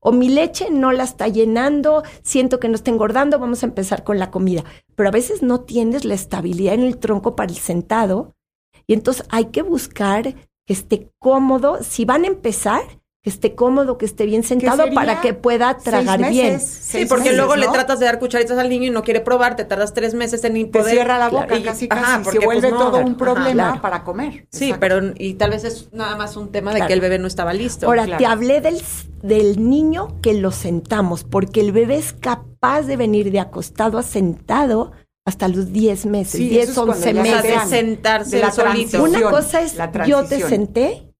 O 0.00 0.12
mi 0.12 0.28
leche 0.28 0.70
no 0.70 0.92
la 0.92 1.04
está 1.04 1.28
llenando, 1.28 2.02
siento 2.22 2.60
que 2.60 2.68
no 2.68 2.74
está 2.74 2.90
engordando, 2.90 3.38
vamos 3.38 3.62
a 3.62 3.66
empezar 3.66 4.04
con 4.04 4.18
la 4.18 4.30
comida. 4.30 4.64
Pero 4.94 5.08
a 5.08 5.12
veces 5.12 5.42
no 5.42 5.60
tienes 5.60 6.04
la 6.04 6.14
estabilidad 6.14 6.74
en 6.74 6.82
el 6.82 6.98
tronco 6.98 7.36
para 7.36 7.50
el 7.50 7.58
sentado 7.58 8.34
y 8.86 8.94
entonces 8.94 9.26
hay 9.30 9.46
que 9.46 9.62
buscar 9.62 10.34
que 10.66 10.72
esté 10.72 11.10
cómodo. 11.18 11.78
Si 11.82 12.04
van 12.04 12.24
a 12.24 12.28
empezar, 12.28 12.82
que 13.26 13.30
esté 13.30 13.56
cómodo, 13.56 13.98
que 13.98 14.04
esté 14.06 14.24
bien 14.24 14.44
sentado 14.44 14.84
para 14.94 15.20
que 15.20 15.34
pueda 15.34 15.76
tragar 15.78 16.20
meses, 16.20 16.30
bien. 16.32 16.60
Sí, 16.60 17.06
porque 17.06 17.24
meses, 17.24 17.36
luego 17.38 17.56
le 17.56 17.66
tratas 17.66 17.98
de 17.98 18.06
dar 18.06 18.20
cucharitas 18.20 18.56
al 18.56 18.68
niño 18.68 18.84
y 18.84 18.90
no 18.90 19.02
quiere 19.02 19.20
probar, 19.20 19.56
te 19.56 19.64
tardas 19.64 19.92
tres 19.94 20.14
meses 20.14 20.44
en 20.44 20.54
Te 20.54 20.78
poder. 20.78 20.92
cierra 20.94 21.18
la 21.18 21.28
boca 21.28 21.46
Claro. 21.48 21.60
Y- 21.60 21.64
casi 21.64 21.88
ajá, 21.90 22.20
porque, 22.22 22.38
se 22.38 22.44
vuelve 22.44 22.68
pues, 22.68 22.72
no, 22.72 22.78
todo 22.78 22.98
un 23.00 23.06
ajá, 23.08 23.16
problema 23.16 23.52
claro. 23.64 23.82
para 23.82 24.04
comer. 24.04 24.46
Sí, 24.52 24.66
Exacto. 24.66 24.78
pero 24.78 25.00
y 25.18 25.34
tal 25.34 25.50
vez 25.50 25.64
es 25.64 25.88
nada 25.92 26.14
más 26.14 26.36
un 26.36 26.52
tema 26.52 26.70
de 26.70 26.76
Claro. 26.76 26.86
que 26.86 26.94
el 26.94 27.00
bebé 27.00 27.18
no 27.18 27.26
estaba 27.26 27.52
listo. 27.52 27.86
Ahora, 27.86 28.04
claro. 28.04 28.18
te 28.20 28.26
hablé 28.26 28.60
del, 28.60 28.80
del 29.24 29.68
niño 29.68 30.20
que 30.22 30.34
lo 30.34 30.52
sentamos, 30.52 31.24
porque 31.24 31.60
el 31.62 31.72
bebé 31.72 31.96
es 31.96 32.12
capaz 32.12 32.82
de 32.82 32.96
venir 32.96 33.32
de 33.32 33.40
acostado 33.40 33.98
a 33.98 34.04
sentado 34.04 34.92
hasta 35.24 35.48
los 35.48 35.72
10 35.72 36.06
meses, 36.06 36.38
Sí, 36.38 36.48
10, 36.48 36.70
eso 36.70 36.70
es 36.70 36.78
11 36.78 37.12
cuando 37.12 37.12
ya 37.12 37.20
o 37.22 37.24
sea, 37.24 37.42
se 37.42 37.48
de 37.48 37.54
meses. 37.54 37.70
vean. 37.70 37.86
sentarse 37.86 38.36
de 38.36 38.42
la 38.42 38.52
solito. 38.52 38.70
transición. 38.90 39.02
Una 39.02 39.30
cosa 39.30 39.62
es, 39.62 39.74
la 39.74 40.06
yo 40.06 40.24
te 40.26 40.40
senté, 40.40 41.12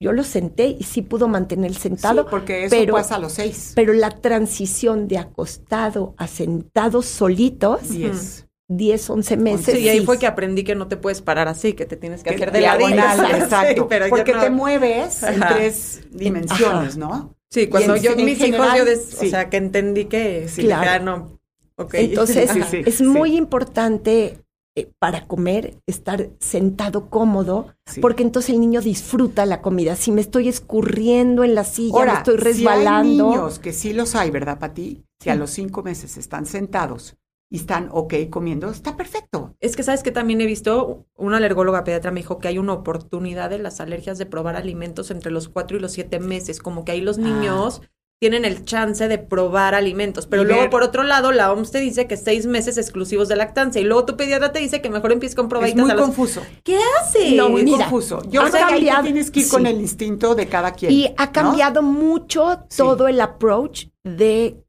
yo 0.00 0.12
lo 0.12 0.24
senté 0.24 0.76
y 0.78 0.82
sí 0.84 1.02
pudo 1.02 1.26
mantener 1.28 1.70
el 1.70 1.76
sentado, 1.76 2.22
Sí, 2.22 2.28
porque 2.30 2.64
eso 2.66 2.76
pero, 2.76 2.94
pasa 2.94 3.14
a 3.16 3.18
los 3.18 3.32
seis. 3.32 3.72
pero 3.74 3.92
la 3.92 4.10
transición 4.10 5.08
de 5.08 5.18
acostado 5.18 6.14
a 6.18 6.26
sentado 6.26 7.00
solitos, 7.02 7.88
Diez. 7.88 8.46
10, 8.68 9.10
11 9.10 9.36
meses. 9.36 9.74
Sí, 9.76 9.80
y 9.84 9.88
ahí 9.88 10.00
sí. 10.00 10.04
fue 10.06 10.18
que 10.18 10.26
aprendí 10.26 10.64
que 10.64 10.74
no 10.74 10.88
te 10.88 10.96
puedes 10.96 11.22
parar 11.22 11.46
así, 11.48 11.72
que 11.74 11.86
te 11.86 11.96
tienes 11.96 12.22
que 12.22 12.30
hacer 12.30 12.50
de 12.52 12.58
diagonal, 12.58 13.16
ladito. 13.18 13.36
exacto. 13.44 13.82
Sí, 13.82 13.86
pero 13.88 14.08
porque 14.08 14.32
no- 14.32 14.40
te 14.40 14.50
mueves 14.50 15.22
en 15.22 15.40
tres 15.40 16.00
dimensiones, 16.10 16.96
¿no? 16.96 17.34
Sí, 17.50 17.68
cuando 17.68 17.94
en- 17.94 18.02
yo, 18.02 18.10
en 18.12 18.24
mis 18.24 18.40
hijos, 18.40 18.66
yo, 18.76 18.84
des- 18.84 19.04
sí. 19.18 19.26
o 19.28 19.30
sea, 19.30 19.48
que 19.48 19.56
entendí 19.56 20.06
que 20.06 20.48
sí, 20.48 20.62
Claro. 20.62 20.84
ya 20.84 20.98
no. 20.98 21.38
Ok. 21.76 21.94
Entonces, 21.94 22.50
Sí, 22.52 22.62
sí, 22.70 22.82
es 22.84 22.96
sí. 22.96 23.04
muy 23.04 23.36
importante 23.36 24.40
eh, 24.76 24.90
para 24.98 25.26
comer 25.26 25.78
estar 25.86 26.28
sentado 26.38 27.08
cómodo, 27.10 27.74
Sí. 27.86 28.00
porque 28.00 28.22
entonces 28.22 28.50
el 28.50 28.60
niño 28.60 28.80
disfruta 28.80 29.46
la 29.46 29.62
comida. 29.62 29.96
Si 29.96 30.12
me 30.12 30.20
estoy 30.20 30.48
escurriendo 30.48 31.44
en 31.44 31.54
la 31.54 31.64
silla, 31.64 32.04
me 32.04 32.12
estoy 32.12 32.36
si 32.36 32.40
hay 32.40 32.44
resbalando. 32.54 33.30
niños, 33.30 33.58
que 33.58 33.72
sí 33.72 33.92
los 33.92 34.14
hay, 34.14 34.30
¿verdad, 34.30 34.58
Pati? 34.58 35.04
Que 35.18 35.30
a 35.30 35.34
los 35.34 35.50
cinco 35.50 35.82
meses 35.82 36.16
están 36.18 36.44
sentados 36.46 37.16
y 37.50 37.56
están 37.58 37.88
ok 37.92 38.14
comiendo, 38.28 38.68
está 38.70 38.96
perfecto. 38.96 39.54
Es 39.60 39.76
que 39.76 39.82
sabes 39.84 40.02
que 40.02 40.10
también 40.12 40.40
he 40.40 40.46
visto, 40.46 41.06
una 41.16 41.36
alergóloga 41.38 41.84
pediatra 41.84 42.10
me 42.10 42.20
dijo 42.20 42.38
que 42.38 42.48
hay 42.48 42.58
una 42.58 42.72
oportunidad 42.74 43.50
de 43.50 43.58
las 43.58 43.80
alergias 43.80 44.18
de 44.18 44.26
probar 44.26 44.56
alimentos 44.56 45.10
entre 45.10 45.30
los 45.30 45.48
cuatro 45.48 45.76
y 45.76 45.80
los 45.80 45.92
siete 45.92 46.18
meses, 46.18 46.58
como 46.60 46.84
que 46.84 46.92
ahí 46.92 47.00
los 47.00 47.18
niños 47.18 47.82
tienen 48.18 48.44
el 48.46 48.64
chance 48.64 49.08
de 49.08 49.18
probar 49.18 49.74
alimentos, 49.74 50.26
pero 50.26 50.42
Y 50.42 50.46
luego 50.46 50.62
ver- 50.62 50.70
por 50.70 50.82
otro 50.82 51.02
lado 51.02 51.32
la 51.32 51.52
OMS 51.52 51.70
te 51.70 51.80
dice 51.80 52.06
que 52.06 52.16
seis 52.16 52.46
meses 52.46 52.78
exclusivos 52.78 53.28
de 53.28 53.36
lactancia 53.36 53.80
y 53.80 53.84
luego 53.84 54.06
tu 54.06 54.16
pediatra 54.16 54.52
te 54.52 54.58
dice 54.58 54.80
que 54.80 54.88
mejor 54.88 55.12
empieces 55.12 55.36
con 55.36 55.46
Es 55.46 55.50
probaditas 55.50 55.82
muy 55.82 55.90
a 55.90 55.94
los... 55.94 56.04
confuso. 56.06 56.42
¿Qué 56.64 56.78
haces? 57.00 57.34
No, 57.34 57.50
Muy 57.50 57.62
mira, 57.64 57.78
confuso. 57.84 58.22
Yo 58.30 58.40
ha 58.42 58.50
creo 58.50 58.66
que 58.68 58.90
ahí 58.90 59.02
tienes 59.02 59.30
que 59.30 59.40
ir 59.40 59.48
con 59.48 59.66
el 59.66 59.80
instinto 59.80 60.34
de 60.34 60.46
cada 60.48 60.72
quien. 60.72 60.92
Y 60.92 61.06
ha 61.18 61.26
¿no? 61.26 61.32
cambiado 61.32 61.82
mucho 61.82 62.60
Sí. 62.70 62.78
todo 62.78 63.06
el 63.06 63.20
approach 63.20 63.88
de 64.02 64.62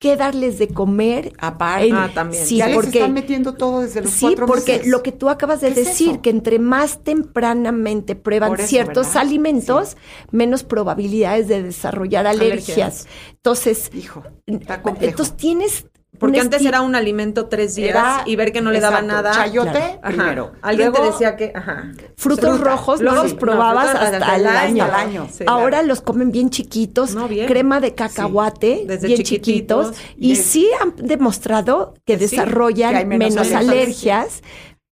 qué 0.00 0.16
darles 0.16 0.58
de 0.58 0.68
comer. 0.74 1.32
Aparte, 1.38 1.90
Ah, 1.92 2.10
también. 2.14 2.44
Sí, 2.46 2.56
ya 2.56 2.66
les 2.68 2.76
porque 2.76 2.98
están 3.00 3.12
metiendo 3.12 3.54
todo 3.54 3.82
desde 3.82 4.02
los 4.02 4.14
Sí, 4.14 4.20
cuatro 4.20 4.46
porque 4.46 4.72
meses. 4.78 4.86
lo 4.88 5.02
que 5.02 5.12
tú 5.12 5.28
acabas 5.28 5.60
de 5.60 5.72
¿Qué 5.72 5.82
es 5.82 5.86
decir, 5.88 6.20
que 6.20 6.30
entre 6.30 6.58
más 6.58 7.04
tempranamente 7.04 8.16
prueban 8.16 8.54
eso, 8.54 8.66
ciertos 8.68 9.08
¿verdad? 9.08 9.22
alimentos, 9.22 9.96
menos 10.32 10.64
probabilidades 10.64 11.48
de 11.48 11.62
desarrollar 11.62 12.26
alergias. 12.26 13.06
Alergias. 13.06 13.06
Entonces, 13.36 13.90
Hijo, 13.92 14.24
está 14.46 14.82
entonces 15.00 15.36
tienes 15.36 15.86
Porque 16.20 16.38
un 16.38 16.44
antes 16.44 16.64
era 16.64 16.82
un 16.82 16.94
alimento 16.94 17.46
tres 17.46 17.74
días 17.74 17.90
Era- 17.90 18.22
y 18.26 18.36
ver 18.36 18.52
que 18.52 18.60
no 18.60 18.70
le 18.70 18.78
daba 18.78 19.00
exacto, 19.00 19.14
nada. 19.22 19.32
Chayote 19.32 19.70
Claro. 19.70 20.00
Primero. 20.02 20.52
Alguien 20.62 20.90
Luego, 20.90 21.04
te 21.06 21.10
decía 21.12 21.34
que, 21.36 21.50
ajá. 21.54 21.90
frutos 22.16 22.56
fruta. 22.56 22.70
rojos 22.70 23.00
Luego 23.00 23.16
no 23.16 23.22
los 23.22 23.30
sí, 23.32 23.36
no, 23.36 23.40
probabas 23.40 23.90
frutas 23.90 24.04
hasta, 24.12 24.16
hasta 24.18 24.36
el 24.36 24.42
el 24.76 24.80
año. 24.92 25.28
Sí, 25.32 25.44
Ahora 25.46 25.78
claro. 25.78 25.86
los 25.88 26.00
comen 26.02 26.30
bien 26.30 26.50
chiquitos, 26.50 27.14
No, 27.14 27.26
bien. 27.26 27.46
crema 27.48 27.80
de 27.80 27.94
cacahuate, 27.94 28.84
Desde 28.86 29.06
bien 29.08 29.22
chiquititos. 29.22 29.92
chiquitos, 29.96 30.14
Y 30.18 30.36
sí 30.36 30.68
han 30.80 30.94
demostrado 30.96 31.94
que 32.04 32.16
desarrollan 32.16 32.96
que 32.98 33.04
menos 33.06 33.30
menos, 33.34 33.52
alergias. 33.52 33.70
alergias, 33.70 34.42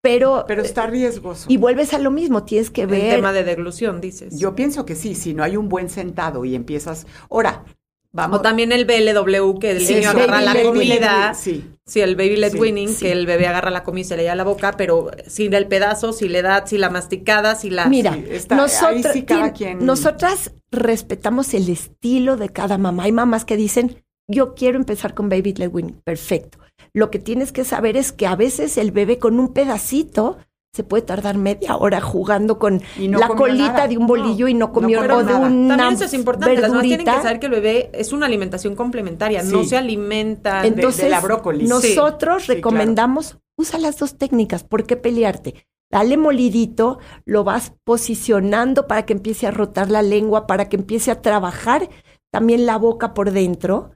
pero, 0.01 0.45
Pero 0.47 0.63
está 0.63 0.87
riesgoso. 0.87 1.47
y 1.49 1.57
vuelves 1.57 1.93
a 1.93 1.99
lo 1.99 2.11
mismo, 2.11 2.45
tienes 2.45 2.71
que 2.71 2.83
El 2.83 2.87
ver 2.89 3.17
tema 3.17 3.33
de 3.33 3.45
deglución, 3.45 4.01
dices. 4.01 4.39
Yo 4.39 4.55
pienso 4.55 4.87
que 4.87 4.95
sí, 4.95 5.15
si 5.15 5.35
no 5.35 5.43
hay 5.43 5.57
un 5.57 5.69
buen 5.69 5.91
sentado 5.91 6.45
y 6.45 6.55
empiezas. 6.55 7.07
Ahora, 7.31 7.65
vamos. 8.13 8.39
O 8.39 8.43
también 8.43 8.73
el 8.73 8.85
BLW, 8.85 9.59
que 9.59 9.71
el 9.73 9.81
Sí, 9.87 9.95
niño 9.97 10.11
agarra 10.11 10.41
la 10.41 10.63
comida. 10.63 11.35
Sí. 11.35 11.65
Sí, 11.87 12.01
el 12.01 12.17
baby 12.17 12.37
led 12.37 12.53
Sí, 12.53 12.59
winning, 12.59 12.89
sí. 12.89 13.07
que 13.07 13.13
el 13.13 13.25
bebé 13.27 13.47
agarra 13.47 13.71
la 13.71 13.83
comida 13.83 14.03
y 14.03 14.05
se 14.05 14.17
le 14.17 14.23
lleva 14.25 14.35
a 14.35 14.37
la 14.37 14.45
boca, 14.45 14.73
pero 14.77 15.11
sin 15.27 15.55
el 15.55 15.67
pedazo, 15.69 16.13
si 16.13 16.29
le 16.29 16.43
da, 16.43 16.67
si 16.67 16.77
la 16.77 16.91
masticada, 16.91 17.55
si 17.55 17.71
la... 17.71 17.87
Mira, 17.87 18.13
sí, 18.15 18.25
está- 18.31 18.57
ahí 18.57 18.61
nosotras, 18.61 19.13
sí 19.15 19.23
cada 19.23 19.47
tien- 19.49 19.57
quien- 19.57 19.87
nosotras 19.87 20.53
respetamos 20.71 21.55
el 21.55 21.69
estilo 21.71 22.37
de 22.37 22.51
cada 22.51 22.77
mamá. 22.79 23.05
Hay 23.05 23.13
mamás 23.13 23.45
que 23.47 23.57
dicen, 23.57 24.05
yo 24.29 24.55
quiero 24.55 24.77
empezar 24.79 25.15
con 25.15 25.29
baby 25.31 25.55
led 25.55 25.71
weaning. 25.73 26.01
Perfecto. 26.05 26.59
Lo 26.93 27.11
que 27.11 27.19
tienes 27.19 27.53
que 27.53 27.65
saber 27.65 27.97
es 27.97 28.13
que 28.13 28.27
a 28.27 28.37
veces 28.37 28.77
el 28.79 28.91
bebé 28.93 29.19
con 29.19 29.39
un 29.41 29.53
pedacito 29.55 30.37
se 30.73 30.85
puede 30.85 31.03
tardar 31.03 31.37
media 31.39 31.77
hora 31.77 32.01
jugando 32.01 32.59
con 32.59 32.83
no 33.01 33.19
la 33.19 33.29
colita 33.29 33.73
nada. 33.73 33.89
de 33.89 33.97
un 33.97 34.07
bolillo 34.07 34.49
y 34.49 34.55
no 34.55 34.67
No 34.67 34.73
comió 34.73 34.99
comió 35.01 35.17
o 35.17 35.19
de 35.25 35.33
nada. 35.33 35.47
una 35.49 35.77
También 35.77 35.95
eso 35.95 36.05
es 36.05 36.15
importante, 36.15 36.61
las 36.61 36.71
mamás 36.71 36.83
tienen 36.83 36.99
que 37.01 37.05
verdurita. 37.07 37.23
saber 37.23 37.41
que 37.41 37.47
el 37.47 37.53
bebé 37.53 37.91
es 37.95 38.13
una 38.13 38.27
alimentación 38.27 38.77
complementaria, 38.77 39.43
no 39.43 39.65
se 39.65 39.77
alimenta... 39.77 40.63
de- 40.63 40.69
Entonces, 40.69 41.11
la 41.11 41.21
brócoli. 41.21 41.67
nosotros 41.67 42.43
Sí, 42.43 42.47
sí, 42.49 42.55
recomendamos, 42.57 43.39
usa 43.57 43.79
las 43.79 43.99
dos 43.99 44.19
técnicas, 44.19 44.63
¿por 44.63 44.85
qué 44.85 44.97
pelearte? 44.97 45.67
Dale 45.91 46.19
molidito, 46.19 46.99
lo 47.25 47.45
vas 47.45 47.73
posicionando 47.85 48.87
para 48.87 49.07
que 49.07 49.15
empiece 49.15 49.47
a 49.47 49.51
rotar 49.51 49.91
la 49.91 50.03
lengua, 50.03 50.47
para 50.47 50.69
que 50.69 50.77
empiece 50.77 51.11
a 51.11 51.23
trabajar 51.23 51.89
también 52.31 52.67
la 52.67 52.77
boca 52.77 53.15
por 53.15 53.31
dentro. 53.31 53.93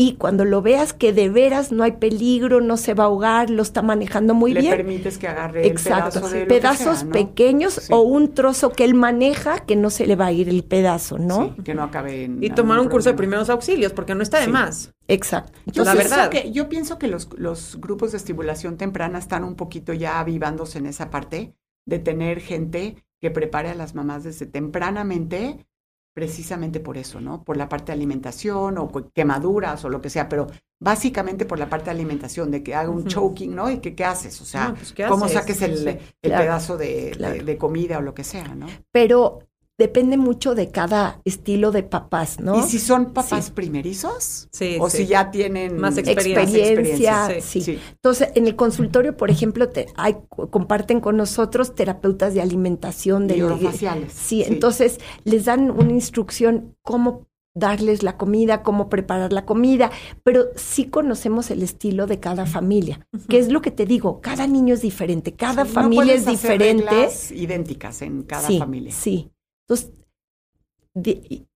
Y 0.00 0.12
cuando 0.14 0.44
lo 0.44 0.62
veas 0.62 0.92
que 0.92 1.12
de 1.12 1.28
veras 1.28 1.72
no 1.72 1.82
hay 1.82 1.90
peligro, 1.90 2.60
no 2.60 2.76
se 2.76 2.94
va 2.94 3.02
a 3.02 3.06
ahogar, 3.08 3.50
lo 3.50 3.62
está 3.62 3.82
manejando 3.82 4.32
muy 4.32 4.52
Le 4.52 4.60
bien. 4.60 4.76
permites 4.76 5.18
que 5.18 5.26
agarre 5.26 5.66
Exacto, 5.66 6.20
el 6.20 6.22
pedazo 6.22 6.28
de 6.28 6.38
lo 6.42 6.46
que 6.46 6.54
pedazos 6.54 6.98
sea, 6.98 7.04
¿no? 7.06 7.10
pequeños 7.10 7.72
Sí. 7.74 7.92
o 7.92 8.02
un 8.02 8.32
trozo 8.32 8.70
que 8.70 8.84
él 8.84 8.94
maneja 8.94 9.58
que 9.58 9.74
no 9.74 9.90
se 9.90 10.06
le 10.06 10.14
va 10.14 10.26
a 10.26 10.32
ir 10.32 10.48
el 10.48 10.62
pedazo, 10.62 11.18
¿no? 11.18 11.52
Sí, 11.56 11.62
que 11.64 11.74
no 11.74 11.82
acabe 11.82 12.22
en 12.26 12.40
Y 12.44 12.50
tomar 12.50 12.78
un 12.78 12.88
curso 12.88 13.08
de 13.10 13.16
primeros 13.16 13.50
auxilios, 13.50 13.92
porque 13.92 14.14
no 14.14 14.22
está 14.22 14.38
de 14.38 14.44
Sí. 14.44 14.50
más. 14.52 14.92
Exacto. 15.08 15.58
Yo 15.66 15.82
La 15.82 15.94
pienso 15.94 16.10
verdad. 16.10 16.30
que- 16.30 16.52
yo 16.52 16.68
pienso 16.68 16.96
que 17.00 17.08
los, 17.08 17.28
los 17.36 17.80
grupos 17.80 18.12
de 18.12 18.18
estimulación 18.18 18.76
temprana 18.76 19.18
están 19.18 19.42
un 19.42 19.56
poquito 19.56 19.92
ya 19.94 20.20
avivándose 20.20 20.78
en 20.78 20.86
esa 20.86 21.10
parte 21.10 21.54
de 21.86 21.98
tener 21.98 22.38
gente 22.38 23.02
que 23.20 23.32
prepare 23.32 23.70
a 23.70 23.74
las 23.74 23.96
mamás 23.96 24.22
desde 24.22 24.46
tempranamente, 24.46 25.66
precisamente 26.14 26.80
por 26.80 26.96
eso, 26.98 27.20
¿no? 27.20 27.44
Por 27.44 27.56
la 27.56 27.68
parte 27.68 27.86
de 27.86 27.92
alimentación 27.92 28.78
o 28.78 28.90
quemaduras 29.14 29.84
o 29.84 29.88
lo 29.88 30.00
que 30.00 30.10
sea, 30.10 30.28
pero 30.28 30.46
básicamente 30.80 31.44
por 31.46 31.58
la 31.58 31.68
parte 31.68 31.86
de 31.86 31.90
alimentación, 31.92 32.50
de 32.50 32.62
que 32.62 32.74
haga 32.74 32.90
un 32.90 33.06
choking, 33.06 33.54
¿no? 33.54 33.70
Y 33.70 33.78
que 33.80 33.94
qué 33.94 34.04
haces, 34.04 34.40
o 34.40 34.44
sea, 34.44 34.68
No, 34.70 34.74
pues, 34.74 34.92
¿qué 34.92 35.04
cómo 35.04 35.26
haces? 35.26 35.32
saques 35.32 35.62
el, 35.62 36.00
el 36.22 36.34
Claro, 36.34 36.34
pedazo 36.34 36.76
de, 36.76 37.14
de 37.44 37.58
comida 37.58 37.98
o 37.98 38.02
lo 38.02 38.14
que 38.14 38.24
sea, 38.24 38.54
¿no? 38.54 38.66
Pero 38.92 39.47
depende 39.78 40.16
mucho 40.16 40.54
de 40.56 40.70
cada 40.70 41.20
estilo 41.24 41.70
de 41.70 41.84
papás, 41.84 42.40
¿no? 42.40 42.58
¿Y 42.58 42.62
si 42.62 42.78
son 42.80 43.12
papás 43.12 43.50
primerizos? 43.50 44.48
Sí, 44.50 44.76
O 44.80 44.90
sí. 44.90 44.98
si 44.98 45.06
ya 45.06 45.30
tienen 45.30 45.78
Más 45.78 45.96
experiencia. 45.96 46.58
experiencia, 46.66 47.26
Sí, 47.40 47.40
sí. 47.40 47.60
sí. 47.62 47.78
Entonces, 47.92 48.30
en 48.34 48.46
el 48.48 48.56
consultorio, 48.56 49.16
por 49.16 49.30
ejemplo, 49.30 49.68
te, 49.68 49.86
hay, 49.96 50.16
comparten 50.50 51.00
con 51.00 51.16
nosotros 51.16 51.74
terapeutas 51.76 52.34
de 52.34 52.42
alimentación, 52.42 53.28
de 53.28 53.44
orofaciales, 53.44 54.12
Sí, 54.12 54.42
sí. 54.42 54.52
entonces 54.52 54.98
les 55.24 55.44
dan 55.44 55.70
una 55.70 55.92
instrucción 55.92 56.74
cómo 56.82 57.26
darles 57.54 58.02
la 58.02 58.16
comida, 58.16 58.62
cómo 58.62 58.88
preparar 58.88 59.32
la 59.32 59.44
comida, 59.44 59.90
pero 60.22 60.46
sí 60.54 60.84
conocemos 60.86 61.50
el 61.50 61.62
estilo 61.62 62.06
de 62.06 62.20
cada 62.20 62.46
familia, 62.46 63.06
que 63.28 63.38
es 63.38 63.48
lo 63.50 63.62
que 63.62 63.70
te 63.72 63.84
digo, 63.84 64.20
cada 64.20 64.46
niño 64.46 64.74
es 64.74 64.82
diferente, 64.82 65.34
cada 65.34 65.64
Sí, 65.64 65.70
no 65.70 65.74
familia 65.82 66.14
es 66.14 66.22
puedes 66.24 66.38
hacer 66.38 66.52
diferente. 66.58 66.90
reglas 66.90 67.32
idénticas 67.32 68.02
en 68.02 68.22
cada 68.22 68.46
sí, 68.46 68.58
familia. 68.58 68.92
Sí. 68.92 69.30
Entonces, 69.68 69.92
de, 70.94 71.10
y- 71.28 71.46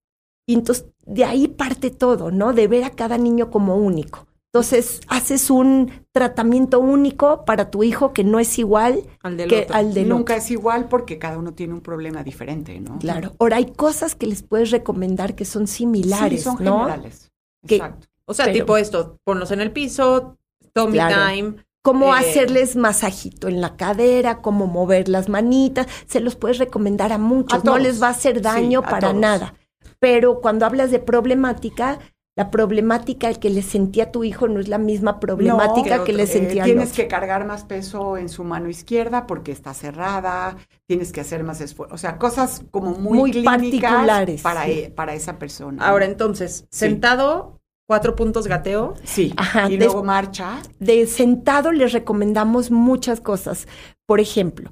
y 0.47 0.53
entonces, 0.53 0.85
de 1.05 1.25
ahí 1.25 1.47
parte 1.47 1.89
todo, 1.89 2.31
¿no? 2.31 2.53
De 2.53 2.67
ver 2.67 2.83
a 2.83 2.91
cada 2.91 3.17
niño 3.17 3.49
como 3.49 3.75
único. 3.77 4.27
Entonces, 4.53 5.01
haces 5.07 5.49
un 5.49 5.91
tratamiento 6.11 6.79
único 6.79 7.43
para 7.43 7.71
tu 7.71 7.83
hijo 7.83 8.13
que 8.13 8.23
no 8.23 8.39
es 8.39 8.59
igual 8.59 9.03
Al 9.23 9.35
del 9.35 9.49
que 9.49 9.61
otro. 9.63 9.75
al 9.75 9.93
del 9.95 10.09
Nunca 10.09 10.33
otro. 10.33 10.43
es 10.43 10.51
igual 10.51 10.87
porque 10.89 11.17
cada 11.17 11.39
uno 11.39 11.53
tiene 11.55 11.73
un 11.73 11.81
problema 11.81 12.23
diferente, 12.23 12.79
¿no? 12.79 12.99
Claro. 12.99 13.31
Ahora, 13.39 13.57
hay 13.57 13.71
cosas 13.71 14.13
que 14.13 14.27
les 14.27 14.43
puedes 14.43 14.69
recomendar 14.69 15.33
que 15.35 15.45
son 15.45 15.65
similares, 15.65 16.41
Sí, 16.41 16.43
son 16.43 16.63
¿no? 16.63 16.81
generales. 16.85 17.31
Que- 17.65 17.77
Exacto. 17.77 18.07
O 18.25 18.33
sea, 18.35 18.45
Pero- 18.45 18.59
tipo 18.59 18.77
esto, 18.77 19.17
ponlos 19.23 19.49
en 19.49 19.61
el 19.61 19.71
piso, 19.71 20.37
Tommy 20.71 20.93
Claro. 20.93 21.15
time. 21.31 21.55
Cómo 21.83 22.15
Eh, 22.15 22.19
hacerles 22.19 22.75
masajito 22.77 23.47
en 23.49 23.59
la 23.61 23.75
cadera, 23.75 24.41
cómo 24.41 24.67
mover 24.67 25.09
las 25.09 25.27
manitas, 25.29 25.85
se 26.07 26.21
los 26.21 26.35
puedes 26.35 26.57
recomendar 26.57 27.11
a 27.11 27.17
muchos, 27.17 27.53
A 27.55 27.57
no 27.57 27.63
todos. 27.73 27.81
les 27.81 28.01
va 28.01 28.07
a 28.07 28.11
hacer 28.11 28.41
daño 28.41 28.79
Sí, 28.79 28.85
a 28.85 28.89
para 28.89 29.09
todos. 29.09 29.15
nada. 29.21 29.53
Pero 29.99 30.39
cuando 30.41 30.65
hablas 30.65 30.91
de 30.91 30.99
problemática, 30.99 31.99
la 32.35 32.49
problemática 32.49 33.31
que 33.33 33.49
le 33.49 33.61
sentía 33.61 34.05
a 34.05 34.11
tu 34.11 34.23
hijo 34.23 34.47
no 34.47 34.59
es 34.59 34.67
la 34.67 34.77
misma 34.79 35.19
problemática 35.19 35.99
que 35.99 36.05
que, 36.05 36.13
le. 36.13 36.23
Eh, 36.23 36.27
sentía 36.27 36.63
al 36.63 36.69
tienes 36.69 36.91
otro. 36.91 37.03
que 37.03 37.07
cargar 37.09 37.45
más 37.45 37.63
peso 37.65 38.17
en 38.17 38.27
su 38.29 38.43
mano 38.43 38.69
izquierda 38.69 39.27
porque 39.27 39.51
está 39.51 39.73
cerrada, 39.73 40.55
tienes 40.87 41.11
que 41.11 41.21
hacer 41.21 41.43
más 41.43 41.61
esfuerzo, 41.61 41.93
o 41.93 41.97
sea, 41.97 42.17
cosas 42.17 42.63
como 42.71 42.91
muy, 42.91 43.19
Muy 43.19 43.31
clínicas 43.31 43.57
particulares, 43.91 44.41
para, 44.41 44.63
sí. 44.65 44.71
e- 44.71 44.89
para 44.89 45.13
esa 45.13 45.37
persona. 45.37 45.85
Ahora 45.85 46.05
entonces, 46.05 46.65
Sí. 46.71 46.79
sentado, 46.79 47.59
cuatro 47.87 48.15
puntos 48.15 48.47
gateo. 48.47 48.95
sí, 49.03 49.33
Ajá, 49.37 49.69
y 49.69 49.77
luego 49.77 50.03
marcha, 50.03 50.61
de 50.79 51.05
sentado 51.07 51.71
les 51.71 51.91
recomendamos 51.93 52.71
muchas 52.71 53.19
cosas. 53.21 53.67
Por 54.05 54.19
ejemplo, 54.19 54.71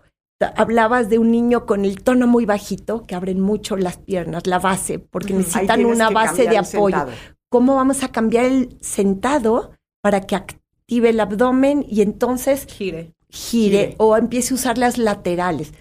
hablabas 0.56 1.10
de 1.10 1.20
un 1.20 1.32
niño 1.32 1.66
con 1.66 1.86
el 1.86 2.02
tono 2.04 2.28
muy 2.28 2.46
bajito, 2.46 3.06
que 3.06 3.16
abren 3.16 3.40
mucho 3.40 3.76
las 3.78 3.98
piernas, 3.98 4.48
la 4.48 4.60
base, 4.60 5.00
porque 5.00 5.34
necesitan 5.34 5.86
una 5.86 6.10
base 6.10 6.48
de 6.48 6.58
apoyo. 6.58 6.98
sentado. 6.98 7.12
¿Cómo 7.50 7.76
vamos 7.76 8.04
a 8.04 8.10
cambiar 8.12 8.46
el 8.46 8.78
sentado 8.82 9.72
para 10.02 10.22
que 10.22 10.36
active 10.36 11.10
el 11.10 11.20
abdomen 11.20 11.86
y 11.88 12.02
entonces 12.02 12.66
Gire. 12.66 13.14
gire, 13.30 13.78
Gire. 13.78 13.96
o 13.98 14.16
empiece 14.18 14.54
a 14.54 14.56
usar 14.56 14.78
las 14.78 14.98
laterales? 14.98 15.74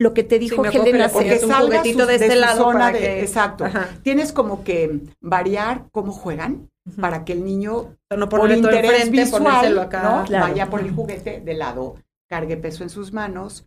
Lo 0.00 0.14
que 0.14 0.22
te 0.22 0.38
dijo 0.38 0.64
Helena 0.64 1.06
le 1.06 1.12
ponías 1.12 1.42
Cés- 1.42 1.46
un 1.46 1.52
juguetito 1.52 2.00
su- 2.02 2.06
de 2.06 2.14
este 2.14 2.32
su 2.32 2.38
lado 2.40 2.64
zona 2.64 2.78
para 2.78 2.92
de- 2.92 2.98
que- 3.00 3.20
exacto. 3.20 3.64
Ajá. 3.64 3.88
Tienes 4.02 4.32
como 4.32 4.62
que 4.64 5.00
variar 5.20 5.86
cómo 5.92 6.12
juegan 6.12 6.70
para 7.00 7.24
que 7.24 7.32
el 7.32 7.44
niño 7.44 7.96
no 8.16 8.28
por 8.28 8.50
interés 8.50 9.10
visual, 9.10 9.42
ponérselo 9.42 9.82
acá. 9.82 10.02
¿no? 10.02 10.24
Claro. 10.24 10.48
vaya 10.48 10.70
por 10.70 10.80
el 10.80 10.90
juguete 10.92 11.40
de 11.40 11.54
lado, 11.54 11.96
cargue 12.28 12.56
peso 12.56 12.82
en 12.82 12.90
sus 12.90 13.12
manos, 13.12 13.66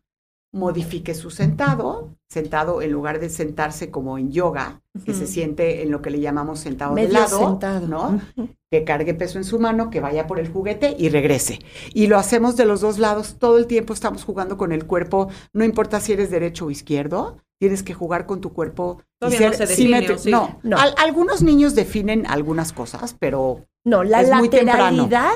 modifique 0.54 1.14
su 1.14 1.32
sentado, 1.32 2.16
sentado 2.28 2.82
en 2.82 2.92
lugar 2.92 3.20
de 3.20 3.30
sentarse 3.30 3.90
como 3.90 4.18
en 4.18 4.32
yoga, 4.32 4.82
que 5.06 5.14
se 5.14 5.26
siente 5.26 5.82
en 5.82 5.92
lo 5.92 6.02
que 6.02 6.10
le 6.10 6.20
llamamos 6.20 6.60
sentado 6.60 6.96
de 6.96 7.08
lado, 7.08 7.40
sentado. 7.40 7.88
¿no? 7.88 8.22
Que 8.70 8.84
cargue 8.84 9.14
peso 9.14 9.38
en 9.38 9.46
su 9.46 9.60
mano, 9.60 9.90
que 9.90 10.02
vaya 10.02 10.28
por 10.28 10.40
el 10.40 10.50
juguete 10.50 10.96
y 10.98 11.10
regrese. 11.10 11.60
Y 11.94 12.08
lo 12.08 12.18
hacemos 12.18 12.58
de 12.58 12.66
los 12.66 12.82
dos 12.82 13.00
lados, 13.00 13.38
todo 13.40 13.58
el 13.58 13.68
tiempo 13.68 13.94
estamos 13.94 14.26
jugando 14.26 14.58
con 14.58 14.74
el 14.74 14.86
cuerpo, 14.86 15.30
no 15.54 15.64
importa 15.64 16.02
si 16.02 16.14
eres 16.14 16.30
derecho 16.32 16.66
o 16.66 16.72
izquierdo, 16.72 17.38
tienes 17.62 17.84
que 17.84 17.94
jugar 17.94 18.26
con 18.26 18.42
tu 18.42 18.52
cuerpo. 18.54 19.04
y 19.22 19.26
no 19.26 19.30
ser 19.30 19.54
se 19.54 19.68
define, 19.68 20.00
simétrico. 20.00 20.14
¿o 20.16 20.18
sí? 20.18 20.32
No, 20.32 20.60
No. 20.64 20.78
Al- 20.80 20.96
algunos 20.98 21.44
niños 21.44 21.76
definen 21.76 22.26
algunas 22.28 22.74
cosas, 22.74 23.16
pero 23.20 23.68
No, 23.86 24.04
la 24.04 24.22
Es 24.22 24.30
muy 24.34 24.48
lateralidad 24.50 25.34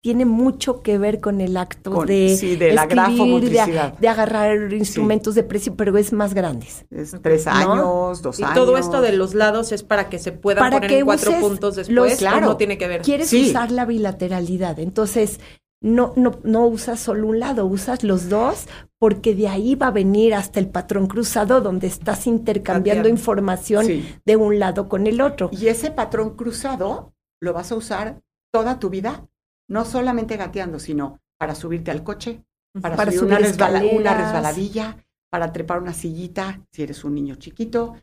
tiene 0.00 0.24
mucho 0.24 0.82
que 0.82 0.98
ver 0.98 1.18
con 1.20 1.40
el 1.40 1.56
acto 1.56 1.90
Con- 1.90 2.06
de, 2.06 2.36
sí, 2.38 2.54
de 2.56 2.74
la 2.74 2.82
escribir, 2.84 3.50
de, 3.50 3.92
de 3.98 4.08
agarrar 4.08 4.72
instrumentos 4.72 5.34
de 5.34 5.42
presión, 5.42 5.74
pero 5.76 5.96
es 5.98 6.12
más 6.12 6.32
grandes. 6.34 6.84
es 6.92 7.16
tres 7.22 7.46
¿No? 7.46 7.52
años, 7.52 8.22
dos 8.22 8.38
Y 8.38 8.44
años. 8.44 8.54
todo 8.54 8.76
esto 8.78 9.00
de 9.00 9.12
los 9.12 9.34
lados 9.34 9.72
es 9.72 9.82
para 9.82 10.08
que 10.10 10.18
se 10.20 10.30
puedan 10.30 10.62
Para 10.62 10.76
poner 10.76 10.90
que 10.90 10.98
en 11.00 11.06
cuatro 11.06 11.32
puntos 11.40 11.76
los- 11.76 11.88
después. 11.88 12.14
¿o 12.14 12.18
claro. 12.18 12.46
no 12.46 12.56
tiene 12.56 12.78
que 12.78 12.86
ver. 12.86 13.02
Quieres 13.02 13.30
Sí. 13.30 13.48
usar 13.50 13.72
la 13.72 13.84
bilateralidad, 13.84 14.78
entonces 14.78 15.40
no, 15.84 16.12
no, 16.16 16.40
no 16.44 16.66
usas 16.66 16.98
solo 16.98 17.28
un 17.28 17.38
lado, 17.40 17.66
usas 17.66 18.02
los 18.02 18.28
dos, 18.30 18.66
porque 18.98 19.34
de 19.34 19.48
ahí 19.48 19.74
va 19.74 19.88
a 19.88 19.90
venir 19.90 20.34
hasta 20.34 20.58
el 20.58 20.68
patrón 20.68 21.06
cruzado 21.06 21.60
donde 21.60 21.86
estás 21.88 22.26
intercambiando 22.26 23.08
información 23.08 23.84
Sí. 23.84 24.16
de 24.24 24.36
un 24.36 24.58
lado 24.58 24.88
con 24.88 25.06
el 25.06 25.20
otro. 25.20 25.50
Y 25.52 25.68
ese 25.68 25.90
patrón 25.90 26.36
cruzado 26.36 27.12
lo 27.40 27.52
vas 27.52 27.70
a 27.70 27.74
usar 27.76 28.22
toda 28.50 28.78
tu 28.78 28.88
vida, 28.88 29.28
no 29.68 29.84
solamente 29.84 30.36
gateando, 30.38 30.78
sino 30.78 31.20
para 31.38 31.54
subirte 31.54 31.90
al 31.90 32.02
coche, 32.02 32.42
para, 32.80 32.96
Para 32.96 33.12
subir, 33.12 33.24
una, 33.24 33.36
subir 33.36 33.50
resbala- 33.50 33.84
una 33.98 34.14
resbaladilla, 34.14 34.96
para 35.30 35.52
trepar 35.52 35.80
una 35.82 35.92
sillita, 35.92 36.60
si 36.72 36.82
eres 36.82 37.04
un 37.04 37.14
niño 37.14 37.34
chiquito, 37.34 37.94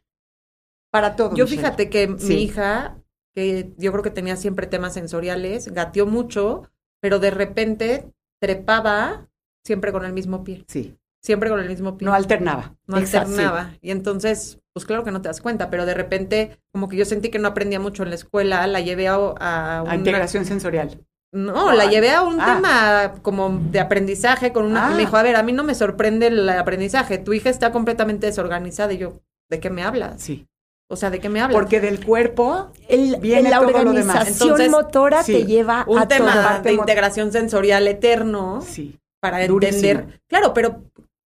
para 0.91 1.15
todo. 1.15 1.35
Yo 1.35 1.45
Michelle. 1.45 1.61
fíjate 1.61 1.89
que 1.89 2.15
Sí. 2.19 2.27
mi 2.27 2.43
hija, 2.43 2.97
que 3.33 3.73
yo 3.77 3.91
creo 3.91 4.03
que 4.03 4.11
tenía 4.11 4.35
siempre 4.35 4.67
temas 4.67 4.93
sensoriales, 4.93 5.69
gateó 5.73 6.05
mucho, 6.05 6.69
pero 7.01 7.19
de 7.19 7.31
repente 7.31 8.05
trepaba 8.41 9.27
siempre 9.65 9.91
con 9.91 10.05
el 10.05 10.13
mismo 10.13 10.43
pie. 10.43 10.63
Sí, 10.67 10.97
Siempre 11.23 11.49
con 11.51 11.59
el 11.59 11.67
mismo 11.69 11.97
pie. 11.97 12.05
no 12.07 12.13
alternaba. 12.15 12.73
no 12.87 12.97
Exacto, 12.97 13.27
sí. 13.29 13.33
alternaba. 13.35 13.73
Y 13.81 13.91
entonces, 13.91 14.59
pues 14.73 14.85
claro 14.87 15.03
que 15.03 15.11
no 15.11 15.21
te 15.21 15.27
das 15.29 15.39
cuenta, 15.39 15.69
pero 15.69 15.85
de 15.85 15.93
repente, 15.93 16.57
como 16.73 16.89
que 16.89 16.97
yo 16.97 17.05
sentí 17.05 17.29
que 17.29 17.37
no 17.37 17.47
aprendía 17.49 17.79
mucho 17.79 18.01
en 18.01 18.09
la 18.09 18.15
escuela, 18.15 18.65
la 18.65 18.79
llevé 18.79 19.07
a, 19.07 19.13
a 19.15 19.77
A 19.79 19.83
una- 19.83 19.95
integración 19.95 20.45
sensorial. 20.45 20.99
No, 21.33 21.71
la 21.73 21.85
llevé 21.85 22.09
a 22.11 22.23
un 22.23 22.41
Ah. 22.41 22.55
tema 22.55 23.13
como 23.21 23.49
de 23.71 23.79
aprendizaje 23.79 24.51
con 24.51 24.65
una... 24.65 24.87
Ah. 24.87 24.89
Me 24.89 24.97
dijo, 24.97 25.15
a 25.15 25.21
ver, 25.23 25.35
a 25.35 25.43
mí 25.43 25.53
no 25.53 25.63
me 25.63 25.75
sorprende 25.75 26.27
el 26.27 26.49
aprendizaje. 26.49 27.19
Tu 27.19 27.33
hija 27.33 27.49
está 27.51 27.71
completamente 27.71 28.25
desorganizada. 28.27 28.91
Y 28.93 28.97
yo, 28.97 29.21
¿de 29.49 29.59
qué 29.59 29.69
me 29.69 29.83
hablas? 29.83 30.21
Sí. 30.21 30.47
O 30.91 30.97
sea, 30.97 31.09
¿de 31.09 31.19
qué 31.19 31.29
me 31.29 31.39
hablas? 31.39 31.57
Porque 31.57 31.79
del 31.79 32.03
cuerpo 32.05 32.71
El, 32.89 33.15
Viene 33.17 33.49
la 33.49 33.59
todo 33.59 33.71
lo 33.71 33.93
demás. 33.93 34.15
organización 34.17 34.49
Entonces, 34.49 34.69
motora 34.69 35.23
sí, 35.23 35.33
te 35.33 35.45
lleva 35.45 35.85
un 35.87 35.99
a 35.99 36.07
tema 36.07 36.59
de 36.59 36.73
integración 36.73 37.31
sensorial 37.31 37.87
eterno 37.87 38.61
sí. 38.61 38.99
para 39.21 39.47
Durísimo. 39.47 39.89
entender. 39.89 40.21
Claro, 40.27 40.53
pero 40.53 40.83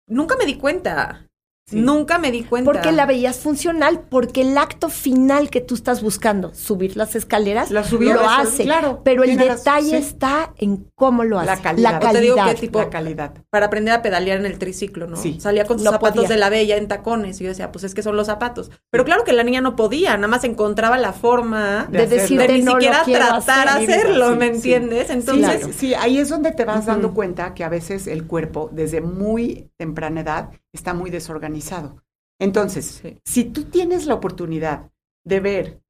nunca 0.07 0.38
me 0.38 0.45
di 0.45 0.55
cuenta. 0.55 1.28
Sí. 1.68 1.78
Nunca 1.82 2.20
me 2.20 2.32
di 2.32 2.43
cuenta. 2.43 2.72
Porque 2.72 2.91
la 2.91 3.07
veías 3.07 3.38
funcional, 3.39 4.01
porque 4.07 4.41
el 4.41 4.55
acto 4.55 4.88
final 4.89 5.49
que 5.49 5.61
tú 5.61 5.74
estás 5.74 6.03
buscando, 6.03 6.53
subir 6.53 6.95
las 6.95 7.16
escaleras, 7.16 7.72
La 7.72 7.84
subida, 7.84 8.13
lo 8.13 8.30
hace. 8.30 8.63
claro, 8.66 9.01
pero 9.03 9.24
el 9.24 9.36
detalle 9.36 9.89
sí. 9.89 9.95
está 9.95 10.53
en 10.57 10.86
cómo 10.93 11.24
lo 11.24 11.39
hace. 11.39 11.47
La 11.47 11.57
calidad. 11.57 12.03
O 12.03 12.11
te 12.11 12.22
digo 12.22 12.36
que 12.36 12.41
calidad. 12.41 12.59
tipo- 12.59 12.80
la 12.80 12.89
calidad. 12.91 13.34
Para 13.49 13.66
aprender 13.66 13.95
a 13.95 14.03
pedalear 14.03 14.38
en 14.38 14.45
el 14.45 14.59
triciclo, 14.59 15.07
¿no? 15.07 15.16
Sí. 15.18 15.38
Salía 15.39 15.66
con 15.66 15.80
sus 15.80 15.86
No 15.86 15.91
zapatos 15.93 16.18
podía. 16.18 16.30
de 16.30 16.38
la 16.38 16.49
bella 16.49 16.78
en 16.78 16.88
tacones. 16.88 17.41
Y 17.41 17.45
yo 17.45 17.49
decía, 17.49 17.72
pues 17.72 17.84
es 17.84 17.95
que 17.95 18.03
son 18.03 18.16
los 18.16 18.28
zapatos. 18.28 18.70
Pero 18.91 19.03
claro 19.03 19.24
que 19.24 19.34
la 19.34 19.43
niña 19.43 19.61
no 19.61 19.76
podía, 19.76 20.16
nada 20.18 20.28
más 20.28 20.43
encontraba 20.43 20.99
la 20.99 21.13
forma 21.13 21.88
De 21.89 21.97
de 22.05 22.07
decirte 22.07 22.45
de 22.47 22.53
ni 22.59 22.61
no 22.63 22.74
siquiera 22.74 23.03
tratar 23.05 23.70
hacer. 23.70 23.89
hacerlo, 23.91 24.34
Sí, 24.34 24.38
¿me 24.38 24.45
sí. 24.49 24.55
entiendes? 24.55 25.07
Sí, 25.07 25.13
Entonces, 25.13 25.57
Claro. 25.61 25.74
sí, 25.76 25.93
ahí 25.95 26.20
es 26.20 26.30
donde 26.30 26.51
te 26.51 26.63
vas 26.63 26.86
dando 26.86 27.16
cuenta 27.16 27.55
que 27.55 27.63
a 27.63 27.70
veces 27.70 28.05
el 28.05 28.28
cuerpo, 28.28 28.70
desde 28.72 29.01
muy 29.01 29.72
temprana 29.78 30.21
edad, 30.21 30.51
está 30.73 30.93
muy 30.93 31.09
desorganizado. 31.09 32.03
Entonces, 32.39 32.86
Sí. 33.01 33.19
si 33.26 33.45
tú 33.45 33.65
tienes 33.65 34.05
la 34.05 34.15
oportunidad 34.15 34.91
de 35.26 35.39
ver 35.39 35.82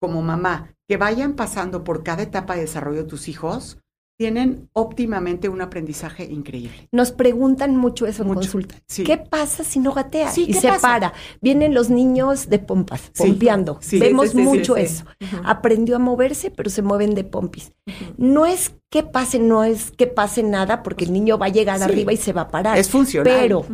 como 0.00 0.22
mamá 0.22 0.74
que 0.88 0.96
vayan 0.96 1.34
pasando 1.34 1.84
por 1.84 2.02
cada 2.02 2.22
etapa 2.22 2.54
de 2.54 2.62
desarrollo 2.62 3.02
de 3.02 3.08
tus 3.08 3.28
hijos, 3.28 3.78
tienen 4.18 4.68
óptimamente 4.72 5.48
un 5.48 5.60
aprendizaje 5.62 6.24
increíble. 6.24 6.88
Nos 6.92 7.10
preguntan 7.12 7.76
mucho 7.76 8.06
eso 8.06 8.22
en 8.22 8.28
Mucho, 8.28 8.40
consulta. 8.40 8.76
sí. 8.86 9.02
¿Qué 9.04 9.16
pasa 9.18 9.64
si 9.64 9.80
no 9.80 9.92
gatea? 9.92 10.30
Sí, 10.30 10.44
y 10.44 10.52
¿qué 10.52 10.60
se 10.60 10.68
pasa? 10.68 10.80
para. 10.80 11.12
Vienen 11.40 11.74
los 11.74 11.90
niños 11.90 12.48
de 12.48 12.58
pompas, 12.60 13.10
pompeando. 13.16 13.78
sí, 13.80 13.98
Vemos 13.98 14.34
mucho 14.34 14.76
eso. 14.76 15.04
Aprendió 15.44 15.96
a 15.96 15.98
moverse, 15.98 16.50
pero 16.50 16.70
se 16.70 16.82
mueven 16.82 17.14
de 17.14 17.24
pompis. 17.24 17.72
No 18.16 18.46
es 18.46 18.74
que 18.90 19.02
pase, 19.02 19.38
no 19.40 19.64
es 19.64 19.90
que 19.90 20.06
pase 20.06 20.42
nada, 20.42 20.82
porque 20.82 21.04
el 21.04 21.12
niño 21.12 21.38
va 21.38 21.46
a 21.46 21.50
llegar 21.50 21.82
arriba 21.82 22.12
y 22.12 22.16
se 22.16 22.32
va 22.32 22.42
a 22.42 22.48
parar. 22.48 22.78
Es 22.78 22.90
funcional. 22.90 23.24
Pero 23.40 23.66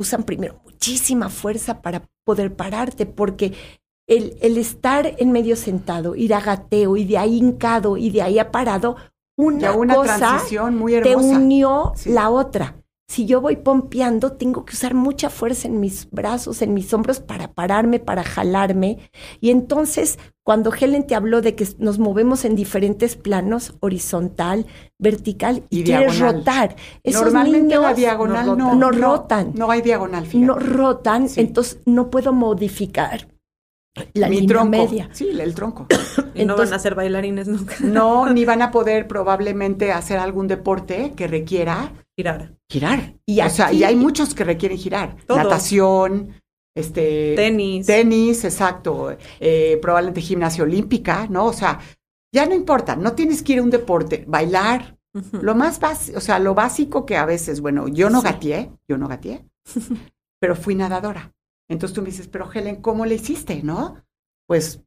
usan 0.00 0.22
primero 0.22 0.60
muchísima 0.64 1.28
fuerza 1.28 1.82
para 1.82 2.04
poder 2.24 2.54
pararte, 2.54 3.04
porque 3.04 3.52
el, 4.08 4.36
el 4.40 4.56
estar 4.56 5.14
en 5.18 5.32
medio 5.32 5.56
sentado, 5.56 6.14
ir 6.14 6.32
a 6.32 6.40
gateo 6.40 6.96
y 6.96 7.04
de 7.04 7.18
ahí 7.18 7.36
hincado 7.36 7.96
y 7.96 8.10
de 8.10 8.22
ahí 8.22 8.38
a 8.38 8.50
parado, 8.50 8.96
una 9.38 9.72
una 9.72 9.94
cosa 9.94 10.16
transición 10.18 10.76
muy 10.76 10.92
te 11.00 11.10
hermosa. 11.12 11.36
unió 11.38 11.92
Sí. 11.96 12.10
la 12.10 12.28
otra. 12.30 12.74
si 13.10 13.24
yo 13.24 13.40
voy 13.40 13.56
pompeando, 13.56 14.32
tengo 14.32 14.66
que 14.66 14.74
usar 14.74 14.92
mucha 14.92 15.30
fuerza 15.30 15.66
en 15.66 15.80
mis 15.80 16.10
brazos, 16.10 16.60
en 16.60 16.74
mis 16.74 16.92
hombros 16.92 17.20
para 17.20 17.52
pararme, 17.54 18.00
para 18.00 18.22
jalarme. 18.22 18.98
Y 19.40 19.48
entonces, 19.48 20.18
cuando 20.44 20.70
Helen 20.74 21.06
te 21.06 21.14
habló 21.14 21.40
de 21.40 21.54
que 21.54 21.66
nos 21.78 21.98
movemos 21.98 22.44
en 22.44 22.54
diferentes 22.54 23.16
planos, 23.16 23.72
horizontal, 23.80 24.66
vertical, 24.98 25.62
y, 25.70 25.80
Y 25.80 25.84
quieres 25.84 26.16
diagonal. 26.16 26.36
rotar, 26.40 26.76
esos 27.02 27.22
Normalmente 27.22 27.68
niños 27.76 27.82
la 27.82 27.94
diagonal 27.94 28.46
no 28.46 28.56
no, 28.56 28.74
no 28.74 28.90
rotan. 28.90 29.52
No 29.54 29.70
hay 29.70 29.80
diagonal, 29.80 30.26
fíjate. 30.26 30.44
no 30.46 30.58
rotan, 30.58 31.30
Sí. 31.30 31.40
entonces 31.40 31.78
no 31.86 32.10
puedo 32.10 32.34
modificar 32.34 33.26
la 34.14 34.28
Mi 34.28 34.36
línea 34.40 34.48
tronco. 34.56 34.70
media. 34.70 35.08
Sí, 35.12 35.28
el 35.38 35.54
tronco. 35.54 35.86
Y 36.34 36.44
no 36.44 36.52
Entonces- 36.52 36.70
van 36.70 36.76
a 36.78 36.82
ser 36.82 36.94
bailarines 36.94 37.48
nunca. 37.48 37.74
No, 37.80 38.28
ni 38.32 38.44
van 38.44 38.62
a 38.62 38.70
poder 38.70 39.08
probablemente 39.08 39.90
hacer 39.92 40.18
algún 40.18 40.46
deporte 40.46 41.12
que 41.16 41.26
requiera 41.26 41.92
Girar. 42.16 42.54
girar. 42.70 43.14
Y 43.26 43.40
o 43.40 43.48
sea, 43.50 43.66
aquí- 43.68 43.78
y 43.78 43.84
hay 43.84 43.96
muchos 43.96 44.34
que 44.34 44.44
requieren 44.44 44.78
girar. 44.78 45.16
Natación, 45.28 46.34
este 46.76 47.34
Tenis. 47.36 47.86
tenis, 47.86 48.44
exacto, 48.44 49.16
eh, 49.40 49.78
probablemente 49.82 50.20
gimnasia 50.20 50.62
olímpica, 50.64 51.26
¿no? 51.28 51.46
O 51.46 51.52
sea, 51.52 51.80
ya 52.32 52.46
no 52.46 52.54
importa, 52.54 52.94
no 52.94 53.12
tienes 53.12 53.42
que 53.42 53.54
ir 53.54 53.58
a 53.58 53.62
un 53.62 53.70
deporte, 53.70 54.24
bailar, 54.28 54.96
lo 55.32 55.54
más 55.56 55.80
básico, 55.80 56.18
o 56.18 56.20
sea, 56.20 56.38
lo 56.38 56.54
básico 56.54 57.04
que 57.06 57.16
a 57.16 57.24
veces, 57.24 57.60
bueno, 57.60 57.88
yo 57.88 58.10
no 58.10 58.20
Sí. 58.20 58.26
gateé, 58.26 58.70
yo 58.88 58.96
no 58.98 59.08
gateé, 59.08 59.44
pero 60.40 60.54
fui 60.54 60.74
nadadora. 60.76 61.32
Entonces 61.68 61.94
tú 61.94 62.02
me 62.02 62.08
dices, 62.10 62.28
pero 62.28 62.50
Helen, 62.52 62.76
¿cómo 62.82 63.04
le 63.06 63.16
hiciste, 63.16 63.62
no? 63.62 64.02
Pues 64.46 64.80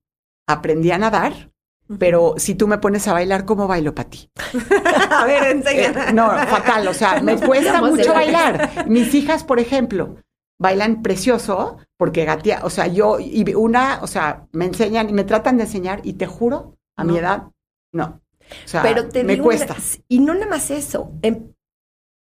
aprendí 0.48 0.92
a 0.92 0.98
nadar, 0.98 1.52
pero 2.00 2.36
si 2.38 2.56
tú 2.56 2.68
me 2.68 2.78
pones 2.80 3.08
a 3.08 3.14
bailar, 3.14 3.46
¿cómo 3.46 3.68
bailo 3.68 3.94
para 3.94 4.10
ti? 4.10 4.30
a 5.12 5.26
ver, 5.26 5.44
Eh, 5.44 5.52
enseña. 5.52 6.12
no, 6.12 6.28
fatal, 6.48 6.88
o 6.88 6.94
sea, 6.94 7.22
me 7.22 7.36
cuesta 7.40 7.82
mucho 7.82 8.14
bailar. 8.14 8.86
Mis 8.90 9.14
hijas, 9.14 9.44
por 9.44 9.60
ejemplo, 9.60 10.16
bailan 10.60 11.02
precioso 11.04 11.78
porque 11.98 12.26
gatea, 12.26 12.62
o 12.64 12.70
sea, 12.70 12.88
yo, 12.88 13.20
y 13.20 13.44
una, 13.54 14.00
o 14.02 14.08
sea, 14.08 14.48
me 14.52 14.66
enseñan 14.66 15.10
y 15.10 15.14
me 15.14 15.24
tratan 15.24 15.58
de 15.58 15.64
enseñar 15.64 16.02
y 16.04 16.14
te 16.14 16.26
juro, 16.26 16.78
a 16.98 17.04
mi 17.04 17.18
edad, 17.18 17.50
no. 17.94 18.22
O 18.66 18.68
sea, 18.68 18.82
Pero 18.82 19.08
te 19.10 19.24
me 19.24 19.38
cuesta. 19.40 19.74
una- 19.74 19.84
y 20.08 20.20
no 20.20 20.34
nada 20.34 20.48
más 20.48 20.72
eso. 20.72 21.12
em- 21.22 21.54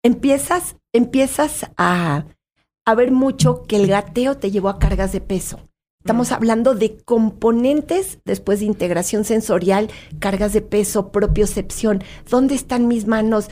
empiezas, 0.04 0.76
empiezas 0.92 1.66
a, 1.76 2.24
a 2.86 2.94
ver 2.94 3.10
mucho 3.10 3.64
que 3.64 3.76
el 3.76 3.88
gateo 3.88 4.36
te 4.36 4.50
llevó 4.50 4.68
a 4.68 4.78
cargas 4.78 5.12
de 5.12 5.20
peso. 5.20 5.68
Estamos 5.98 6.30
hablando 6.30 6.76
de 6.76 6.98
componentes 6.98 8.20
después 8.24 8.60
de 8.60 8.66
integración 8.66 9.24
sensorial, 9.24 9.90
cargas 10.20 10.52
de 10.52 10.62
peso, 10.62 11.10
propiocepción. 11.10 12.04
¿Dónde 12.30 12.54
están 12.54 12.86
mis 12.86 13.08
manos? 13.08 13.50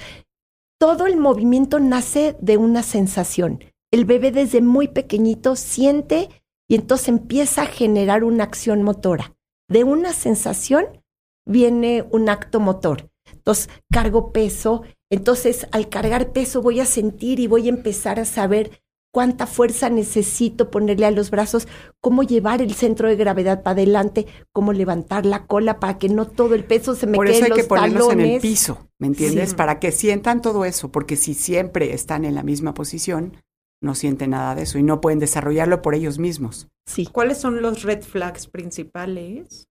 Todo 0.78 1.06
el 1.06 1.16
movimiento 1.16 1.80
nace 1.80 2.36
de 2.40 2.58
una 2.58 2.84
sensación. 2.84 3.58
El 3.90 4.04
bebé 4.04 4.30
desde 4.30 4.60
muy 4.60 4.86
pequeñito 4.86 5.56
siente 5.56 6.28
y 6.68 6.76
entonces 6.76 7.08
empieza 7.08 7.62
a 7.62 7.66
generar 7.66 8.22
una 8.22 8.44
acción 8.44 8.84
motora. 8.84 9.34
De 9.68 9.82
una 9.82 10.12
sensación 10.12 11.02
viene 11.44 12.06
un 12.12 12.28
acto 12.28 12.60
motor. 12.60 13.10
Entonces, 13.32 13.68
cargo 13.90 14.32
peso. 14.32 14.82
Entonces, 15.10 15.66
al 15.72 15.88
cargar 15.88 16.32
peso 16.32 16.62
voy 16.62 16.78
a 16.78 16.86
sentir 16.86 17.40
y 17.40 17.48
voy 17.48 17.66
a 17.66 17.70
empezar 17.70 18.20
a 18.20 18.24
saber 18.24 18.83
cuánta 19.14 19.46
fuerza 19.46 19.90
necesito 19.90 20.72
ponerle 20.72 21.06
a 21.06 21.12
los 21.12 21.30
brazos, 21.30 21.68
cómo 22.00 22.24
llevar 22.24 22.60
el 22.60 22.74
centro 22.74 23.08
de 23.08 23.14
gravedad 23.14 23.62
para 23.62 23.74
adelante, 23.74 24.26
cómo 24.50 24.72
levantar 24.72 25.24
la 25.24 25.46
cola 25.46 25.78
para 25.78 25.98
que 25.98 26.08
no 26.08 26.26
todo 26.26 26.56
el 26.56 26.64
peso 26.64 26.96
se 26.96 27.06
me 27.06 27.16
Por 27.16 27.28
quede 27.28 27.36
eso 27.36 27.44
hay 27.44 27.50
en 27.52 27.56
los 27.56 27.58
que 27.62 27.68
ponerlos 27.68 28.12
en 28.12 28.20
el 28.20 28.40
piso, 28.40 28.88
¿me 28.98 29.06
entiendes? 29.06 29.50
Sí. 29.50 29.54
Para 29.54 29.78
que 29.78 29.92
sientan 29.92 30.42
todo 30.42 30.64
eso, 30.64 30.90
porque 30.90 31.14
si 31.14 31.34
siempre 31.34 31.94
están 31.94 32.24
en 32.24 32.34
la 32.34 32.42
misma 32.42 32.74
posición, 32.74 33.36
no 33.80 33.94
sienten 33.94 34.30
nada 34.30 34.56
de 34.56 34.62
eso 34.62 34.78
y 34.78 34.82
no 34.82 35.00
pueden 35.00 35.20
desarrollarlo 35.20 35.80
por 35.80 35.94
ellos 35.94 36.18
mismos. 36.18 36.66
Sí. 36.84 37.06
¿Cuáles 37.06 37.38
son 37.38 37.62
los 37.62 37.84
red 37.84 38.02
flags 38.02 38.48
principales 38.48 39.68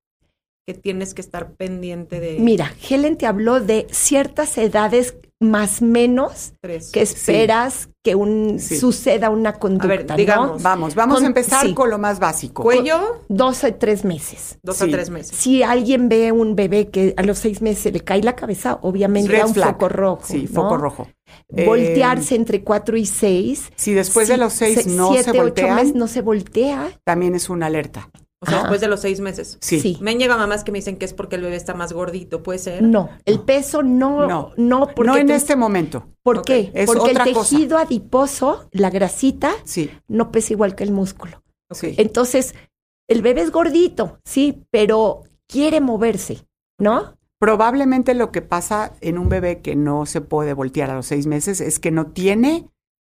que 0.66 0.74
tienes 0.74 1.14
que 1.14 1.22
estar 1.22 1.56
pendiente 1.56 2.22
de 2.22 2.40
Mira, 2.40 2.74
Helen 2.90 3.18
te 3.18 3.26
habló 3.26 3.60
de 3.60 3.88
ciertas 3.92 4.58
edades 4.58 5.18
más 5.44 5.82
menos 5.82 6.54
tres? 6.62 6.92
que 6.92 7.02
esperas 7.02 7.90
que 8.04 8.16
un, 8.16 8.60
Sí. 8.60 8.78
suceda 8.78 9.30
una 9.30 9.54
conducta, 9.54 9.88
ver, 9.88 10.06
¿no? 10.10 10.16
digamos, 10.18 10.64
Vamos, 10.64 10.96
vamos 10.96 11.16
Con- 11.16 11.24
a 11.24 11.28
empezar 11.28 11.66
sí. 11.66 11.74
con 11.74 11.90
lo 11.90 11.98
más 11.98 12.20
básico. 12.20 12.64
Cuello, 12.64 13.22
Dos 13.30 13.64
o 13.64 13.74
tres 13.76 14.04
meses. 14.04 14.58
dos 14.64 14.78
Sí. 14.78 14.86
a 14.86 14.88
tres 14.92 15.10
meses. 15.10 15.36
Si 15.38 15.64
alguien 15.64 16.10
ve 16.10 16.32
un 16.32 16.56
bebé 16.56 16.90
que 16.90 17.14
a 17.18 17.24
los 17.24 17.38
seis 17.40 17.62
meses 17.62 17.84
se 17.84 17.92
le 17.92 18.02
cae 18.02 18.22
la 18.24 18.36
cabeza, 18.36 18.80
obviamente 18.82 19.32
Red 19.32 19.40
da 19.40 19.46
un 19.46 19.54
flag. 19.54 19.72
foco 19.74 19.90
rojo. 19.90 20.24
Sí, 20.26 20.48
¿no? 20.52 20.62
foco 20.64 20.78
rojo. 20.78 21.08
Eh, 21.56 21.66
Voltearse 21.66 22.36
entre 22.36 22.64
cuatro 22.64 22.98
y 22.98 23.06
seis. 23.06 23.72
si 23.76 23.94
después 23.94 24.28
de 24.28 24.38
los 24.38 24.54
seis 24.54 24.82
se- 24.84 24.90
no 24.90 25.10
siete, 25.10 25.24
se 25.26 25.30
ocho 25.32 25.42
voltean, 25.42 25.76
meses 25.76 25.96
no 25.96 26.08
se 26.08 26.22
voltea. 26.22 26.92
también 27.06 27.36
es 27.36 27.50
una 27.50 27.68
alerta. 27.68 28.10
O 28.44 28.46
sea, 28.46 28.56
Ajá. 28.56 28.64
después 28.66 28.82
de 28.82 28.88
los 28.88 29.00
seis 29.00 29.20
meses. 29.20 29.58
Sí. 29.62 29.80
Sí. 29.80 29.98
Me 30.02 30.12
han 30.12 30.20
llegado 30.20 30.40
mamás 30.40 30.64
que 30.64 30.72
me 30.72 30.78
dicen 30.78 30.98
que 30.98 31.06
es 31.06 31.14
porque 31.14 31.38
el 31.38 31.42
bebé 31.42 31.56
está 31.56 31.74
más 31.74 31.94
gordito, 31.94 32.44
¿puede 32.44 32.60
ser? 32.60 32.84
No, 32.84 33.10
el 33.26 33.40
peso 33.40 33.82
no, 33.84 34.28
No. 34.28 34.52
no, 34.58 34.88
porque 34.96 35.08
no 35.12 35.18
en 35.18 35.28
te- 35.28 35.36
este 35.36 35.56
momento. 35.56 36.06
¿Por 36.22 36.44
qué? 36.44 36.72
es 36.74 36.86
porque 36.86 37.12
el 37.12 37.34
cosa. 37.34 37.50
tejido 37.50 37.78
adiposo, 37.78 38.68
la 38.72 38.90
grasita, 38.90 39.52
Sí, 39.64 39.90
no 40.08 40.32
pesa 40.32 40.54
igual 40.54 40.76
que 40.76 40.84
el 40.84 40.92
músculo. 40.92 41.42
sí. 41.72 41.96
Entonces, 41.98 42.54
el 43.10 43.22
bebé 43.22 43.42
es 43.42 43.52
gordito, 43.52 44.20
sí, 44.26 44.64
pero 44.72 45.24
quiere 45.48 45.82
moverse, 45.82 46.46
¿no? 46.80 47.18
Probablemente 47.40 48.14
lo 48.14 48.32
que 48.32 48.42
pasa 48.42 48.94
en 49.02 49.18
un 49.18 49.28
bebé 49.28 49.62
que 49.62 49.76
no 49.76 50.06
se 50.06 50.22
puede 50.22 50.54
voltear 50.54 50.90
a 50.90 50.96
los 50.96 51.08
seis 51.08 51.28
meses 51.28 51.60
es 51.60 51.78
que 51.80 51.92
no 51.92 52.08
tiene, 52.08 52.70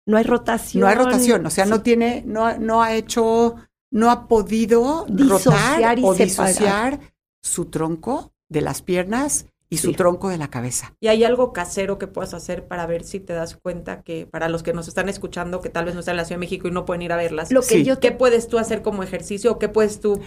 No 0.05 0.17
hay 0.17 0.25
rotación. 0.25 0.81
no 0.81 0.87
hay 0.87 0.95
rotación, 0.95 1.45
o 1.45 1.49
sea, 1.49 1.65
no 1.65 1.81
tiene, 1.81 2.23
no, 2.25 2.57
no 2.59 2.81
ha 2.83 2.93
hecho, 2.93 3.55
no 3.97 4.11
ha 4.11 4.27
podido 4.27 5.05
Disociar 5.09 5.79
rotar 5.79 5.99
y 5.99 6.03
o 6.03 6.13
separar. 6.13 6.27
disociar 6.27 6.99
su 7.43 7.65
tronco 7.65 8.31
de 8.49 8.61
las 8.61 8.81
piernas 8.81 9.47
y 9.69 9.77
su 9.79 9.89
Sí. 9.89 9.95
tronco 9.95 10.29
de 10.29 10.37
la 10.37 10.49
cabeza. 10.49 10.93
¿Y 11.01 11.07
hay 11.07 11.25
algo 11.25 11.51
casero 11.51 11.97
que 11.97 12.07
puedas 12.07 12.33
hacer 12.33 12.67
para 12.67 12.85
ver 12.85 13.03
si 13.03 13.19
te 13.19 13.33
das 13.33 13.57
cuenta 13.57 14.01
que 14.01 14.25
para 14.25 14.47
los 14.47 14.63
que 14.63 14.71
nos 14.71 14.87
están 14.87 15.09
escuchando, 15.09 15.59
que 15.59 15.69
tal 15.69 15.83
vez 15.83 15.93
no 15.93 15.99
están 15.99 16.13
en 16.13 16.17
la 16.17 16.25
Ciudad 16.25 16.37
de 16.37 16.45
México 16.45 16.69
y 16.69 16.71
no 16.71 16.85
pueden 16.85 17.01
ir 17.01 17.11
a 17.11 17.17
verlas, 17.17 17.51
Lo 17.51 17.59
que 17.61 17.67
Sí. 17.79 17.83
yo 17.83 17.99
¿qué 17.99 18.11
puedes 18.13 18.47
tú 18.47 18.59
hacer 18.59 18.81
como 18.81 19.03
ejercicio 19.03 19.51
o 19.51 19.59
qué 19.59 19.67
puedes 19.67 19.99
tú 19.99 20.21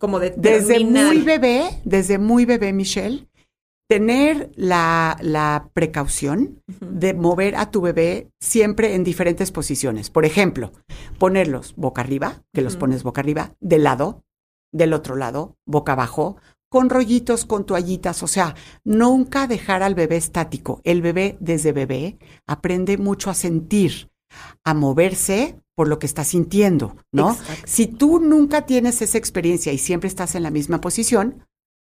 como 0.00 0.18
Desde 0.18 0.40
determinar? 0.40 1.14
muy 1.14 1.22
bebé, 1.22 1.80
desde 1.84 2.18
muy 2.18 2.44
bebé, 2.46 2.72
Michelle, 2.72 3.28
tener 3.90 4.52
la, 4.54 5.18
la 5.20 5.68
precaución 5.74 6.62
de 6.80 7.12
mover 7.12 7.56
a 7.56 7.72
tu 7.72 7.80
bebé 7.80 8.30
siempre 8.40 8.94
en 8.94 9.02
diferentes 9.02 9.50
posiciones. 9.50 10.10
Por 10.10 10.24
ejemplo, 10.24 10.70
ponerlos 11.18 11.74
boca 11.74 12.00
arriba, 12.00 12.44
que 12.54 12.62
los 12.62 12.76
pones 12.76 13.02
boca 13.02 13.20
arriba, 13.20 13.56
de 13.58 13.78
lado, 13.80 14.22
del 14.72 14.92
otro 14.92 15.16
lado, 15.16 15.56
boca 15.66 15.94
abajo, 15.94 16.36
con 16.70 16.88
rollitos, 16.88 17.44
con 17.44 17.66
toallitas, 17.66 18.22
o 18.22 18.28
sea, 18.28 18.54
nunca 18.84 19.48
dejar 19.48 19.82
al 19.82 19.96
bebé 19.96 20.18
estático. 20.18 20.80
El 20.84 21.02
bebé 21.02 21.36
desde 21.40 21.72
bebé 21.72 22.16
aprende 22.46 22.96
mucho 22.96 23.28
a 23.28 23.34
sentir, 23.34 24.08
a 24.62 24.72
moverse 24.72 25.58
por 25.74 25.88
lo 25.88 25.98
que 25.98 26.06
está 26.06 26.22
sintiendo, 26.22 26.94
¿no? 27.10 27.32
Exacto. 27.32 27.62
Si 27.66 27.88
tú 27.88 28.20
nunca 28.20 28.66
tienes 28.66 29.02
esa 29.02 29.18
experiencia 29.18 29.72
y 29.72 29.78
siempre 29.78 30.06
estás 30.06 30.36
en 30.36 30.44
la 30.44 30.52
misma 30.52 30.80
posición, 30.80 31.44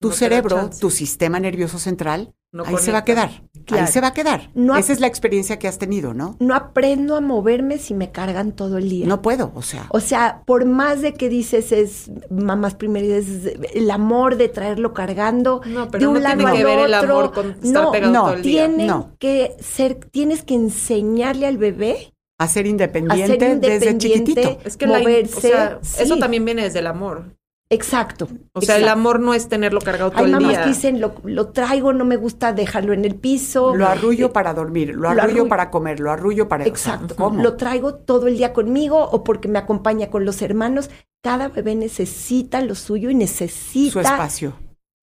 tu 0.05 0.11
No 0.11 0.15
cerebro, 0.15 0.71
tu 0.81 0.91
sistema 0.91 1.41
nervioso 1.41 1.79
central, 1.79 2.33
No 2.53 2.65
ahí 2.65 2.77
se 2.79 2.93
va 2.93 2.99
a 2.99 3.05
quedar. 3.05 3.43
Claro. 3.67 3.87
Ahí 3.87 3.93
se 3.93 4.01
va 4.01 4.09
a 4.09 4.13
quedar. 4.13 4.51
No 4.55 4.77
Esa 4.77 4.93
es 4.93 5.01
la 5.01 5.07
experiencia 5.07 5.59
que 5.59 5.67
has 5.67 5.79
tenido, 5.79 6.13
¿no? 6.15 6.37
no 6.39 6.55
aprendo 6.55 7.17
a 7.17 7.21
moverme 7.21 7.79
si 7.79 7.95
me 7.95 8.11
cargan 8.13 8.53
todo 8.53 8.77
el 8.79 8.89
día. 8.91 9.07
No 9.07 9.23
puedo, 9.23 9.51
o 9.55 9.63
sea. 9.63 9.87
O 9.89 10.01
sea, 10.01 10.43
por 10.47 10.65
más 10.67 11.01
de 11.03 11.15
que 11.15 11.29
dices 11.29 11.73
es 11.73 12.11
mamás 12.31 12.75
primero 12.75 13.07
es 13.15 13.27
el 13.75 13.91
amor 13.91 14.37
de 14.37 14.49
traerlo 14.49 14.93
cargando 14.93 15.63
No, 15.67 15.87
de 15.87 15.91
pero 15.91 16.09
un 16.11 16.15
no 16.17 16.21
lado 16.21 16.37
tiene 16.37 16.53
que 16.53 16.59
al 16.59 16.65
ver 16.65 16.79
el 16.81 16.95
otro. 16.95 17.19
amor 17.19 17.33
con 17.33 17.51
estar 17.53 17.85
no, 17.85 17.91
pegado 17.93 18.13
no, 18.13 18.23
todo 18.25 18.35
el 18.35 18.43
día. 18.43 18.69
No. 18.69 19.17
que 19.19 19.57
ser, 19.61 19.95
tienes 19.97 20.43
que 20.45 20.55
enseñarle 20.55 21.47
al 21.47 21.57
bebé 21.59 22.13
a 22.39 22.49
ser 22.49 22.67
a 22.67 22.69
independiente, 22.69 23.27
ser 23.27 23.39
desde 23.39 23.55
independiente, 23.91 24.33
chiquitito. 24.35 24.59
Es 24.65 24.77
que 24.77 24.87
la 24.87 24.99
in- 24.99 25.05
moverse. 25.05 25.37
o 25.37 25.41
sea, 25.41 25.79
eso 26.03 26.17
también 26.19 26.45
viene 26.45 26.63
desde 26.65 26.81
el 26.81 26.87
amor. 26.89 27.35
Exacto. 27.71 28.29
O 28.53 28.61
sea, 28.61 28.77
el 28.77 28.89
amor 28.89 29.21
no 29.21 29.35
es 29.35 29.49
tenerlo 29.49 29.81
cargado 29.81 30.11
todo 30.11 30.21
Hay 30.21 30.27
el 30.27 30.33
mamás 30.33 30.51
día. 30.51 30.63
que 30.63 30.69
dicen, 30.69 31.01
lo, 31.01 31.15
lo 31.25 31.49
traigo, 31.49 31.93
no 31.93 32.05
me 32.05 32.17
gusta 32.17 32.53
dejarlo 32.53 32.93
en 32.93 33.05
el 33.05 33.15
piso. 33.17 33.75
Lo 33.75 33.87
arrullo 33.89 34.27
Eh, 34.27 34.31
para 34.31 34.53
dormir, 34.55 34.89
lo 34.95 35.01
lo 35.03 35.09
arrullo 35.09 35.23
arrullo. 35.25 35.49
para 35.49 35.71
comer, 35.71 35.99
lo 35.99 36.11
arrullo 36.13 36.47
para... 36.49 36.63
o 36.65 36.67
sea, 36.67 36.73
Exacto. 36.95 37.17
¿Cómo? 37.17 37.43
Lo 37.43 37.57
traigo 37.57 37.95
todo 37.95 38.27
el 38.29 38.37
día 38.37 38.53
conmigo 38.53 38.99
o 39.03 39.25
porque 39.25 39.49
me 39.49 39.59
acompaña 39.59 40.09
con 40.11 40.25
los 40.25 40.43
hermanos. 40.43 40.91
Cada 41.23 41.49
bebé 41.49 41.75
necesita 41.75 42.61
lo 42.61 42.75
suyo 42.75 43.09
y 43.11 43.15
Su 43.15 43.19
necesita. 43.19 44.01
espacio. 44.03 44.53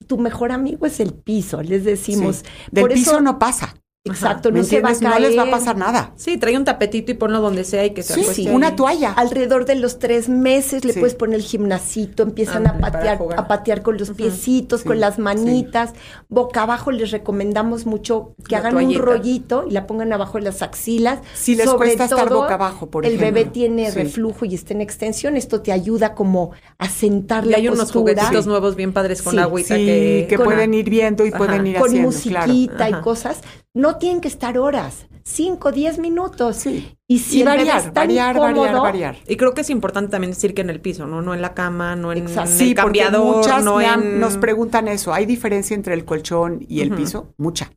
Tu 0.07 0.18
mejor 0.18 0.51
amigo 0.51 0.86
es 0.86 0.99
el 0.99 1.14
piso, 1.14 1.62
les 1.64 1.84
decimos. 1.84 2.38
Sí. 2.38 2.43
Del 2.72 2.84
Por 2.84 2.93
piso 2.93 3.12
eso- 3.12 3.22
no 3.22 3.39
pasa. 3.39 3.76
Exacto, 4.04 4.52
¿Me 4.52 4.60
no 4.60 4.66
se 4.66 4.82
va 4.82 4.89
a 4.89 4.95
caer. 4.95 5.04
No 5.14 5.20
les 5.20 5.38
va 5.38 5.43
a 5.43 5.52
pasar 5.52 5.78
nada. 5.78 6.14
Sí, 6.16 6.38
trae 6.38 6.58
un 6.58 6.66
tapetito 6.66 7.12
y 7.12 7.14
ponlo 7.14 7.39
donde 7.39 7.64
sea 7.64 7.86
y 7.86 7.91
que 7.91 8.02
se 8.02 8.16
Sí, 8.16 8.22
acueste 8.22 8.43
sí, 8.43 8.49
una 8.49 8.76
toalla. 8.76 9.12
Alrededor 9.12 9.66
de 9.66 9.76
los 9.76 9.99
tres 9.99 10.28
meses 10.28 10.84
le 10.86 10.93
Sí. 10.93 10.99
puedes 10.99 11.14
poner 11.14 11.36
el 11.36 11.43
gimnasito, 11.43 12.24
empiezan 12.24 12.66
a 12.66 12.80
patear, 12.80 13.20
a 13.38 13.47
patear 13.47 13.84
con 13.84 13.97
los 13.99 14.10
piecitos, 14.10 14.82
Sí, 14.82 14.88
con 14.88 14.99
las 14.99 15.16
sí. 15.16 15.22
manitas. 15.22 15.91
Boca 16.30 16.64
abajo 16.64 16.89
les 16.89 17.12
recomendamos 17.12 17.86
mucho 17.86 18.34
que 18.47 18.54
La 18.56 18.58
hagan 18.60 18.72
toallita. 18.74 18.99
un 18.99 19.06
rollito 19.06 19.66
y 19.68 19.72
la 19.72 19.86
pongan 19.86 20.12
abajo 20.14 20.39
de 20.39 20.45
las 20.45 20.64
axilas. 20.64 21.20
Si 21.36 21.54
les 21.56 21.66
Sobre 21.70 21.89
cuesta 21.89 22.06
estar 22.06 22.28
todo, 22.28 22.41
boca 22.41 22.56
abajo, 22.56 22.89
por 22.89 23.06
el 23.06 23.14
ejemplo. 23.14 23.36
bebé 23.36 23.49
tiene 23.52 23.91
Sí. 23.91 23.99
reflujo 23.99 24.45
y 24.45 24.56
está 24.56 24.74
en 24.74 24.82
extensión. 24.82 25.38
Esto 25.38 25.62
te 25.62 25.72
ayuda 25.72 26.16
como 26.16 26.52
a 26.80 26.89
sentar 26.89 27.45
Y 27.45 27.49
la 27.52 27.58
hay 27.58 27.68
unos 27.68 27.91
juguetitos 27.91 28.47
nuevos 28.47 28.76
bien 28.76 28.93
padres 28.93 29.22
con 29.22 29.34
Sí. 29.34 29.38
agüita 29.39 29.76
Sí, 29.76 29.86
que... 29.86 30.26
que 30.28 30.38
con- 30.38 30.45
pueden 30.45 30.74
ir 30.74 30.89
viendo 30.89 31.24
y 31.24 31.30
Ajá. 31.30 31.38
pueden 31.38 31.68
ir 31.68 31.76
con 31.78 31.88
haciendo, 31.89 32.08
musiquita 32.08 32.78
claro. 32.88 32.97
y 32.97 33.02
cosas. 33.04 33.41
No 33.74 33.97
tienen 33.97 34.19
que 34.19 34.28
estar 34.28 34.57
horas, 34.57 35.05
cinco, 35.24 35.72
diez 35.72 35.97
minutos. 35.97 36.57
Sí. 36.57 36.97
Y 37.07 37.19
si 37.19 37.43
bebé 37.43 37.57
variar, 37.65 37.93
variar, 37.93 38.38
variar, 38.38 38.76
variar. 38.82 39.17
Y 39.28 39.38
creo 39.38 39.53
que 39.53 39.61
es 39.61 39.69
importante 39.69 40.11
también 40.11 40.32
decir 40.32 40.53
que 40.53 40.61
en 40.61 40.69
el 40.69 40.82
piso, 40.82 41.07
¿no? 41.07 41.22
No 41.22 41.34
en 41.34 41.41
la 41.41 41.53
cama, 41.53 41.95
no 41.95 42.11
en, 42.11 42.19
Exacto. 42.19 42.51
en 42.51 42.57
Sí, 42.57 42.69
el 42.72 42.76
porque 42.76 42.99
cambiador, 42.99 43.38
muchas 43.38 43.63
no 43.63 43.78
han- 43.78 44.03
en... 44.03 44.19
nos 44.19 44.38
preguntan 44.38 44.88
eso. 44.89 45.13
¿Hay 45.13 45.26
diferencia 45.26 45.74
entre 45.74 45.93
el 45.93 46.03
colchón 46.05 46.65
y 46.67 46.82
el 46.82 46.91
piso? 46.93 47.34
Mucha. 47.38 47.72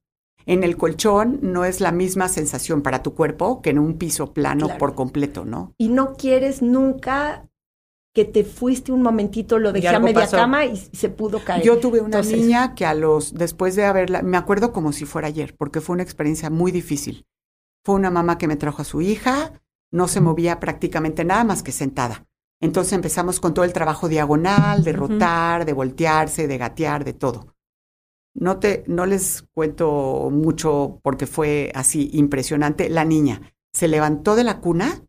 En 0.47 0.63
el 0.65 0.77
colchón 0.77 1.39
no 1.43 1.65
es 1.65 1.81
la 1.81 1.91
misma 1.93 2.29
sensación 2.29 2.83
para 2.83 3.03
tu 3.03 3.15
cuerpo 3.15 3.63
que 3.63 3.71
en 3.71 3.79
un 3.79 3.97
piso 3.97 4.33
plano 4.35 4.67
Claro. 4.67 4.79
por 4.79 4.95
completo, 4.95 5.45
¿no? 5.45 5.73
y 5.79 5.89
no 5.89 6.15
quieres 6.15 6.61
nunca 6.61 7.49
que 8.15 8.25
te 8.25 8.45
fuiste 8.45 8.93
un 8.93 9.03
momentito, 9.03 9.59
lo 9.59 9.73
dejé 9.73 9.89
a 9.89 9.99
media 9.99 10.21
pasó. 10.21 10.37
cama 10.37 10.65
y, 10.65 10.77
se 10.77 11.09
pudo 11.09 11.45
caer. 11.45 11.65
Yo 11.65 11.79
tuve 11.79 11.99
una 11.99 12.19
Entonces- 12.19 12.41
niña 12.41 12.75
que 12.77 12.87
a 12.87 12.95
los, 12.95 13.35
después 13.35 13.75
de 13.75 13.85
haberla, 13.85 14.23
me 14.23 14.37
acuerdo 14.37 14.73
como 14.73 14.93
si 14.93 15.05
fuera 15.05 15.27
ayer, 15.29 15.57
porque 15.57 15.81
fue 15.81 15.95
una 15.95 16.05
experiencia 16.05 16.49
muy 16.49 16.71
difícil. 16.71 17.27
Fue 17.85 17.97
una 17.97 18.11
mamá 18.11 18.39
que 18.39 18.47
me 18.47 18.57
trajo 18.57 18.83
a 18.83 18.85
su 18.85 19.01
hija, 19.01 19.61
no 19.91 20.07
se 20.07 20.21
movía 20.21 20.61
prácticamente 20.61 21.25
nada 21.25 21.43
más 21.43 21.63
que 21.65 21.73
sentada. 21.73 22.25
Entonces 22.61 22.93
empezamos 22.93 23.41
con 23.41 23.53
todo 23.53 23.65
el 23.65 23.73
trabajo 23.73 24.09
diagonal, 24.09 24.85
de 24.85 24.93
rotar, 24.93 25.65
de 25.65 25.73
voltearse, 25.73 26.47
de 26.47 26.57
gatear, 26.57 27.05
de 27.05 27.13
todo. 27.13 27.57
No 28.33 28.59
te, 28.59 28.85
no 28.87 29.07
les 29.07 29.43
cuento 29.53 30.31
mucho 30.33 31.01
porque 31.03 31.27
fue 31.27 31.71
así 31.75 32.11
impresionante. 32.15 32.89
La 32.89 33.05
niña 33.05 33.53
se 33.73 33.89
levantó 33.89 34.35
de 34.35 34.45
la 34.45 34.61
cuna, 34.61 35.05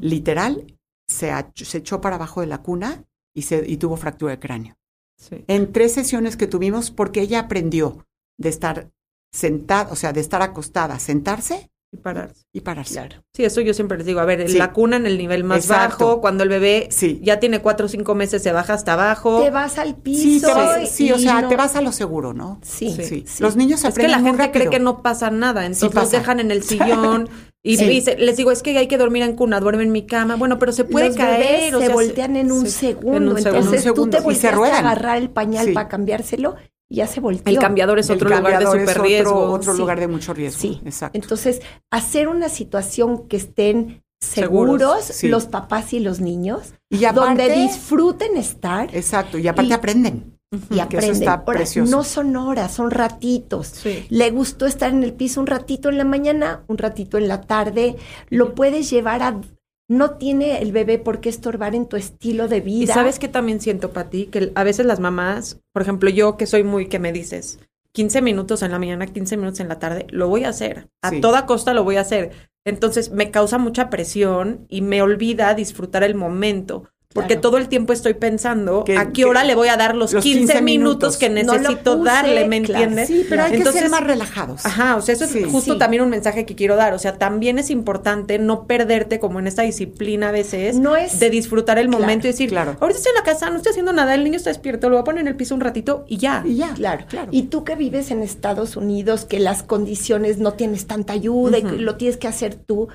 literal, 0.00 0.73
se, 1.08 1.32
echó 1.78 2.00
para 2.00 2.16
abajo 2.16 2.40
de 2.40 2.46
la 2.46 2.58
cuna 2.62 3.04
y, 3.34 3.42
se, 3.42 3.64
y 3.66 3.76
tuvo 3.76 3.96
fractura 3.96 4.32
de 4.32 4.38
cráneo 4.38 4.74
Sí. 5.16 5.44
en 5.46 5.72
tres 5.72 5.92
sesiones 5.92 6.36
que 6.36 6.46
tuvimos 6.48 6.90
porque 6.90 7.20
ella 7.20 7.40
aprendió 7.40 8.04
de 8.38 8.48
estar 8.48 8.90
sentada, 9.32 9.90
o 9.92 9.96
sea, 9.96 10.12
de 10.12 10.20
estar 10.20 10.42
acostada, 10.42 10.98
sentarse 10.98 11.70
Y 11.92 11.96
pararse. 11.98 12.42
y 12.52 12.60
pararse. 12.60 12.94
Claro. 12.94 13.22
Sí, 13.32 13.44
eso 13.44 13.60
yo 13.60 13.74
siempre 13.74 13.96
les 13.96 14.06
digo. 14.06 14.18
A 14.20 14.24
ver, 14.24 14.40
en 14.40 14.48
Sí. 14.48 14.58
la 14.58 14.72
cuna 14.72 14.96
en 14.96 15.06
el 15.06 15.16
nivel 15.16 15.44
más 15.44 15.58
Exacto. 15.64 16.06
bajo, 16.06 16.20
cuando 16.20 16.42
el 16.42 16.48
bebé 16.48 16.88
Sí. 16.90 17.20
ya 17.22 17.38
tiene 17.38 17.60
cuatro 17.60 17.86
o 17.86 17.88
cinco 17.88 18.14
meses, 18.16 18.42
se 18.42 18.50
baja 18.52 18.74
hasta 18.74 18.94
abajo. 18.94 19.40
Te 19.42 19.50
vas 19.50 19.78
al 19.78 19.94
piso. 19.96 20.22
Sí, 20.22 20.40
te 20.40 20.52
vas- 20.52 20.82
y- 20.82 20.86
sí, 20.88 21.12
o 21.12 21.18
sea, 21.18 21.42
no- 21.42 21.48
te 21.48 21.56
vas 21.56 21.76
a 21.76 21.80
lo 21.80 21.92
seguro, 21.92 22.34
¿no? 22.34 22.58
Sí, 22.62 22.90
Sí. 22.90 23.04
Sí. 23.04 23.24
sí. 23.26 23.42
Los 23.42 23.54
niños 23.56 23.78
Es 23.84 23.94
que 23.94 24.02
aprenden 24.02 24.22
la 24.24 24.28
gente 24.30 24.50
cree 24.50 24.68
que 24.70 24.80
no 24.80 25.00
pasa 25.02 25.30
nada, 25.30 25.64
entonces 25.64 25.94
los 25.94 26.04
pasa. 26.04 26.18
dejan 26.18 26.40
en 26.40 26.50
el 26.50 26.62
sillón 26.64 27.28
y, 27.66 27.78
Sí. 27.78 27.84
y 27.90 28.00
se- 28.02 28.16
les 28.18 28.36
digo, 28.36 28.50
es 28.52 28.62
que 28.62 28.76
hay 28.78 28.86
que 28.86 28.98
dormir 28.98 29.22
en 29.22 29.34
cuna, 29.34 29.58
duerme 29.58 29.82
en 29.84 29.90
mi 29.92 30.04
cama. 30.06 30.36
Bueno, 30.36 30.58
pero 30.58 30.70
se 30.70 30.84
puede 30.84 31.08
Los 31.08 31.16
caer. 31.16 31.40
bebés 31.40 31.74
o 31.74 31.80
se 31.80 31.86
sea, 31.86 31.94
voltean 31.94 32.36
en 32.36 32.52
un 32.52 32.66
sí, 32.66 32.70
segundo. 32.70 33.16
en 33.16 33.28
un 33.28 33.36
segundo. 33.38 33.58
Entonces 33.58 33.84
En 33.84 33.90
un 33.90 33.94
tú 33.96 34.06
te 34.08 34.20
volteas 34.20 34.54
a 34.54 34.78
agarrar 34.78 35.16
el 35.16 35.30
pañal 35.30 35.66
Sí. 35.66 35.72
para 35.72 35.88
cambiárselo 35.88 36.56
y 36.90 36.96
ya 36.96 37.06
se 37.06 37.20
volteó. 37.20 37.52
El 37.52 37.58
cambiador 37.58 37.98
es 37.98 38.10
otro 38.10 38.28
lugar 38.28 38.58
de 38.58 38.66
super 38.66 38.88
otro- 38.90 39.02
riesgo. 39.04 39.50
Otro, 39.50 39.72
lugar 39.72 39.98
de 39.98 40.08
mucho 40.08 40.34
riesgo. 40.34 40.60
Sí. 40.60 40.80
Exacto. 40.84 41.18
Entonces, 41.18 41.62
hacer 41.90 42.28
una 42.28 42.48
situación 42.50 43.26
que 43.28 43.38
estén 43.38 44.02
Seguros, 44.20 45.22
los 45.24 45.46
papás 45.46 45.92
y 45.92 46.00
los 46.00 46.20
niños, 46.20 46.74
y 46.90 47.04
aparte, 47.04 47.42
donde 47.44 47.50
disfruten 47.62 48.36
estar 48.38 48.88
exacto, 48.96 49.36
y 49.38 49.48
aparte 49.48 49.70
y- 49.70 49.72
aprenden. 49.74 50.33
Y 50.70 50.78
Ahora, 50.80 51.44
precioso. 51.44 51.90
no 51.90 52.04
son 52.04 52.36
horas, 52.36 52.72
son 52.74 52.90
ratitos. 52.90 53.66
Sí. 53.68 54.06
Le 54.10 54.30
gustó 54.30 54.66
estar 54.66 54.90
en 54.90 55.02
el 55.04 55.12
piso 55.12 55.40
un 55.40 55.46
ratito 55.46 55.88
en 55.88 55.98
la 55.98 56.04
mañana, 56.04 56.62
un 56.68 56.78
ratito 56.78 57.18
en 57.18 57.28
la 57.28 57.40
tarde. 57.42 57.96
Lo 58.30 58.54
puedes 58.54 58.90
llevar 58.90 59.22
a... 59.22 59.40
No 59.86 60.12
tiene 60.12 60.62
el 60.62 60.72
bebé 60.72 60.98
por 60.98 61.20
qué 61.20 61.28
estorbar 61.28 61.74
en 61.74 61.86
tu 61.86 61.96
estilo 61.96 62.48
de 62.48 62.56
Y 62.58 62.60
vida. 62.60 62.94
sabes 62.94 63.18
que 63.18 63.28
también 63.28 63.60
siento, 63.60 63.90
Pati, 63.90 64.26
que 64.26 64.50
a 64.54 64.64
veces 64.64 64.86
las 64.86 64.98
mamás, 64.98 65.60
por 65.72 65.82
ejemplo, 65.82 66.08
yo 66.08 66.38
que 66.38 66.46
soy 66.46 66.64
muy 66.64 66.86
que 66.88 66.98
me 66.98 67.12
dices, 67.12 67.58
15 67.92 68.22
minutos 68.22 68.62
en 68.62 68.70
la 68.72 68.78
mañana, 68.78 69.06
15 69.06 69.36
minutos 69.36 69.60
en 69.60 69.68
la 69.68 69.78
tarde, 69.78 70.06
lo 70.10 70.28
voy 70.28 70.44
a 70.44 70.48
hacer. 70.48 70.88
A 71.02 71.10
Sí. 71.10 71.20
toda 71.20 71.44
costa 71.44 71.74
lo 71.74 71.84
voy 71.84 71.96
a 71.96 72.00
hacer. 72.00 72.30
Entonces 72.64 73.10
me 73.12 73.30
causa 73.30 73.58
mucha 73.58 73.90
presión 73.90 74.64
y 74.70 74.80
me 74.80 75.02
olvida 75.02 75.52
disfrutar 75.52 76.02
el 76.02 76.14
momento. 76.14 76.88
Porque 77.14 77.34
Claro. 77.34 77.40
todo 77.42 77.58
el 77.58 77.68
tiempo 77.68 77.92
estoy 77.92 78.14
pensando 78.14 78.82
Que- 78.84 78.98
a 78.98 79.06
qué 79.06 79.12
que- 79.12 79.24
hora 79.24 79.44
le 79.44 79.54
voy 79.54 79.68
a 79.68 79.76
dar 79.76 79.94
los, 79.94 80.12
los 80.12 80.22
15, 80.24 80.38
15 80.54 80.62
minutos 80.62 81.16
que 81.16 81.30
No 81.30 81.54
necesito 81.54 81.98
puse, 81.98 82.10
darle, 82.10 82.48
¿me 82.48 82.60
claro. 82.62 82.82
entiendes? 82.84 83.06
Sí, 83.08 83.24
pero 83.28 83.44
hay 83.44 83.52
que 83.52 83.58
Entonces, 83.58 83.82
ser 83.82 83.90
más 83.90 84.02
relajados. 84.02 84.66
Ajá, 84.66 84.96
o 84.96 85.00
sea, 85.00 85.14
eso 85.14 85.26
Sí. 85.28 85.38
es 85.38 85.46
justo 85.46 85.74
Sí. 85.74 85.78
también 85.78 86.02
un 86.02 86.10
mensaje 86.10 86.44
que 86.44 86.56
quiero 86.56 86.74
dar. 86.74 86.92
O 86.92 86.98
sea, 86.98 87.16
también 87.16 87.60
es 87.60 87.70
importante 87.70 88.40
no 88.40 88.66
perderte 88.66 89.20
como 89.20 89.38
en 89.38 89.46
esta 89.46 89.62
disciplina 89.62 90.30
a 90.30 90.32
veces 90.32 90.76
No 90.76 90.96
es- 90.96 91.20
de 91.20 91.30
disfrutar 91.30 91.78
el 91.78 91.86
Claro, 91.86 92.00
momento 92.00 92.26
y 92.26 92.30
decir, 92.32 92.48
claro. 92.50 92.76
ahorita 92.80 92.98
estoy 92.98 93.10
en 93.10 93.16
la 93.16 93.22
casa, 93.22 93.48
no 93.48 93.56
estoy 93.58 93.70
haciendo 93.70 93.92
nada, 93.92 94.12
el 94.14 94.24
niño 94.24 94.36
está 94.36 94.50
despierto, 94.50 94.88
lo 94.90 94.96
voy 94.96 95.02
a 95.02 95.04
poner 95.04 95.20
en 95.20 95.28
el 95.28 95.36
piso 95.36 95.54
un 95.54 95.60
ratito 95.60 96.04
y 96.08 96.16
ya. 96.16 96.42
Y 96.44 96.56
ya. 96.56 96.74
Claro, 96.74 97.06
claro. 97.08 97.28
Y 97.30 97.44
tú 97.44 97.62
que 97.62 97.76
vives 97.76 98.10
en 98.10 98.22
Estados 98.22 98.76
Unidos, 98.76 99.24
que 99.24 99.38
las 99.38 99.62
condiciones 99.62 100.38
no 100.38 100.54
tienes 100.54 100.86
tanta 100.88 101.12
ayuda 101.12 101.58
y 101.58 101.62
que 101.62 101.76
lo 101.76 101.94
tienes 101.96 102.16
que 102.16 102.26
hacer 102.26 102.56
tú, 102.56 102.88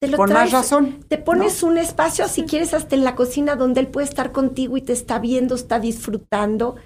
te 0.00 0.08
lo 0.08 0.16
Con 0.16 0.32
más 0.32 0.48
traes- 0.48 0.52
razón. 0.52 1.04
Te 1.08 1.18
pones 1.18 1.62
un 1.62 1.76
espacio, 1.76 2.26
si 2.28 2.44
quieres, 2.44 2.72
hasta 2.74 2.94
en 2.96 3.04
la 3.04 3.14
cocina 3.14 3.54
donde 3.56 3.80
él 3.80 3.88
puede 3.88 4.06
estar 4.08 4.32
contigo 4.32 4.76
y 4.76 4.82
te 4.82 4.92
está 4.94 5.18
viendo, 5.18 5.54
está 5.54 5.78
disfrutando. 5.78 6.76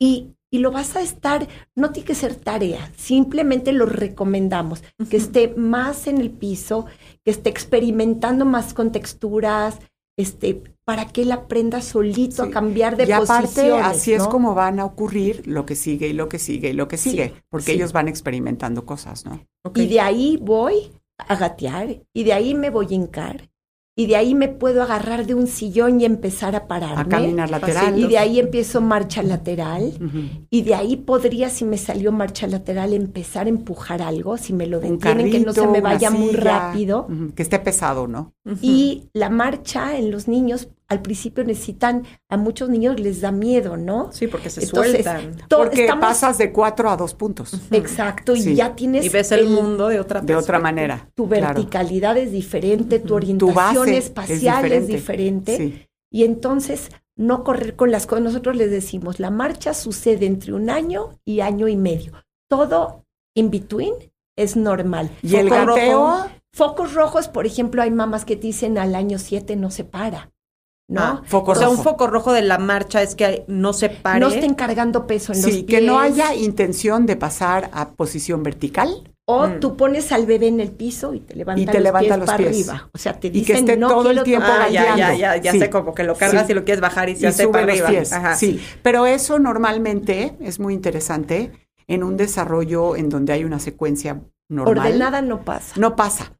Y, 0.00 0.32
y 0.52 0.58
lo 0.58 0.70
vas 0.72 0.94
a 0.96 1.00
estar, 1.00 1.48
no 1.74 1.90
tiene 1.90 2.06
que 2.06 2.14
ser 2.14 2.34
tarea, 2.34 2.92
simplemente 2.96 3.72
lo 3.72 3.86
recomendamos, 3.86 4.82
que 5.08 5.16
esté 5.16 5.54
más 5.56 6.06
en 6.06 6.18
el 6.20 6.30
piso, 6.30 6.86
que 7.24 7.30
esté 7.30 7.48
experimentando 7.50 8.44
más 8.44 8.74
con 8.74 8.92
texturas, 8.92 9.78
este, 10.18 10.62
para 10.86 11.06
que 11.08 11.22
él 11.22 11.32
aprenda 11.32 11.80
solito 11.80 12.44
Sí. 12.44 12.48
a 12.48 12.52
cambiar 12.52 12.96
de 12.96 13.04
y 13.06 13.12
aparte, 13.12 13.46
posiciones. 13.48 13.86
así 13.86 14.12
es 14.12 14.26
como 14.26 14.54
van 14.54 14.80
a 14.80 14.84
ocurrir 14.84 15.46
lo 15.46 15.64
que 15.66 15.74
sigue 15.74 16.08
y 16.08 16.12
lo 16.12 16.28
que 16.28 16.38
sigue 16.38 16.70
y 16.70 16.72
lo 16.74 16.88
que 16.88 16.96
Sí, 16.96 17.10
sigue, 17.10 17.32
porque 17.50 17.66
sí. 17.66 17.72
ellos 17.72 17.92
van 17.92 18.08
experimentando 18.08 18.84
cosas, 18.84 19.24
¿no? 19.24 19.44
Y 19.74 19.86
de 19.86 20.00
ahí 20.00 20.38
voy 20.40 20.90
a 21.18 21.36
gatear, 21.36 22.02
y 22.12 22.24
de 22.24 22.32
ahí 22.32 22.54
me 22.54 22.70
voy 22.70 22.86
a 22.90 22.94
hincar, 22.94 23.50
y 23.98 24.06
de 24.06 24.16
ahí 24.16 24.34
me 24.34 24.48
puedo 24.48 24.82
agarrar 24.82 25.24
de 25.26 25.34
un 25.34 25.46
sillón 25.46 26.02
y 26.02 26.04
empezar 26.04 26.54
a 26.54 26.68
pararme. 26.68 27.00
A 27.00 27.08
caminar 27.08 27.48
lateral. 27.48 27.98
Y 27.98 28.06
de 28.06 28.18
ahí 28.18 28.38
empiezo 28.38 28.82
marcha 28.82 29.22
lateral. 29.22 29.90
Y 30.50 30.62
de 30.62 30.74
ahí 30.74 30.96
podría, 30.96 31.48
si 31.48 31.64
me 31.64 31.78
salió 31.78 32.12
marcha 32.12 32.46
lateral, 32.46 32.92
empezar 32.92 33.46
a 33.46 33.48
empujar 33.48 34.02
algo, 34.02 34.36
si 34.36 34.52
me 34.52 34.66
lo 34.66 34.80
detienen, 34.80 35.30
que 35.30 35.40
no 35.40 35.54
se 35.54 35.66
me 35.66 35.80
vaya 35.80 36.10
muy 36.10 36.32
rápido. 36.32 37.08
Que 37.34 37.42
esté 37.42 37.58
pesado, 37.58 38.06
¿no? 38.06 38.34
Y 38.60 39.08
la 39.14 39.30
marcha 39.30 39.96
en 39.96 40.10
los 40.10 40.28
niños, 40.28 40.68
al 40.88 41.02
principio 41.02 41.42
necesitan, 41.44 42.04
a 42.28 42.36
muchos 42.36 42.68
niños 42.68 43.00
les 43.00 43.20
da 43.20 43.32
miedo, 43.32 43.76
¿no? 43.76 44.12
Sí, 44.12 44.26
porque 44.28 44.50
se 44.50 44.62
Entonces, 44.64 44.92
sueltan. 45.04 45.36
to- 45.48 45.58
Porque 45.58 45.82
estamos- 45.82 46.02
pasas 46.04 46.38
de 46.38 46.52
cuatro 46.52 46.88
a 46.90 46.96
dos 46.96 47.14
puntos. 47.14 47.52
Exacto, 47.72 48.36
Sí. 48.36 48.50
y 48.52 48.54
ya 48.56 48.74
tienes 48.76 49.04
Y 49.04 49.08
ves 49.08 49.32
el, 49.32 49.48
mundo 49.48 49.88
de 49.88 49.98
otra 50.00 50.20
De 50.20 50.36
otra 50.36 50.58
manera. 50.58 51.08
tu 51.14 51.28
claro. 51.28 51.46
verticalidad 51.54 52.16
es 52.16 52.30
diferente, 52.32 52.98
tu 53.00 53.14
orientación 53.14 53.88
espacial 53.88 54.70
es 54.72 54.86
diferente. 54.86 55.56
Sí. 55.56 55.86
Y 56.12 56.24
entonces, 56.24 56.90
no 57.18 57.42
correr 57.44 57.74
con 57.76 57.90
las 57.90 58.06
cosas. 58.06 58.22
Nosotros 58.24 58.56
les 58.56 58.70
decimos, 58.70 59.18
la 59.18 59.30
marcha 59.30 59.74
sucede 59.74 60.26
entre 60.26 60.52
un 60.52 60.70
año 60.70 61.18
y 61.24 61.40
año 61.40 61.66
y 61.66 61.76
medio. 61.76 62.12
Todo 62.48 63.04
in 63.34 63.50
between 63.50 63.94
es 64.36 64.54
normal. 64.56 65.10
Y 65.22 65.34
el 65.36 65.48
gateo, 65.50 65.66
rojo. 65.66 66.26
Focos 66.54 66.94
rojos, 66.94 67.28
por 67.28 67.44
ejemplo, 67.44 67.82
hay 67.82 67.90
mamás 67.90 68.24
que 68.24 68.36
te 68.36 68.46
dicen 68.46 68.78
al 68.78 68.94
año 68.94 69.18
siete 69.18 69.56
no 69.56 69.70
se 69.70 69.84
para. 69.84 70.30
¿No? 70.88 71.00
Ah, 71.02 71.22
foco 71.26 71.50
o 71.50 71.54
sea, 71.56 71.68
un 71.68 71.76
rojo. 71.78 71.90
foco 71.90 72.06
rojo 72.06 72.32
de 72.32 72.42
la 72.42 72.58
marcha 72.58 73.02
es 73.02 73.16
que 73.16 73.44
no 73.48 73.72
se 73.72 73.88
pare. 73.88 74.20
no 74.20 74.28
estén 74.28 74.54
cargando 74.54 75.06
peso 75.08 75.32
en 75.32 75.42
los 75.42 75.50
Sí, 75.50 75.62
pies. 75.64 75.80
que 75.80 75.86
no 75.86 75.98
haya 75.98 76.32
intención 76.34 77.06
de 77.06 77.16
pasar 77.16 77.70
a 77.72 77.90
posición 77.90 78.42
vertical 78.44 79.12
O 79.28 79.48
Mm. 79.48 79.58
tú 79.58 79.76
pones 79.76 80.12
al 80.12 80.24
bebé 80.24 80.46
en 80.46 80.60
el 80.60 80.70
piso 80.70 81.12
y 81.12 81.18
te 81.18 81.34
levanta, 81.34 81.60
Y 81.60 81.66
te 81.66 81.72
los, 81.74 81.82
levanta 81.82 82.06
pies 82.14 82.18
los 82.20 82.26
para 82.26 82.38
pies. 82.38 82.48
arriba. 82.68 82.90
O 82.94 82.98
sea, 82.98 83.18
te 83.18 83.26
Y 83.26 83.30
que 83.32 83.38
dicen 83.40 83.56
esté 83.56 83.76
no 83.76 83.88
todo 83.88 84.10
el 84.12 84.22
tiempo 84.22 84.46
tocar". 84.46 84.62
Ah, 84.62 84.70
ya, 84.70 84.96
ya, 84.96 85.14
ya, 85.16 85.36
ya 85.38 85.50
Sí. 85.50 85.58
sé 85.58 85.68
como 85.68 85.92
que 85.94 86.04
lo 86.04 86.14
cargas 86.14 86.46
Sí. 86.46 86.52
y 86.52 86.54
lo 86.54 86.64
quieres 86.64 86.80
bajar 86.80 87.08
y 87.08 87.16
se 87.16 87.22
y 87.24 87.26
hace 87.26 87.42
sube 87.42 87.52
para 87.54 87.66
los 87.66 87.74
arriba. 87.74 87.88
pies. 87.88 88.12
Ajá. 88.12 88.36
sí. 88.36 88.60
pero 88.84 89.04
eso 89.06 89.40
normalmente 89.40 90.36
es 90.40 90.60
muy 90.60 90.74
interesante 90.74 91.50
en 91.88 92.04
un 92.04 92.16
desarrollo 92.16 92.94
en 92.94 93.08
donde 93.08 93.32
hay 93.32 93.42
una 93.42 93.58
secuencia 93.58 94.20
normal. 94.48 94.78
Ordenada 94.78 95.22
no 95.22 95.44
pasa. 95.44 95.74
No 95.76 95.96
pasa. 95.96 96.34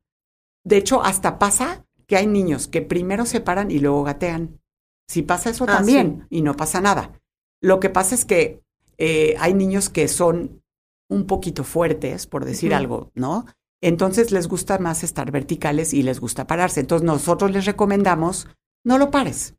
De 0.62 0.76
hecho, 0.76 1.02
hasta 1.02 1.40
pasa 1.40 1.84
que 2.08 2.16
hay 2.16 2.26
niños 2.26 2.68
que 2.68 2.82
primero 2.82 3.26
se 3.26 3.40
paran 3.40 3.70
y 3.70 3.78
luego 3.78 4.04
gatean. 4.04 4.60
Si 5.08 5.22
pasa 5.22 5.50
eso 5.50 5.64
Ah, 5.64 5.78
también 5.78 6.26
y 6.30 6.42
no 6.42 6.54
pasa 6.56 6.80
nada. 6.80 7.20
Lo 7.60 7.80
que 7.80 7.90
pasa 7.90 8.14
es 8.14 8.24
que 8.24 8.62
eh, 8.98 9.34
hay 9.38 9.54
niños 9.54 9.88
que 9.88 10.08
son 10.08 10.62
un 11.08 11.26
poquito 11.26 11.64
fuertes, 11.64 12.26
por 12.26 12.44
decir 12.44 12.74
algo, 12.74 13.10
¿no? 13.14 13.46
Entonces 13.80 14.32
les 14.32 14.48
gusta 14.48 14.78
más 14.78 15.04
estar 15.04 15.30
verticales 15.30 15.94
y 15.94 16.02
les 16.02 16.18
gusta 16.18 16.46
pararse. 16.46 16.80
Entonces 16.80 17.06
nosotros 17.06 17.50
les 17.52 17.66
recomendamos, 17.66 18.48
no 18.84 18.98
lo 18.98 19.10
pares. 19.10 19.54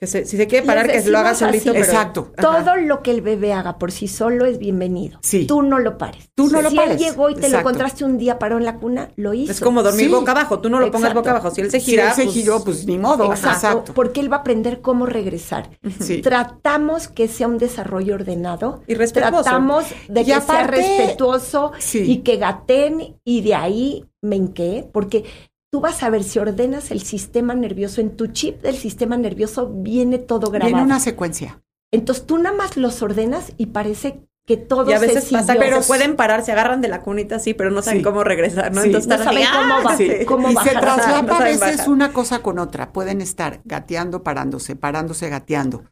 Que 0.00 0.06
se- 0.06 0.24
si 0.26 0.36
se 0.36 0.46
quiere 0.46 0.64
parar, 0.64 0.86
que 0.88 1.02
lo 1.10 1.18
haga 1.18 1.34
solito. 1.34 1.56
así. 1.58 1.70
pero- 1.70 1.84
Exacto. 1.84 2.32
Ajá. 2.36 2.62
Todo 2.64 2.76
lo 2.76 3.02
que 3.02 3.10
el 3.10 3.20
bebé 3.20 3.52
haga 3.52 3.78
por 3.78 3.90
sí 3.90 4.06
solo 4.06 4.46
es 4.46 4.58
bienvenido. 4.60 5.18
Sí. 5.22 5.44
Tú 5.44 5.62
no 5.62 5.80
lo 5.80 5.98
pares. 5.98 6.30
Tú 6.36 6.46
no 6.48 6.62
lo 6.62 6.70
si 6.70 6.76
pares. 6.76 6.92
él 6.92 6.98
llegó 6.98 7.30
y 7.30 7.34
te 7.34 7.48
lo 7.48 7.58
encontraste 7.58 8.04
un 8.04 8.16
día 8.16 8.38
parado 8.38 8.60
en 8.60 8.64
la 8.64 8.76
cuna, 8.76 9.10
lo 9.16 9.34
hizo. 9.34 9.50
Es 9.50 9.58
como 9.60 9.82
dormir 9.82 10.06
Sí. 10.06 10.12
boca 10.12 10.30
abajo. 10.30 10.60
Tú 10.60 10.70
no 10.70 10.78
lo 10.78 10.86
pongas 10.86 11.00
Exacto. 11.10 11.20
boca 11.20 11.30
abajo. 11.32 11.50
Si 11.50 11.62
él 11.62 11.70
se 11.72 11.80
Si 11.80 11.90
gira. 11.90 12.10
él 12.10 12.14
se 12.14 12.22
pues, 12.24 12.34
giró, 12.34 12.62
pues 12.62 12.86
ni 12.86 12.96
modo. 12.96 13.24
Exacto, 13.24 13.48
Exacto. 13.56 13.92
porque 13.94 14.20
él 14.20 14.30
va 14.32 14.36
a 14.36 14.40
aprender 14.40 14.80
cómo 14.82 15.04
regresar. 15.04 15.68
Sí. 15.98 16.22
Tratamos 16.22 17.08
que 17.08 17.26
sea 17.26 17.48
un 17.48 17.58
desarrollo 17.58 18.14
ordenado. 18.14 18.82
Y 18.86 18.94
respetuoso. 18.94 19.42
Tratamos 19.42 19.84
de 20.08 20.20
Y 20.20 20.24
que 20.26 20.40
sea 20.40 20.64
respetuoso 20.68 21.72
Sí. 21.78 22.02
y 22.08 22.18
que 22.18 22.36
gaten 22.36 23.16
y 23.24 23.40
de 23.40 23.54
ahí 23.56 24.04
me 24.22 24.36
enqué, 24.36 24.88
porque 24.92 25.24
tú 25.70 25.80
vas 25.80 26.02
a 26.02 26.10
ver 26.10 26.24
si 26.24 26.38
ordenas 26.38 26.90
el 26.90 27.02
sistema 27.02 27.54
nervioso, 27.54 28.00
en 28.00 28.16
tu 28.16 28.28
chip 28.28 28.62
del 28.62 28.76
sistema 28.76 29.16
nervioso 29.16 29.68
viene 29.70 30.18
todo 30.18 30.50
grabado. 30.50 30.68
Viene 30.68 30.82
una 30.82 31.00
secuencia. 31.00 31.62
Entonces 31.92 32.26
tú 32.26 32.38
nada 32.38 32.56
más 32.56 32.76
los 32.76 33.02
ordenas 33.02 33.52
y 33.56 33.66
parece 33.66 34.20
que 34.46 34.56
todo 34.56 34.90
Y 34.90 34.94
a 34.94 34.98
se 34.98 35.06
veces 35.08 35.24
pasa 35.30 35.52
siguió. 35.52 35.60
que 35.60 35.66
Pero- 35.68 35.82
se 35.82 35.88
pueden 35.88 36.16
parar, 36.16 36.42
se 36.42 36.52
agarran 36.52 36.80
de 36.80 36.88
la 36.88 37.02
cunita 37.02 37.36
así, 37.36 37.52
pero 37.52 37.70
no 37.70 37.82
saben 37.82 38.00
Sí. 38.00 38.04
cómo 38.04 38.24
regresar, 38.24 38.72
¿no? 38.72 38.80
Sí. 38.80 38.86
Entonces 38.86 39.08
No 39.08 39.22
saben 39.22 39.44
cómo 39.52 39.74
¡ah! 39.74 39.82
va- 39.84 39.96
Sí. 39.96 40.10
cómo 40.26 40.50
y 40.50 40.54
bajar. 40.54 40.72
se 40.72 40.78
traslapa 40.80 41.22
no 41.22 41.34
a 41.34 41.44
veces 41.44 41.60
bajar. 41.76 41.90
una 41.90 42.12
cosa 42.14 42.38
con 42.40 42.58
otra. 42.58 42.92
Pueden 42.92 43.20
estar 43.20 43.60
gateando, 43.64 44.22
parándose, 44.22 44.74
parándose, 44.74 45.28
gateando. 45.28 45.84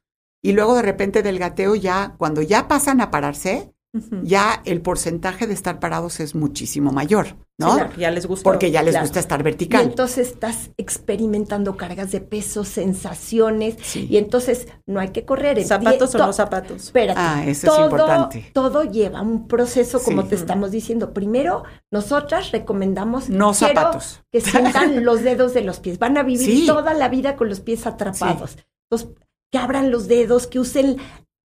Y 0.42 0.52
luego 0.52 0.74
de 0.74 0.82
repente 0.82 1.22
del 1.22 1.38
gateo 1.38 1.74
ya, 1.74 2.14
cuando 2.16 2.40
ya 2.40 2.66
pasan 2.66 3.02
a 3.02 3.10
pararse, 3.10 3.74
Ya 4.22 4.62
el 4.64 4.80
porcentaje 4.80 5.46
de 5.46 5.54
estar 5.54 5.80
parados 5.80 6.20
es 6.20 6.34
muchísimo 6.34 6.92
mayor, 6.92 7.36
¿no? 7.58 7.74
Sí, 7.76 7.82
ya 7.98 8.10
les 8.10 8.26
gusta. 8.26 8.44
Porque 8.44 8.70
ya 8.70 8.82
les 8.82 8.92
Claro. 8.92 9.06
gusta 9.06 9.20
estar 9.20 9.40
Y 9.40 9.42
vertical. 9.44 9.82
entonces 9.84 10.28
estás 10.28 10.70
experimentando 10.76 11.76
cargas 11.76 12.12
de 12.12 12.20
peso, 12.20 12.64
sensaciones, 12.64 13.76
Sí. 13.82 14.06
y 14.10 14.16
entonces 14.16 14.68
no 14.86 15.00
hay 15.00 15.10
que 15.10 15.24
correr. 15.24 15.62
¿Zapatos 15.64 16.14
o 16.14 16.18
no 16.18 16.32
zapatos? 16.32 16.84
Espérate. 16.84 17.20
Ah, 17.20 17.44
eso 17.46 17.66
es 17.68 17.74
todo, 17.74 17.84
importante. 17.84 18.50
Todo 18.52 18.84
lleva 18.84 19.20
un 19.22 19.46
proceso, 19.48 20.00
como 20.02 20.22
Sí. 20.22 20.28
te 20.28 20.34
estamos 20.34 20.70
diciendo. 20.70 21.12
Primero, 21.12 21.64
nosotras 21.90 22.52
recomendamos 22.52 23.28
No 23.28 23.54
zapatos. 23.54 24.20
que 24.32 24.40
sientan 24.40 25.04
los 25.04 25.22
dedos 25.22 25.54
de 25.54 25.62
los 25.62 25.80
pies. 25.80 25.98
Van 25.98 26.16
a 26.18 26.22
vivir 26.22 26.66
toda 26.66 26.94
la 26.94 27.08
vida 27.08 27.36
con 27.36 27.48
los 27.48 27.60
pies 27.60 27.86
atrapados. 27.86 28.56
Entonces, 28.90 29.16
que 29.52 29.58
abran 29.58 29.90
los 29.90 30.08
dedos, 30.08 30.46
que 30.48 30.58
usen 30.58 30.96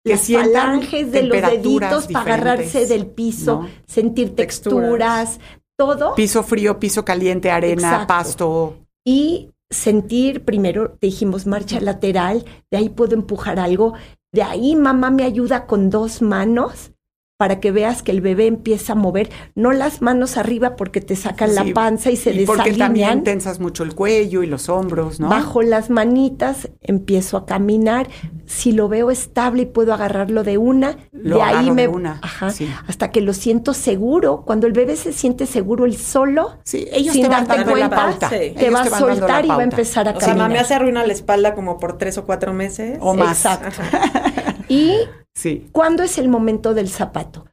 las 0.07 0.27
falanges 0.27 1.11
de 1.11 1.23
los 1.23 1.41
deditos 1.41 2.07
para 2.07 2.35
agarrarse 2.35 2.85
del 2.85 3.07
piso, 3.07 3.63
¿no? 3.63 3.69
sentir 3.85 4.35
texturas, 4.35 5.39
todo. 5.77 6.15
Piso 6.15 6.43
frío, 6.43 6.79
piso 6.79 7.05
caliente, 7.05 7.51
arena, 7.51 7.89
Exacto. 7.89 8.07
pasto. 8.07 8.77
y 9.05 9.51
sentir, 9.69 10.45
primero 10.45 10.91
te 10.91 11.07
dijimos 11.07 11.45
marcha 11.45 11.79
lateral, 11.81 12.45
de 12.71 12.77
ahí 12.77 12.89
puedo 12.89 13.15
empujar 13.15 13.59
algo, 13.59 13.93
de 14.33 14.43
ahí 14.43 14.75
mamá 14.75 15.11
me 15.11 15.23
ayuda 15.23 15.65
con 15.65 15.89
dos 15.89 16.21
manos 16.21 16.91
para 17.37 17.59
que 17.59 17.71
veas 17.71 18.01
que 18.01 18.11
el 18.11 18.21
bebé 18.21 18.47
empieza 18.47 18.93
a 18.93 18.95
mover, 18.95 19.29
no 19.53 19.71
las 19.71 20.01
manos 20.01 20.37
arriba 20.37 20.75
porque 20.75 21.01
te 21.01 21.15
sacan 21.15 21.49
Sí, 21.51 21.55
la 21.55 21.65
panza 21.73 22.09
y 22.09 22.15
se 22.15 22.31
y 22.33 22.45
porque 22.47 22.71
también 22.71 22.79
desalinean. 22.83 23.23
tensas 23.23 23.59
mucho 23.59 23.83
el 23.83 23.93
cuello 23.93 24.41
y 24.41 24.47
los 24.47 24.69
hombros, 24.69 25.19
¿no? 25.19 25.29
Bajo 25.29 25.61
las 25.61 25.91
manitas 25.91 26.69
empiezo 26.81 27.37
a 27.37 27.45
caminar. 27.45 28.07
Si 28.47 28.71
lo 28.71 28.87
veo 28.89 29.11
estable 29.11 29.61
y 29.63 29.65
puedo 29.67 29.93
agarrarlo 29.93 30.43
de 30.43 30.57
una, 30.57 30.97
Lo 31.11 31.35
de 31.37 31.41
ahí 31.43 31.69
me 31.69 31.83
de 31.83 31.87
una, 31.89 32.19
Ajá, 32.23 32.49
sí. 32.49 32.67
hasta 32.87 33.11
que 33.11 33.21
lo 33.21 33.33
siento 33.33 33.75
seguro. 33.75 34.41
Cuando 34.43 34.65
el 34.65 34.73
bebé 34.73 34.95
se 34.95 35.13
siente 35.13 35.45
seguro 35.45 35.85
él 35.85 35.95
solo, 35.95 36.57
Sí, 36.63 36.87
ellos 36.91 37.13
sin 37.13 37.23
te 37.23 37.29
van 37.29 37.45
darte 37.45 37.69
cuenta, 37.69 38.29
te 38.29 38.47
Ellos 38.59 38.73
va 38.73 38.81
a 38.81 38.99
soltar 38.99 39.45
y 39.45 39.49
va 39.49 39.59
a 39.59 39.63
empezar 39.63 40.07
a 40.07 40.11
O 40.11 40.19
sea, 40.19 40.29
caminar. 40.29 40.49
mamá 40.49 40.63
se 40.63 40.73
arruina 40.73 41.05
la 41.05 41.13
espalda 41.13 41.53
como 41.53 41.77
por 41.77 41.99
tres 41.99 42.17
o 42.17 42.25
cuatro 42.25 42.51
meses. 42.53 42.97
O 42.99 43.13
más. 43.13 43.45
Exacto. 43.45 43.79
Y 44.69 44.97
Sí. 45.37 45.67
¿Cuándo 45.71 46.01
es 46.01 46.17
el 46.17 46.29
momento 46.29 46.73
del 46.73 46.89
zapato? 46.89 47.45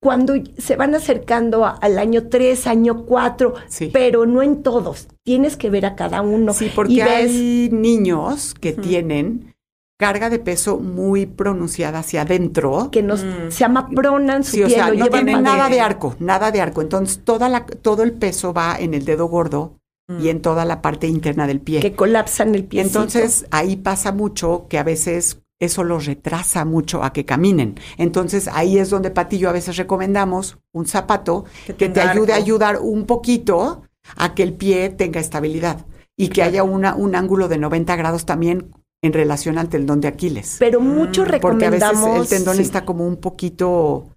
Cuando 0.00 0.32
se 0.56 0.76
van 0.76 0.94
acercando 0.94 1.64
a- 1.66 1.70
al 1.72 1.98
año 1.98 2.28
3, 2.28 2.66
año 2.66 3.04
4, 3.04 3.52
Sí. 3.68 3.90
pero 3.92 4.24
no 4.26 4.42
en 4.42 4.62
todos. 4.62 5.08
Tienes 5.24 5.56
que 5.56 5.68
ver 5.68 5.84
a 5.84 5.94
cada 5.94 6.22
uno. 6.22 6.54
Sí, 6.54 6.66
y 6.66 6.68
porque 6.70 7.04
ves, 7.04 7.30
hay 7.30 7.68
niños 7.70 8.54
que 8.54 8.72
tienen 8.72 9.54
carga 10.00 10.30
de 10.30 10.38
peso 10.38 10.78
muy 10.78 11.26
pronunciada 11.26 11.98
hacia 11.98 12.22
adentro. 12.22 12.88
que 12.90 13.02
nos, 13.02 13.24
Mm. 13.24 13.50
se 13.50 13.58
llama 13.58 13.88
pronan 13.90 14.42
su 14.44 14.52
Sí, 14.52 14.62
o 14.62 14.68
sea, 14.70 14.88
lo 14.88 14.94
no 14.98 15.04
llevan 15.04 15.24
tienen 15.26 15.42
nada 15.44 15.68
de 15.68 15.80
arco, 15.80 16.14
nada 16.20 16.50
de 16.50 16.60
arco. 16.62 16.80
Entonces, 16.80 17.20
toda 17.24 17.48
la, 17.50 17.66
todo 17.66 18.04
el 18.04 18.12
peso 18.12 18.54
va 18.54 18.76
en 18.78 18.94
el 18.94 19.04
dedo 19.04 19.26
gordo 19.26 19.74
Mm. 20.08 20.20
y 20.24 20.28
en 20.30 20.40
toda 20.40 20.64
la 20.64 20.80
parte 20.80 21.06
interna 21.08 21.46
del 21.46 21.60
pie. 21.60 21.80
que 21.80 21.92
colapsan 21.94 22.54
el 22.54 22.64
pie. 22.64 22.80
Entonces, 22.82 23.44
ahí 23.50 23.76
pasa 23.76 24.12
mucho 24.12 24.66
que 24.70 24.78
a 24.78 24.84
veces 24.84 25.40
eso 25.60 25.82
los 25.84 26.06
retrasa 26.06 26.64
mucho 26.64 27.02
a 27.02 27.12
que 27.12 27.24
caminen. 27.24 27.74
Entonces, 27.96 28.48
ahí 28.52 28.78
es 28.78 28.90
donde 28.90 29.10
Pati 29.10 29.36
y 29.36 29.38
yo 29.40 29.48
a 29.48 29.52
veces 29.52 29.76
recomendamos 29.76 30.58
un 30.72 30.86
zapato 30.86 31.44
Que 31.66 31.74
que 31.74 31.88
te 31.88 32.00
ayude 32.00 32.32
a 32.32 32.36
ayudar 32.36 32.78
un 32.80 33.06
poquito 33.06 33.82
a 34.16 34.34
que 34.34 34.42
el 34.42 34.52
pie 34.54 34.88
tenga 34.90 35.20
estabilidad 35.20 35.84
y 36.16 36.28
que 36.28 36.42
haya 36.42 36.62
una, 36.62 36.94
un 36.94 37.14
ángulo 37.14 37.48
de 37.48 37.58
90 37.58 37.96
grados 37.96 38.24
también 38.26 38.70
en 39.02 39.12
relación 39.12 39.58
al 39.58 39.68
tendón 39.68 40.00
de 40.00 40.08
Aquiles. 40.08 40.56
Pero 40.58 40.80
mucho 40.80 41.22
Mm, 41.24 41.40
Porque 41.40 41.66
a 41.66 41.70
veces 41.70 41.88
recomendamos. 41.88 42.20
el 42.22 42.28
tendón 42.28 42.56
sí, 42.56 42.62
está 42.62 42.84
como 42.84 43.06
un 43.06 43.16
poquito 43.16 44.08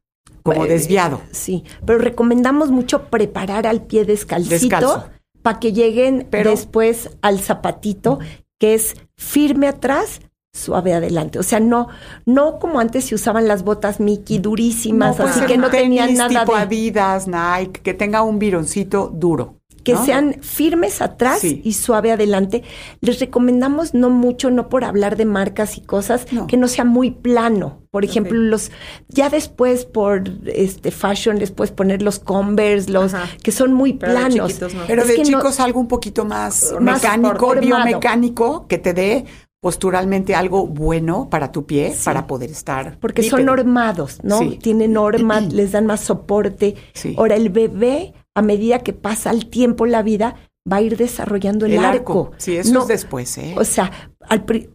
como 0.43 0.65
Eh, 0.65 0.69
desviado. 0.69 1.21
Sí, 1.31 1.63
pero 1.85 1.99
recomendamos 1.99 2.71
mucho 2.71 3.03
preparar 3.09 3.67
al 3.67 3.81
pie 3.83 4.05
descalcito 4.05 5.05
para 5.43 5.59
que 5.59 5.73
lleguen 5.73 6.27
Pero- 6.31 6.49
después 6.51 7.11
al 7.21 7.39
zapatito, 7.39 8.17
que 8.59 8.73
es 8.73 8.95
firme 9.17 9.67
atrás, 9.67 10.21
suave 10.53 10.93
adelante. 10.93 11.39
O 11.39 11.43
sea, 11.43 11.59
no, 11.59 11.87
no 12.25 12.59
como 12.59 12.79
antes 12.79 13.05
se 13.05 13.15
usaban 13.15 13.47
las 13.47 13.63
botas 13.63 13.99
Mickey 13.99 14.39
durísimas, 14.39 15.15
puede 15.15 15.29
así 15.29 15.39
ser 15.39 15.47
que 15.47 15.57
no 15.57 15.69
tenían 15.69 16.13
nada 16.13 16.41
tipo 16.41 16.55
de 16.55 16.61
Adidas, 16.61 17.27
Nike, 17.27 17.81
que 17.81 17.93
tenga 17.93 18.21
un 18.23 18.39
vironcito 18.39 19.07
duro. 19.13 19.55
que 19.83 19.93
¿no? 19.93 20.05
sean 20.05 20.35
firmes 20.43 21.01
atrás 21.01 21.39
Sí. 21.39 21.59
y 21.65 21.73
suave 21.73 22.11
adelante. 22.11 22.61
Les 22.99 23.19
recomendamos 23.19 23.95
no 23.95 24.11
mucho, 24.11 24.51
no 24.51 24.69
por 24.69 24.83
hablar 24.83 25.15
de 25.17 25.25
marcas 25.25 25.75
y 25.75 25.81
cosas, 25.81 26.31
No. 26.31 26.45
que 26.45 26.55
no 26.55 26.67
sea 26.67 26.83
muy 26.85 27.09
plano. 27.09 27.79
Por 27.89 28.05
ejemplo, 28.05 28.37
los 28.37 28.69
ya 29.09 29.31
después 29.31 29.85
por 29.85 30.25
este 30.45 30.91
fashion 30.91 31.39
les 31.39 31.49
puedes 31.49 31.71
poner 31.71 32.03
los 32.03 32.19
Converse, 32.19 32.91
los 32.91 33.15
Ajá. 33.15 33.27
que 33.41 33.51
son 33.51 33.73
muy 33.73 33.93
Pero 33.93 34.11
de 34.13 34.19
planos. 34.19 34.47
chiquitos 34.49 34.75
no. 34.75 34.83
Pero 34.85 35.01
Es 35.01 35.07
de 35.07 35.17
no- 35.17 35.23
chicos 35.23 35.59
algo 35.59 35.79
un 35.79 35.87
poquito 35.87 36.25
más, 36.25 36.75
Más 36.79 37.01
mecánico, 37.01 37.39
formado. 37.47 37.61
biomecánico, 37.65 38.67
que 38.67 38.77
te 38.77 38.93
dé 38.93 39.25
posturalmente 39.61 40.33
algo 40.35 40.65
bueno 40.67 41.29
para 41.29 41.51
tu 41.51 41.65
pie, 41.65 41.93
Sí. 41.93 42.01
para 42.05 42.25
poder 42.27 42.49
estar. 42.51 42.97
Porque 42.99 43.23
son 43.23 43.45
normados, 43.45 44.19
¿no? 44.23 44.39
Sí. 44.39 44.57
Tienen 44.61 44.93
normas, 44.93 45.53
les 45.53 45.71
dan 45.71 45.85
más 45.85 46.01
soporte. 46.01 46.75
Sí. 46.93 47.13
Ahora, 47.17 47.35
el 47.35 47.49
bebé, 47.49 48.13
a 48.35 48.41
medida 48.41 48.79
que 48.79 48.93
pasa 48.93 49.29
el 49.31 49.49
tiempo, 49.49 49.85
la 49.85 50.01
vida, 50.01 50.35
va 50.71 50.77
a 50.77 50.81
ir 50.81 50.97
desarrollando 50.97 51.65
el, 51.67 51.73
El 51.73 51.85
arco. 51.85 52.23
arco. 52.25 52.31
Sí, 52.37 52.55
eso 52.57 52.73
No, 52.73 52.81
es 52.81 52.87
después, 52.87 53.37
¿eh? 53.37 53.53
O 53.57 53.63
sea, 53.63 53.91
al 54.27 54.45
pri- 54.45 54.69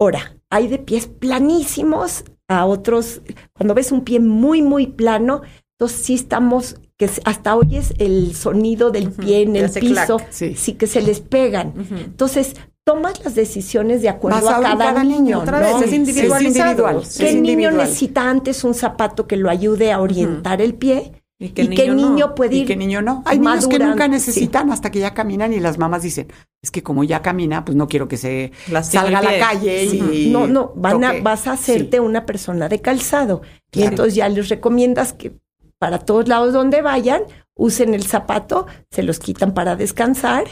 ahora, 0.00 0.36
hay 0.50 0.68
de 0.68 0.78
pies 0.78 1.06
planísimos 1.08 2.24
a 2.48 2.64
otros. 2.64 3.20
Cuando 3.56 3.74
ves 3.74 3.90
un 3.92 4.02
pie 4.04 4.20
muy, 4.20 4.62
muy 4.62 4.86
plano, 4.86 5.42
entonces 5.78 6.00
sí 6.04 6.14
estamos, 6.14 6.76
que 6.96 7.10
hasta 7.24 7.54
oyes 7.56 7.92
el 7.98 8.34
sonido 8.34 8.90
del 8.90 9.10
pie 9.12 9.42
en 9.42 9.54
el 9.56 9.70
piso, 9.70 10.16
clac. 10.18 10.26
Sí. 10.30 10.54
sí 10.56 10.74
que 10.74 10.86
se 10.88 11.00
les 11.02 11.20
pegan. 11.20 11.74
Entonces, 12.04 12.54
tomas 12.92 13.22
las 13.24 13.34
decisiones 13.34 14.00
de 14.02 14.08
acuerdo 14.08 14.40
Basado 14.40 14.64
a 14.64 14.70
cada, 14.70 14.84
cada 14.86 15.04
niño. 15.04 15.20
niño, 15.20 15.38
Otra 15.40 15.60
¿no? 15.60 15.66
vez, 15.66 15.84
es 15.84 15.90
Sí, 15.90 15.96
individualizado. 15.96 16.38
es 16.48 16.56
individual. 16.56 16.96
¿Qué 16.96 17.28
es 17.28 17.34
niño 17.34 17.36
individual. 17.52 17.76
necesita 17.76 18.30
antes 18.30 18.64
un 18.64 18.74
zapato 18.74 19.26
que 19.26 19.36
lo 19.36 19.50
ayude 19.50 19.92
a 19.92 20.00
orientar 20.00 20.62
el 20.62 20.74
pie? 20.74 21.12
Y 21.40 21.46
¿Y 21.46 21.48
que 21.50 21.68
qué 21.68 21.82
niño 21.88 21.94
niño, 22.10 22.26
no. 22.28 22.34
puede 22.34 22.56
Y 22.56 22.60
ir 22.62 22.66
que 22.66 22.76
niño 22.76 23.00
no. 23.00 23.22
Hay 23.24 23.38
niños 23.38 23.68
que 23.68 23.78
nunca 23.78 24.04
Sí. 24.06 24.10
necesitan 24.10 24.72
hasta 24.72 24.90
que 24.90 24.98
ya 24.98 25.14
caminan 25.14 25.52
y 25.52 25.60
las 25.60 25.78
mamás 25.78 26.02
dicen, 26.02 26.26
es 26.62 26.70
que 26.72 26.82
como 26.82 27.04
ya 27.04 27.22
camina, 27.22 27.64
pues 27.64 27.76
no 27.76 27.86
quiero 27.86 28.08
que 28.08 28.16
se 28.16 28.50
salga 28.82 29.18
a 29.18 29.22
la 29.22 29.38
calle 29.38 29.86
Sí. 29.88 30.00
y 30.26 30.30
No, 30.30 30.46
no, 30.48 30.72
van 30.74 31.04
a, 31.04 31.12
vas 31.22 31.46
a 31.46 31.52
hacerte 31.52 31.98
Sí. 31.98 32.00
una 32.00 32.26
persona 32.26 32.68
de 32.68 32.80
calzado. 32.80 33.42
Y 33.70 33.78
Claro. 33.78 33.90
entonces 33.90 34.14
ya 34.16 34.28
les 34.28 34.48
recomiendas 34.48 35.12
que 35.12 35.32
para 35.78 36.00
todos 36.00 36.26
lados 36.26 36.52
donde 36.52 36.82
vayan, 36.82 37.22
usen 37.54 37.94
el 37.94 38.02
zapato, 38.02 38.66
se 38.90 39.04
los 39.04 39.20
quitan 39.20 39.54
para 39.54 39.76
descansar, 39.76 40.44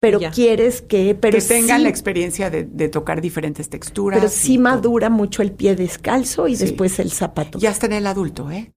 pero 0.00 0.18
Ya. 0.18 0.30
quieres 0.30 0.80
que, 0.82 1.14
pero 1.14 1.38
que 1.38 1.44
tengan 1.44 1.78
sí, 1.78 1.82
la 1.84 1.88
experiencia 1.90 2.50
de, 2.50 2.64
de 2.64 2.88
tocar 2.88 3.20
diferentes 3.20 3.68
texturas. 3.68 4.18
pero 4.18 4.30
sí 4.30 4.54
todo. 4.54 4.64
madura 4.64 5.10
mucho 5.10 5.42
el 5.42 5.52
pie 5.52 5.76
descalzo 5.76 6.48
y 6.48 6.56
Sí. 6.56 6.64
después 6.64 6.98
el 6.98 7.10
zapato. 7.12 7.58
Ya 7.58 7.70
está 7.70 7.86
en 7.86 7.92
el 7.92 8.06
adulto, 8.06 8.50
¿eh? 8.50 8.72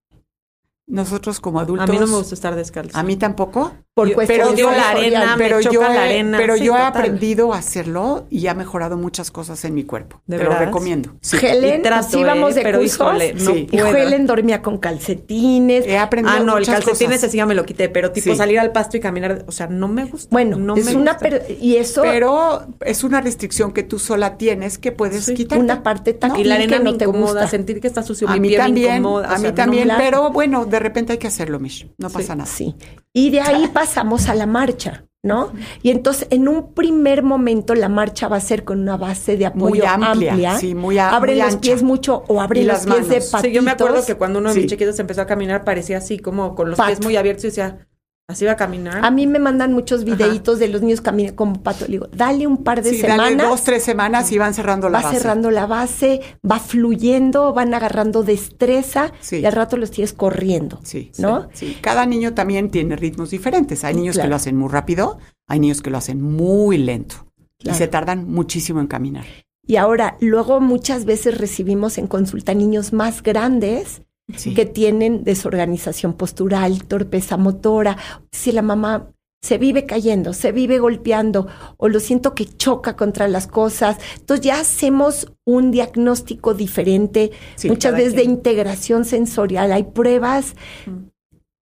Nosotros 0.85 1.39
como 1.39 1.59
adultos. 1.59 1.89
A 1.89 1.91
mí 1.93 1.97
no 1.99 2.07
me 2.07 2.17
gusta 2.17 2.35
estar 2.35 2.55
descalzo. 2.55 2.97
A 2.97 3.03
mí 3.03 3.15
tampoco. 3.15 3.71
Por 3.95 4.09
Yo- 4.09 4.15
pero 4.25 4.55
yo 4.55 4.71
la 4.71 4.89
arena, 4.89 5.35
me 5.37 5.43
pero 5.43 5.61
yo, 5.61 5.71
choca 5.71 5.93
la 5.93 6.03
arena. 6.05 6.37
pero 6.39 6.55
Sí, 6.57 6.63
yo 6.63 6.75
he 6.75 6.81
aprendido 6.81 7.53
a 7.53 7.59
hacerlo 7.59 8.25
y 8.31 8.47
ha 8.47 8.55
mejorado 8.55 8.97
muchas 8.97 9.29
cosas 9.29 9.63
en 9.65 9.75
mi 9.75 9.83
cuerpo. 9.83 10.19
¿De 10.25 10.39
Te 10.39 10.43
lo 10.45 10.55
recomiendo. 10.55 11.11
Sí. 11.21 11.37
Helen, 11.39 11.79
Y 11.81 11.83
trato, 11.83 12.07
sí 12.09 12.19
íbamos 12.19 12.51
¿eh? 12.51 12.55
de 12.55 12.61
pero 12.63 12.79
cursos, 12.79 12.95
híjole, 12.99 13.33
no 13.35 13.51
Sí. 13.53 13.67
y 13.71 13.77
puedo. 13.77 13.95
Helen 13.95 14.25
dormía 14.25 14.63
con 14.63 14.79
calcetines. 14.79 15.85
He 15.85 15.97
aprendido 15.99 16.35
Ah, 16.37 16.39
no, 16.43 16.57
el 16.57 16.65
calcetín 16.65 17.11
ese 17.11 17.29
sí 17.29 17.37
ya 17.37 17.45
me 17.45 17.53
lo 17.53 17.65
quité, 17.65 17.87
pero 17.87 18.11
tipo 18.11 18.31
Sí. 18.31 18.35
salir 18.35 18.59
al 18.59 18.71
pasto 18.71 18.97
y 18.97 18.99
caminar, 18.99 19.45
o 19.47 19.51
sea, 19.51 19.67
no 19.67 19.87
me 19.87 20.05
gusta. 20.05 20.27
Bueno, 20.31 20.57
no 20.57 20.75
es 20.75 20.85
me 20.85 20.95
una 20.95 21.13
gusta. 21.13 21.29
per- 21.29 21.45
y 21.61 21.75
eso 21.75 22.01
Pero 22.01 22.65
es 22.81 23.03
una 23.03 23.21
restricción 23.21 23.73
que 23.73 23.83
tú 23.83 23.99
sola 23.99 24.37
tienes 24.37 24.79
que 24.79 24.91
puedes 24.91 25.25
Sí. 25.25 25.35
quitar. 25.35 25.59
una 25.59 25.83
parte 25.83 26.13
tan 26.13 26.35
Y 26.35 26.43
la 26.45 26.55
arena 26.55 26.77
que 26.77 26.83
me 26.83 26.91
no 26.91 26.97
te 26.97 27.05
incomoda, 27.05 27.33
gusta. 27.41 27.47
sentir 27.47 27.79
que 27.79 27.87
está 27.87 28.01
sucio 28.01 28.27
A 28.27 28.33
mí 28.37 28.49
me 28.49 28.57
también, 28.57 29.05
a 29.05 29.37
mí 29.37 29.43
no 29.43 29.53
también, 29.53 29.87
me- 29.87 29.97
pero 29.97 30.31
bueno, 30.31 30.65
de 30.73 30.79
repente 30.79 31.13
hay 31.13 31.19
que 31.19 31.27
hacerlo, 31.27 31.59
Mish. 31.59 31.87
No 31.97 32.09
Sí. 32.09 32.15
pasa 32.15 32.35
nada. 32.35 32.49
Sí. 32.49 32.75
Y 33.13 33.29
de 33.29 33.41
ahí 33.41 33.67
pasamos 33.73 34.27
a 34.29 34.35
la 34.35 34.45
marcha, 34.45 35.05
¿no? 35.23 35.53
Y 35.81 35.91
entonces, 35.91 36.27
en 36.31 36.47
un 36.47 36.73
primer 36.73 37.23
momento, 37.23 37.75
la 37.75 37.87
marcha 37.89 38.27
va 38.27 38.37
a 38.37 38.41
ser 38.41 38.63
con 38.65 38.79
una 38.81 38.97
base 38.97 39.37
de 39.37 39.45
apoyo 39.45 39.69
Muy 39.69 39.81
amplia, 39.81 40.57
sí, 40.57 40.75
muy 40.75 40.97
a- 40.97 41.11
Abren 41.15 41.35
muy 41.35 41.43
los 41.43 41.53
ancha. 41.53 41.61
pies 41.61 41.83
mucho 41.83 42.23
o 42.27 42.41
abren 42.41 42.63
Y 42.63 42.65
los 42.65 42.85
las 42.85 42.85
pies 42.85 43.07
de 43.07 43.15
manos. 43.15 43.29
patitos. 43.31 43.41
Sí, 43.49 43.51
yo 43.55 43.61
me 43.61 43.71
acuerdo 43.71 44.05
que 44.05 44.15
cuando 44.15 44.39
uno 44.39 44.49
de 44.49 44.55
mis 44.55 44.63
Sí. 44.63 44.69
chiquitos 44.69 44.99
empezó 44.99 45.21
a 45.21 45.25
caminar 45.25 45.63
parecía 45.63 45.97
así 45.99 46.19
como 46.19 46.55
con 46.55 46.69
los 46.69 46.77
Pato. 46.77 46.87
pies 46.89 47.01
muy 47.03 47.15
abiertos 47.15 47.45
y 47.45 47.47
decía, 47.47 47.87
así 48.27 48.45
va 48.45 48.53
a 48.53 48.55
caminar. 48.55 49.03
A 49.05 49.11
mí 49.11 49.27
me 49.27 49.39
mandan 49.39 49.73
muchos 49.73 50.03
videitos 50.03 50.59
de 50.59 50.67
los 50.69 50.81
niños 50.81 51.01
caminando 51.01 51.35
como 51.35 51.61
pato. 51.61 51.85
Le 51.85 51.91
digo, 51.93 52.07
dale 52.15 52.47
un 52.47 52.63
par 52.63 52.81
de 52.81 52.89
Sí, 52.91 53.01
dale 53.01 53.13
semanas. 53.31 53.49
dos, 53.49 53.63
tres 53.63 53.83
semanas 53.83 54.31
y 54.31 54.37
van 54.37 54.53
cerrando 54.53 54.89
la 54.89 54.99
va 54.99 55.05
base. 55.05 55.19
cerrando 55.19 55.51
la 55.51 55.65
base, 55.67 56.21
va 56.49 56.59
fluyendo, 56.59 57.53
van 57.53 57.73
agarrando 57.73 58.23
destreza 58.23 59.11
Sí. 59.19 59.37
y 59.37 59.45
al 59.45 59.53
rato 59.53 59.77
los 59.77 59.91
tienes 59.91 60.13
corriendo. 60.13 60.79
Sí, 60.83 61.11
¿no? 61.17 61.49
sí. 61.53 61.77
Cada 61.81 62.05
niño 62.05 62.33
también 62.33 62.69
tiene 62.69 62.95
ritmos 62.95 63.29
diferentes. 63.31 63.83
Hay 63.83 63.95
niños 63.95 64.17
que 64.17 64.27
lo 64.27 64.35
hacen 64.35 64.55
muy 64.57 64.69
rápido, 64.69 65.19
hay 65.47 65.59
niños 65.59 65.81
que 65.81 65.89
lo 65.89 65.97
hacen 65.97 66.21
muy 66.21 66.77
lento 66.77 67.27
Claro. 67.59 67.75
y 67.75 67.77
se 67.77 67.87
tardan 67.87 68.29
muchísimo 68.29 68.79
en 68.79 68.87
caminar. 68.87 69.25
Y 69.65 69.77
ahora, 69.77 70.17
luego 70.19 70.59
muchas 70.59 71.05
veces 71.05 71.37
recibimos 71.37 71.97
en 71.97 72.07
consulta 72.07 72.53
niños 72.53 72.91
más 72.91 73.23
grandes 73.23 74.01
Sí. 74.35 74.53
que 74.53 74.65
tienen 74.65 75.23
desorganización 75.23 76.13
postural, 76.13 76.85
torpeza 76.85 77.35
motora. 77.37 77.97
Si 78.31 78.51
la 78.53 78.61
mamá 78.61 79.09
se 79.41 79.57
vive 79.57 79.85
cayendo, 79.85 80.31
se 80.31 80.53
vive 80.53 80.79
golpeando 80.79 81.47
o 81.75 81.89
lo 81.89 81.99
siento 81.99 82.33
que 82.33 82.45
choca 82.45 82.95
contra 82.95 83.27
las 83.27 83.47
cosas, 83.47 83.97
entonces 84.17 84.45
ya 84.45 84.61
hacemos 84.61 85.33
un 85.45 85.71
diagnóstico 85.71 86.53
diferente, 86.53 87.31
Sí, 87.55 87.67
muchas 87.67 87.91
veces 87.93 88.15
de 88.15 88.23
integración 88.23 89.03
sensorial. 89.03 89.73
Hay 89.73 89.83
pruebas 89.83 90.55
Mm. 90.85 91.09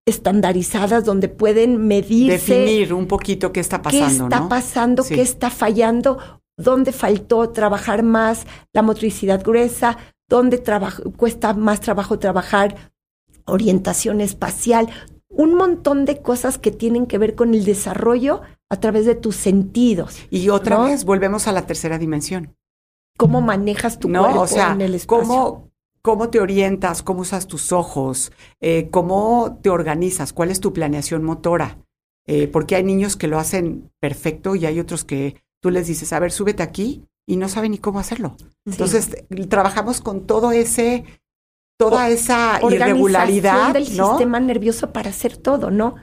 estandarizadas 0.07 1.05
donde 1.05 1.29
pueden 1.29 1.87
medirse 1.87 2.55
Definir 2.55 2.93
un 2.93 3.07
poquito 3.07 3.53
qué 3.53 3.61
está 3.61 3.81
pasando, 3.81 4.07
qué 4.07 4.13
está 4.25 4.41
¿no? 4.41 4.49
pasando, 4.49 5.03
Sí. 5.03 5.15
qué 5.15 5.23
está 5.23 5.51
fallando, 5.51 6.19
dónde 6.59 6.93
faltó 6.93 7.49
trabajar 7.51 8.03
más 8.03 8.47
la 8.75 8.83
motricidad 8.83 9.43
gruesa, 9.43 9.97
dónde 10.31 10.63
cuesta 11.17 11.53
más 11.53 11.81
trabajo 11.81 12.19
trabajar 12.19 12.93
orientación 13.45 14.23
espacial, 14.23 14.89
un 15.29 15.55
montón 15.55 16.07
de 16.07 16.23
cosas 16.23 16.57
que 16.57 16.71
tienen 16.71 17.07
que 17.07 17.19
ver 17.19 17.35
con 17.35 17.53
el 17.53 17.65
desarrollo 17.65 18.41
a 18.71 18.77
través 18.77 19.05
de 19.05 19.17
tus 19.17 19.37
sentidos. 19.37 20.17
Y 20.31 20.49
otra 20.49 20.79
¿no? 20.79 20.85
vez 20.85 21.05
volvemos 21.05 21.49
a 21.49 21.53
la 21.53 21.67
tercera 21.67 21.99
dimensión. 21.99 22.57
Cómo 23.19 23.41
manejas 23.41 23.99
tu 23.99 24.09
no, 24.09 24.23
cuerpo 24.23 24.41
o 24.43 24.47
sea, 24.47 24.73
en 24.73 24.81
el 24.81 24.95
espacio. 24.95 25.27
cómo, 25.27 25.71
cómo 26.01 26.31
te 26.31 26.41
orientas, 26.41 27.03
cómo 27.03 27.21
usas 27.21 27.47
tus 27.47 27.73
ojos, 27.73 28.33
eh, 28.61 28.89
cómo 28.91 29.59
te 29.61 29.69
organizas, 29.69 30.33
cuál 30.33 30.51
es 30.51 30.61
tu 30.61 30.73
planeación 30.73 31.25
motora. 31.25 31.79
Eh, 32.27 32.47
porque 32.47 32.77
hay 32.77 32.85
niños 32.85 33.17
que 33.17 33.27
lo 33.27 33.39
hacen 33.39 33.91
perfecto 33.99 34.55
y 34.55 34.65
hay 34.65 34.79
otros 34.79 35.05
que 35.05 35.43
tú 35.61 35.71
les 35.71 35.89
dices, 35.89 36.13
a 36.13 36.21
ver, 36.21 36.31
súbete 36.31 36.63
aquí 36.63 37.05
y 37.31 37.37
no 37.37 37.49
saben 37.49 37.71
ni 37.71 37.79
cómo 37.79 38.01
hacerlo. 38.01 38.37
Entonces, 38.67 39.09
trabajamos 39.49 40.01
con 40.01 40.27
todo 40.27 40.51
ese, 40.51 41.05
toda 41.79 42.09
esa 42.09 42.55
Organización 42.61 42.73
irregularidad, 42.89 43.73
del 43.73 43.97
¿no? 43.97 44.09
sistema 44.11 44.41
nervioso 44.41 44.93
para 44.93 45.11
hacer 45.11 45.37
todo, 45.37 45.71
¿no? 45.71 45.95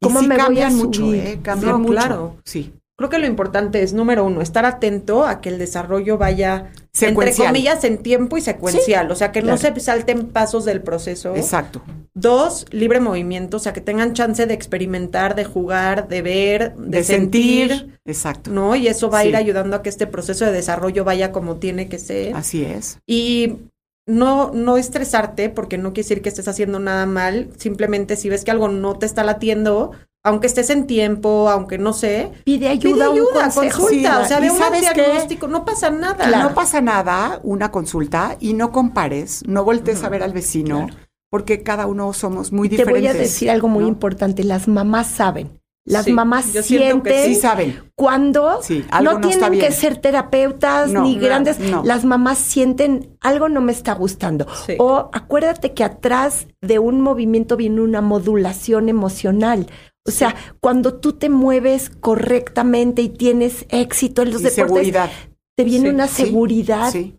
Y 0.00 0.06
¿Cómo 0.06 0.20
sí 0.20 0.28
me 0.28 0.36
voy 0.36 0.40
a 0.42 0.44
cambian 0.44 0.76
mucho, 0.76 1.00
subir? 1.06 1.26
¿eh? 1.26 1.40
Cambian 1.42 1.72
No, 1.72 1.78
mucho. 1.80 1.90
claro. 1.94 2.36
Sí. 2.44 2.72
Creo 2.98 3.10
que 3.10 3.20
lo 3.20 3.26
importante 3.26 3.84
es, 3.84 3.92
número 3.92 4.24
uno, 4.24 4.42
estar 4.42 4.66
atento 4.66 5.24
a 5.24 5.40
que 5.40 5.50
el 5.50 5.58
desarrollo 5.58 6.18
vaya, 6.18 6.72
entre 7.00 7.32
comillas, 7.32 7.84
en 7.84 7.98
tiempo 7.98 8.36
y 8.36 8.40
secuencial. 8.40 9.08
o 9.12 9.14
sea, 9.14 9.30
que 9.30 9.40
no 9.40 9.56
se 9.56 9.78
salten 9.78 10.26
pasos 10.26 10.64
del 10.64 10.82
proceso. 10.82 11.36
Exacto. 11.36 11.80
Dos, 12.14 12.66
libre 12.72 12.98
movimiento, 12.98 13.58
o 13.58 13.60
sea, 13.60 13.72
que 13.72 13.80
tengan 13.80 14.14
chance 14.14 14.44
de 14.46 14.52
experimentar, 14.52 15.36
de 15.36 15.44
jugar, 15.44 16.08
de 16.08 16.22
ver, 16.22 16.74
de, 16.74 16.98
De, 16.98 17.04
sentir, 17.04 17.68
sentir. 17.68 18.00
Exacto. 18.04 18.50
¿no? 18.50 18.74
Y 18.74 18.88
eso 18.88 19.08
va 19.08 19.20
a 19.20 19.24
ir 19.24 19.36
ayudando 19.36 19.76
a 19.76 19.82
que 19.82 19.90
este 19.90 20.08
proceso 20.08 20.44
de 20.46 20.50
desarrollo 20.50 21.04
vaya 21.04 21.30
como 21.30 21.58
tiene 21.58 21.86
que 21.86 22.00
ser. 22.00 22.34
Así 22.34 22.64
es. 22.64 22.98
Y 23.06 23.58
no, 24.06 24.50
no 24.52 24.76
estresarte, 24.76 25.50
porque 25.50 25.78
no 25.78 25.92
quiere 25.92 26.08
decir 26.08 26.20
que 26.20 26.30
estés 26.30 26.48
haciendo 26.48 26.80
nada 26.80 27.06
mal. 27.06 27.50
Simplemente 27.58 28.16
si 28.16 28.28
ves 28.28 28.42
que 28.42 28.50
algo 28.50 28.66
no 28.66 28.98
te 28.98 29.06
está 29.06 29.22
latiendo, 29.22 29.92
aunque 30.28 30.46
estés 30.46 30.70
en 30.70 30.86
tiempo, 30.86 31.48
aunque 31.50 31.78
no 31.78 31.92
sé, 31.92 32.30
Pide 32.44 32.68
ayuda, 32.68 33.06
pide 33.06 33.08
un 33.08 33.12
ayuda, 33.16 33.44
consejo. 33.52 33.82
consulta, 33.82 34.16
Sí, 34.18 34.22
o 34.24 34.28
sea, 34.28 34.40
ve 34.40 34.50
un 34.50 34.58
¿sabes 34.58 34.86
qué? 34.92 35.02
diagnóstico, 35.02 35.48
no 35.48 35.64
pasa 35.64 35.90
nada. 35.90 36.26
Claro. 36.28 36.48
No 36.50 36.54
pasa 36.54 36.80
nada, 36.80 37.40
una 37.42 37.70
consulta, 37.70 38.36
y 38.40 38.54
no 38.54 38.70
compares, 38.72 39.42
no 39.46 39.64
voltees 39.64 40.02
a 40.04 40.08
ver 40.08 40.22
al 40.22 40.32
vecino, 40.32 40.86
porque 41.30 41.62
cada 41.62 41.86
uno 41.86 42.12
somos 42.12 42.52
muy 42.52 42.68
Te 42.68 42.76
diferentes. 42.76 43.02
voy 43.02 43.08
a 43.08 43.14
decir 43.14 43.50
algo 43.50 43.68
muy 43.68 43.82
¿no? 43.82 43.88
importante, 43.88 44.44
las 44.44 44.68
mamás 44.68 45.08
saben. 45.08 45.58
Las 45.84 46.04
Sí, 46.04 46.12
mamás 46.12 46.52
yo 46.52 46.62
siento 46.62 47.02
que 47.02 47.10
sienten 47.12 47.34
Sí 47.34 47.40
saben. 47.40 47.82
cuando 47.94 48.60
Sí, 48.62 48.84
algo 48.90 49.14
no 49.14 49.18
no 49.20 49.28
está 49.30 49.48
tienen 49.48 49.66
que 49.70 49.74
ser 49.74 49.96
terapeutas 49.96 50.90
No, 50.90 51.02
ni 51.02 51.18
grandes. 51.18 51.58
no. 51.60 51.82
Las 51.82 52.04
mamás 52.04 52.36
sienten 52.36 53.16
algo 53.22 53.48
no 53.48 53.62
me 53.62 53.72
está 53.72 53.94
gustando. 53.94 54.46
Sí. 54.66 54.74
O 54.78 55.08
acuérdate 55.14 55.72
que 55.72 55.84
atrás 55.84 56.46
de 56.60 56.78
un 56.78 57.00
movimiento 57.00 57.56
viene 57.56 57.80
una 57.80 58.02
modulación 58.02 58.90
emocional. 58.90 59.66
O 60.08 60.10
sea, 60.12 60.34
cuando 60.60 60.94
tú 60.94 61.12
te 61.14 61.28
mueves 61.28 61.90
correctamente 61.90 63.02
y 63.02 63.08
tienes 63.08 63.66
éxito 63.68 64.22
en 64.22 64.32
los 64.32 64.40
Y 64.40 64.44
deportes, 64.44 64.66
seguridad. 64.68 65.10
te 65.56 65.64
viene 65.64 65.88
Sí, 65.88 65.94
una 65.94 66.06
seguridad 66.08 66.90
Sí, 66.92 67.16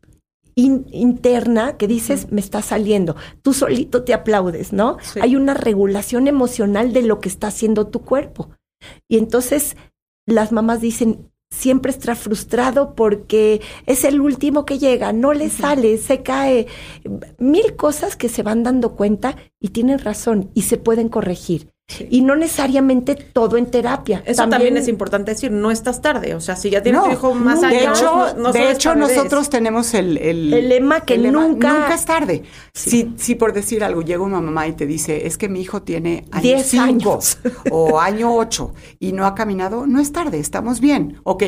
in- 0.55 0.85
interna 0.91 1.77
que 1.77 1.87
dices, 1.87 2.31
me 2.31 2.41
está 2.41 2.61
saliendo. 2.61 3.15
Tú 3.41 3.53
solito 3.53 4.03
te 4.03 4.13
aplaudes, 4.13 4.73
¿no? 4.73 4.97
Hay 5.21 5.35
una 5.35 5.53
regulación 5.53 6.27
emocional 6.27 6.91
de 6.93 7.03
lo 7.03 7.19
que 7.19 7.29
está 7.29 7.47
haciendo 7.47 7.87
tu 7.87 8.01
cuerpo. 8.01 8.49
Y 9.07 9.17
entonces 9.17 9.75
las 10.25 10.51
mamás 10.51 10.81
dicen, 10.81 11.29
siempre 11.51 11.91
está 11.91 12.15
frustrado 12.15 12.93
porque 12.93 13.61
es 13.87 14.03
el 14.03 14.21
último 14.21 14.65
que 14.65 14.77
llega, 14.77 15.11
no 15.13 15.33
le 15.33 15.49
sale, 15.49 15.97
se 15.97 16.21
cae. 16.21 16.67
Mil 17.39 17.75
cosas 17.75 18.15
que 18.15 18.29
se 18.29 18.43
van 18.43 18.61
dando 18.63 18.95
cuenta 18.95 19.35
y 19.59 19.69
tienen 19.69 19.99
razón 19.99 20.51
y 20.53 20.61
se 20.63 20.77
pueden 20.77 21.09
corregir. 21.09 21.69
Sí. 21.89 22.07
Y 22.11 22.21
no 22.21 22.35
necesariamente 22.35 23.15
todo 23.15 23.57
en 23.57 23.65
terapia. 23.65 24.21
Eso 24.25 24.47
también, 24.47 24.77
es 24.77 24.87
importante 24.87 25.31
decir, 25.31 25.51
no 25.51 25.71
estás 25.71 26.01
tarde. 26.01 26.35
O 26.35 26.39
sea, 26.39 26.55
si 26.55 26.69
ya 26.69 26.83
tienes 26.83 27.01
No, 27.01 27.07
tu 27.07 27.13
hijo 27.13 27.33
más 27.33 27.55
nunca. 27.55 27.69
de 27.69 27.77
años, 27.79 27.99
hecho, 27.99 28.15
no, 28.15 28.33
no 28.35 28.51
de 28.53 28.71
hecho 28.71 28.93
nosotros 28.95 29.49
tenemos 29.49 29.93
el, 29.95 30.17
el, 30.19 30.53
El 30.53 30.69
lema 30.69 31.01
que 31.01 31.15
el 31.15 31.31
nunca- 31.31 31.73
nunca 31.73 31.95
es 31.95 32.05
tarde. 32.05 32.43
Sí. 32.75 32.89
Si, 32.91 33.13
si 33.17 33.35
por 33.35 33.53
decir 33.53 33.83
algo 33.83 34.03
llega 34.03 34.21
una 34.23 34.39
mamá 34.39 34.67
y 34.67 34.73
te 34.73 34.85
dice, 34.85 35.25
es 35.25 35.37
que 35.39 35.49
mi 35.49 35.61
hijo 35.61 35.81
tiene 35.81 36.25
año 36.31 36.41
Diez 36.43 36.67
cinco 36.67 36.83
años. 37.13 37.39
o 37.71 37.99
año 37.99 38.35
ocho 38.35 38.73
y 38.99 39.11
no 39.11 39.25
ha 39.25 39.33
caminado, 39.33 39.87
no 39.87 39.99
es 39.99 40.11
tarde, 40.11 40.39
estamos 40.39 40.79
bien. 40.79 41.19
Ok, 41.23 41.43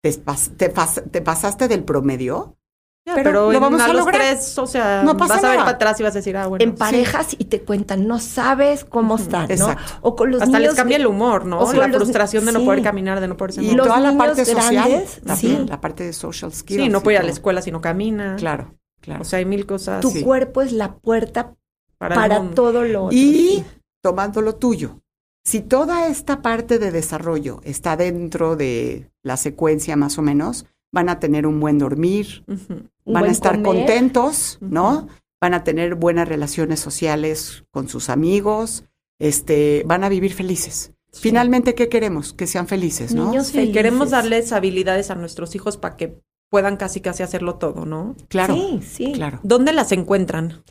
te, 0.00 0.10
pas- 0.24 0.56
te 0.56 0.72
pas- 0.72 1.02
te 1.10 1.20
pasaste 1.22 1.66
del 1.66 1.82
promedio, 1.84 2.56
Ya, 3.04 3.14
pero 3.14 3.30
pero 3.30 3.46
lo 3.46 3.52
en- 3.54 3.60
vamos 3.60 3.80
a 3.80 3.88
los 3.88 3.96
lograr. 3.96 4.20
tres, 4.22 4.56
o 4.58 4.66
sea, 4.66 5.02
No 5.02 5.16
pasa 5.16 5.34
vas 5.34 5.44
a 5.44 5.48
ver 5.48 5.56
nada. 5.58 5.64
para 5.64 5.74
atrás 5.76 5.98
y 5.98 6.02
vas 6.04 6.12
a 6.14 6.18
decir, 6.18 6.36
ah, 6.36 6.46
bueno. 6.46 6.62
en 6.64 6.70
sí. 6.70 6.76
parejas 6.76 7.34
y 7.36 7.46
te 7.46 7.62
cuentan, 7.62 8.06
no 8.06 8.20
sabes 8.20 8.84
cómo 8.84 9.16
están, 9.16 9.48
¿no? 9.48 9.54
exacto. 9.54 9.94
O 10.02 10.14
con 10.14 10.30
los 10.30 10.40
Hasta 10.40 10.58
les 10.60 10.68
niños 10.68 10.76
cambia 10.76 10.96
el 10.98 11.06
humor, 11.08 11.44
¿no? 11.44 11.58
o 11.60 11.66
con 11.66 11.78
La 11.78 11.88
los- 11.88 11.96
frustración 11.96 12.44
de 12.46 12.52
no 12.52 12.60
sí. 12.60 12.64
poder 12.64 12.82
caminar, 12.82 13.20
de 13.20 13.26
no 13.26 13.36
poder 13.36 13.50
y 13.50 13.54
sentir. 13.54 13.74
los 13.76 13.86
toda 13.88 13.98
la 13.98 14.16
parte 14.16 14.44
social, 14.44 15.04
también, 15.26 15.36
sí. 15.36 15.66
la 15.68 15.80
parte 15.80 16.04
de 16.04 16.12
social 16.12 16.52
skills. 16.52 16.82
Sí, 16.84 16.88
no 16.88 16.98
y 16.98 17.00
puede 17.00 17.16
ir 17.16 17.20
a 17.22 17.24
la 17.24 17.32
escuela 17.32 17.60
si 17.60 17.72
no 17.72 17.80
camina. 17.80 18.36
Claro, 18.36 18.74
claro. 19.00 19.22
O 19.22 19.24
sea, 19.24 19.40
hay 19.40 19.46
mil 19.46 19.66
cosas 19.66 20.00
Tu 20.00 20.10
sí. 20.10 20.22
cuerpo 20.22 20.62
es 20.62 20.70
la 20.70 20.94
puerta 20.94 21.54
para, 21.98 22.14
para, 22.14 22.40
todo 22.50 22.84
lo 22.84 23.06
otro. 23.06 23.16
Y 23.18 23.64
tomando 24.00 24.42
lo 24.42 24.54
tuyo, 24.54 25.00
si 25.44 25.60
toda 25.60 26.06
esta 26.06 26.40
parte 26.40 26.78
de 26.78 26.92
desarrollo 26.92 27.60
está 27.64 27.96
dentro 27.96 28.54
de 28.54 29.10
la 29.24 29.36
secuencia 29.36 29.96
más 29.96 30.18
o 30.18 30.22
menos, 30.22 30.66
van 30.92 31.08
a 31.08 31.18
tener 31.18 31.46
un 31.46 31.58
buen 31.60 31.78
dormir. 31.78 32.44
Un 32.46 32.88
van 33.06 33.24
a 33.24 33.28
estar 33.30 33.62
comer. 33.62 33.64
contentos, 33.86 34.58
¿no? 34.60 35.08
Van 35.40 35.54
a 35.54 35.64
tener 35.64 35.94
buenas 35.96 36.28
relaciones 36.28 36.78
sociales 36.80 37.64
con 37.70 37.88
sus 37.88 38.08
amigos, 38.10 38.84
este, 39.18 39.82
van 39.86 40.04
a 40.04 40.08
vivir 40.08 40.32
felices. 40.34 40.92
Finalmente, 41.12 41.74
¿qué 41.74 41.88
queremos? 41.88 42.32
Que 42.32 42.46
sean 42.46 42.68
felices, 42.68 43.14
¿no? 43.14 43.26
Niños 43.30 43.48
Sí, 43.48 43.54
felices. 43.54 43.74
queremos 43.74 44.10
darles 44.10 44.52
habilidades 44.52 45.10
a 45.10 45.14
nuestros 45.14 45.54
hijos 45.54 45.76
para 45.76 45.96
que 45.96 46.20
puedan 46.48 46.76
casi 46.76 47.00
casi 47.00 47.22
hacerlo 47.22 47.56
todo, 47.56 47.84
¿no? 47.86 48.14
Claro, 48.28 48.54
Sí, 48.54 48.80
sí. 48.86 49.12
claro. 49.12 49.40
¿Dónde 49.42 49.72
las 49.72 49.92
encuentran? 49.92 50.62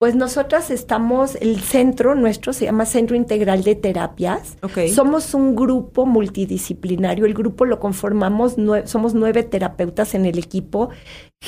Pues 0.00 0.14
nosotras 0.14 0.70
estamos, 0.70 1.34
el 1.40 1.58
centro 1.60 2.14
nuestro 2.14 2.52
se 2.52 2.66
llama 2.66 2.86
Centro 2.86 3.16
Integral 3.16 3.64
de 3.64 3.74
Terapias. 3.74 4.56
Ok. 4.62 4.86
Somos 4.94 5.34
un 5.34 5.56
grupo 5.56 6.06
multidisciplinario. 6.06 7.26
El 7.26 7.34
grupo 7.34 7.64
lo 7.64 7.80
conformamos, 7.80 8.58
nue- 8.58 8.86
somos 8.86 9.14
nueve 9.14 9.42
terapeutas 9.42 10.14
en 10.14 10.24
el 10.24 10.38
equipo. 10.38 10.90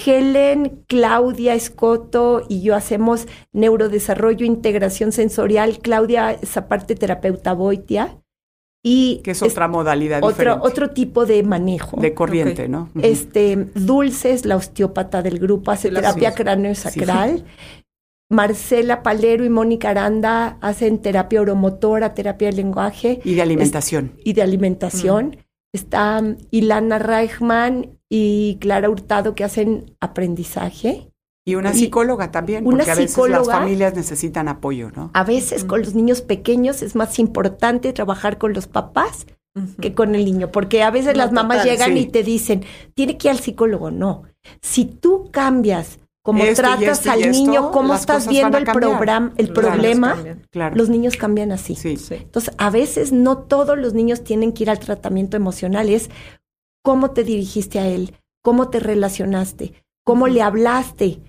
Helen, 0.05 0.83
Claudia 0.89 1.55
Escoto 1.55 2.43
y 2.49 2.63
yo 2.63 2.75
hacemos 2.75 3.29
neurodesarrollo, 3.53 4.45
integración 4.45 5.13
sensorial. 5.13 5.79
Claudia 5.79 6.33
es 6.33 6.57
aparte 6.57 6.97
terapeuta 6.97 7.53
boitia. 7.53 8.19
Y 8.83 9.21
Que 9.23 9.31
es 9.33 9.43
otra 9.43 9.69
modalidad 9.69 10.19
otro, 10.25 10.31
diferente. 10.31 10.61
otro 10.67 10.91
tipo 10.91 11.25
de 11.25 11.43
manejo. 11.45 12.01
de 12.01 12.15
corriente. 12.15 12.67
¿no? 12.69 12.89
Este, 13.01 13.69
Dulce 13.77 14.33
es 14.33 14.45
la 14.45 14.57
osteópata 14.57 15.23
del 15.23 15.39
grupo, 15.39 15.71
hace 15.71 15.89
Sí, 15.89 15.95
la 15.95 16.01
terapia 16.01 16.31
sí. 16.31 17.45
Marcela 18.31 19.03
Palero 19.03 19.45
y 19.45 19.51
Mónica 19.51 19.91
Aranda 19.91 20.57
hacen 20.61 21.03
terapia 21.03 21.41
oromotora, 21.41 22.15
terapia 22.15 22.49
de 22.49 22.57
lenguaje 22.57 23.21
y 23.25 23.35
de 23.35 23.43
alimentación. 23.43 24.13
y 24.25 24.33
de 24.35 24.43
alimentación. 24.43 25.37
Está 25.73 26.21
um, 26.21 26.37
Ilana 26.51 26.99
Reichman 26.99 27.99
y 28.09 28.57
Clara 28.61 28.89
Hurtado 28.89 29.35
que 29.35 29.45
hacen 29.45 29.97
aprendizaje. 30.01 31.09
Y 31.45 31.55
una 31.57 31.73
Y 31.73 31.75
psicóloga 31.75 32.31
también, 32.31 32.67
una 32.67 32.79
porque 32.79 32.91
a 32.93 32.95
veces 32.95 33.29
las 33.29 33.47
familias 33.47 33.95
necesitan 33.95 34.47
apoyo, 34.49 34.91
¿no? 34.95 35.11
A 35.15 35.25
veces 35.25 35.65
con 35.65 35.81
los 35.81 35.95
niños 35.95 36.21
pequeños 36.23 36.83
es 36.83 36.95
más 36.95 37.19
importante 37.19 37.93
trabajar 37.93 38.39
con 38.39 38.53
los 38.53 38.67
papás 38.67 39.27
que 39.81 39.95
con 39.95 40.15
el 40.15 40.25
niño, 40.25 40.53
porque 40.53 40.83
a 40.85 40.91
veces 40.91 41.15
No, 41.15 41.19
las 41.19 41.33
mamás 41.33 41.59
total, 41.59 41.71
llegan 41.71 41.93
sí. 41.95 41.99
y 41.99 42.07
te 42.07 42.23
dicen, 42.23 42.65
tiene 42.95 43.19
que 43.19 43.29
ir 43.29 43.33
al 43.33 43.41
psicólogo. 43.41 43.91
No, 43.91 44.23
si 44.63 44.85
tú 44.85 45.29
cambias 45.33 45.99
Esto 46.39 46.51
y 46.63 46.65
tratas 46.65 46.99
esto 46.99 47.11
al 47.11 47.23
esto, 47.23 47.33
niño, 47.45 47.71
cómo 47.73 47.95
estás 47.95 48.29
viendo 48.29 48.57
el, 48.59 48.65
programa, 48.65 49.33
el 49.37 49.53
Claro. 49.53 49.69
problema. 49.71 50.17
Claro. 50.51 50.77
los 50.77 50.89
niños 50.89 51.17
cambian 51.17 51.53
así. 51.53 51.75
sí. 51.75 51.97
Sí. 51.97 52.15
Entonces, 52.15 52.55
a 52.59 52.71
veces 52.71 53.13
no 53.13 53.39
todos 53.39 53.77
los 53.79 53.95
niños 53.95 54.23
tienen 54.25 54.53
que 54.53 54.65
ir 54.65 54.71
al 54.71 54.79
tratamiento 54.79 55.37
emocional, 55.37 55.89
es 55.89 56.11
cómo 56.83 57.11
te 57.11 57.25
dirigiste 57.25 57.79
a 57.79 57.87
él, 57.87 58.17
cómo 58.43 58.69
te 58.71 58.81
relacionaste, 58.81 59.73
cómo 60.05 60.29
le 60.29 60.43
hablaste, 60.43 61.21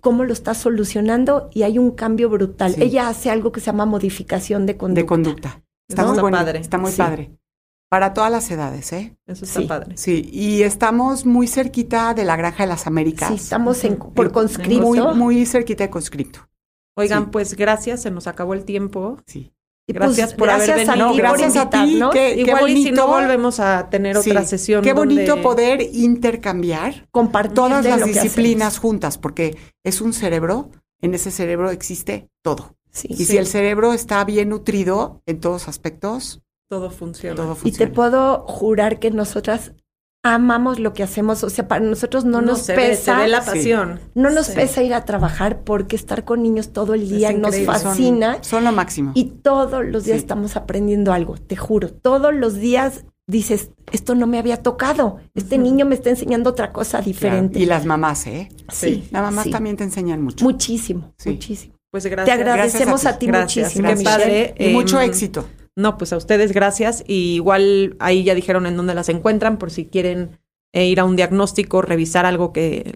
cómo 0.00 0.24
lo 0.24 0.32
estás 0.32 0.58
solucionando 0.58 1.48
y 1.52 1.62
hay 1.62 1.78
un 1.78 1.90
cambio 1.90 2.28
brutal. 2.28 2.74
Sí. 2.74 2.82
Ella 2.82 3.08
hace 3.08 3.30
algo 3.30 3.50
que 3.52 3.60
se 3.60 3.66
llama 3.66 3.86
modificación 3.86 4.66
de 4.66 4.76
conducta. 4.76 5.00
De 5.00 5.06
conducta. 5.06 5.62
Está 5.88 6.02
¿No? 6.02 6.08
muy 6.08 6.14
Está 6.16 6.22
bueno, 6.22 6.36
padre. 6.38 6.58
Está 6.60 6.78
muy 6.78 6.90
Sí. 6.92 6.98
padre. 6.98 7.30
Para 7.90 8.14
todas 8.14 8.30
las 8.30 8.48
edades, 8.50 8.92
¿eh? 8.92 9.16
Eso 9.26 9.44
está 9.44 9.60
Sí. 9.60 9.66
padre. 9.66 9.96
Sí, 9.98 10.28
y 10.32 10.62
estamos 10.62 11.26
muy 11.26 11.48
cerquita 11.48 12.14
de 12.14 12.24
la 12.24 12.36
Granja 12.36 12.62
de 12.62 12.68
las 12.68 12.86
Américas. 12.86 13.28
Sí, 13.28 13.34
estamos 13.34 13.82
en, 13.84 13.96
por 13.98 14.30
conscripto. 14.32 14.86
Muy, 14.86 15.00
muy 15.16 15.44
cerquita 15.44 15.84
de 15.84 15.90
conscripto. 15.90 16.48
Oigan, 16.96 17.24
Sí. 17.24 17.28
pues 17.32 17.56
gracias, 17.56 18.02
se 18.02 18.10
nos 18.12 18.26
acabó 18.28 18.54
el 18.54 18.64
tiempo. 18.64 19.18
Sí. 19.26 19.52
Y 19.88 19.92
gracias 19.92 20.34
por 20.34 20.50
haber 20.50 20.68
gracias 20.68 20.86
venido. 20.88 20.92
A 20.92 20.94
ti 20.94 21.00
No, 21.00 21.08
por 21.08 21.16
gracias 21.38 21.56
a 21.56 21.70
ti, 21.70 22.00
qué 22.12 22.34
Igual 22.40 22.70
y 22.70 22.76
si 22.76 22.82
bonito. 22.90 22.94
no 23.02 23.08
volvemos 23.08 23.58
a 23.58 23.88
tener 23.90 24.16
otra 24.16 24.44
sesión. 24.44 24.84
Qué 24.84 24.92
bonito 24.92 25.26
donde- 25.32 25.42
poder 25.42 25.82
intercambiar 25.92 27.08
compartir 27.10 27.54
todas 27.54 27.84
las 27.84 28.04
disciplinas 28.04 28.78
juntas, 28.78 29.18
porque 29.18 29.56
es 29.84 30.00
un 30.00 30.12
cerebro, 30.12 30.70
en 31.00 31.14
ese 31.14 31.32
cerebro 31.32 31.70
existe 31.72 32.28
todo. 32.42 32.76
Sí. 32.92 33.08
Y 33.10 33.16
Sí. 33.16 33.24
si 33.24 33.36
el 33.36 33.48
cerebro 33.48 33.92
está 33.92 34.24
bien 34.24 34.50
nutrido 34.50 35.22
en 35.26 35.40
todos 35.40 35.66
aspectos, 35.66 36.40
todo 36.70 36.90
funciona. 36.90 37.34
todo 37.36 37.52
Y 37.52 37.56
te 37.56 37.60
funciona. 37.62 37.92
puedo 37.92 38.38
jurar 38.46 39.00
que 39.00 39.10
nosotras 39.10 39.72
amamos 40.22 40.78
lo 40.78 40.92
que 40.92 41.02
hacemos. 41.02 41.42
O 41.42 41.50
sea, 41.50 41.66
para 41.66 41.84
nosotros 41.84 42.24
no, 42.24 42.40
nos 42.42 42.60
se 42.60 42.76
ve, 42.76 42.90
pesa. 42.90 43.16
se 43.16 43.22
ve 43.22 43.28
la 43.28 43.40
Sí. 43.42 43.50
pasión. 43.50 44.00
No 44.14 44.30
nos 44.30 44.46
Sí. 44.46 44.52
pesa 44.54 44.82
ir 44.82 44.94
a 44.94 45.04
trabajar 45.04 45.62
porque 45.64 45.96
estar 45.96 46.24
con 46.24 46.42
niños 46.42 46.72
todo 46.72 46.94
el 46.94 47.08
día 47.08 47.32
nos. 47.32 47.56
Son- 47.56 47.64
fascina 47.64 48.38
Son, 48.42 48.62
lo 48.64 48.70
máximo. 48.72 49.10
y 49.14 49.24
todos 49.24 49.84
los 49.84 50.04
días 50.04 50.18
Sí. 50.18 50.22
estamos 50.22 50.56
aprendiendo 50.56 51.12
algo, 51.12 51.36
te 51.38 51.56
juro. 51.56 51.90
Todos 51.92 52.32
los 52.34 52.54
días 52.54 53.04
dices, 53.26 53.70
esto 53.92 54.14
no 54.14 54.26
me 54.28 54.38
había 54.38 54.62
tocado. 54.62 55.18
Este 55.34 55.58
niño 55.58 55.86
me 55.86 55.94
está 55.96 56.10
enseñando 56.10 56.50
otra 56.50 56.72
cosa 56.72 56.98
Claro. 56.98 57.04
diferente. 57.06 57.58
Y 57.58 57.66
las 57.66 57.84
mamás, 57.84 58.26
¿eh? 58.28 58.48
sí, 58.72 59.08
Las 59.10 59.22
mamás 59.22 59.44
sí. 59.44 59.50
también 59.50 59.76
te 59.76 59.84
enseñan 59.84 60.22
mucho. 60.22 60.44
Muchísimo, 60.44 61.14
Sí. 61.16 61.30
muchísimo. 61.30 61.74
Pues 61.90 62.04
Te 62.04 62.10
gracias. 62.10 62.38
agradecemos 62.38 63.02
Gracias 63.02 63.06
a 63.12 63.16
a 63.16 63.18
ti. 63.18 63.26
Gracias, 63.26 63.66
muchísimo. 63.76 63.88
Michelle. 63.88 64.04
padre. 64.04 64.54
Y 64.58 64.72
mucho 64.72 65.00
Em, 65.00 65.08
éxito. 65.08 65.44
No, 65.76 65.98
pues 65.98 66.12
a 66.12 66.16
ustedes 66.16 66.52
gracias. 66.52 67.04
Y 67.06 67.34
igual 67.34 67.96
ahí 67.98 68.24
ya 68.24 68.34
dijeron 68.34 68.66
en 68.66 68.76
dónde 68.76 68.94
las 68.94 69.08
encuentran 69.08 69.58
por 69.58 69.70
si 69.70 69.86
quieren 69.86 70.38
eh, 70.72 70.86
ir 70.86 71.00
a 71.00 71.04
un 71.04 71.16
diagnóstico, 71.16 71.82
revisar 71.82 72.26
algo 72.26 72.52
que 72.52 72.94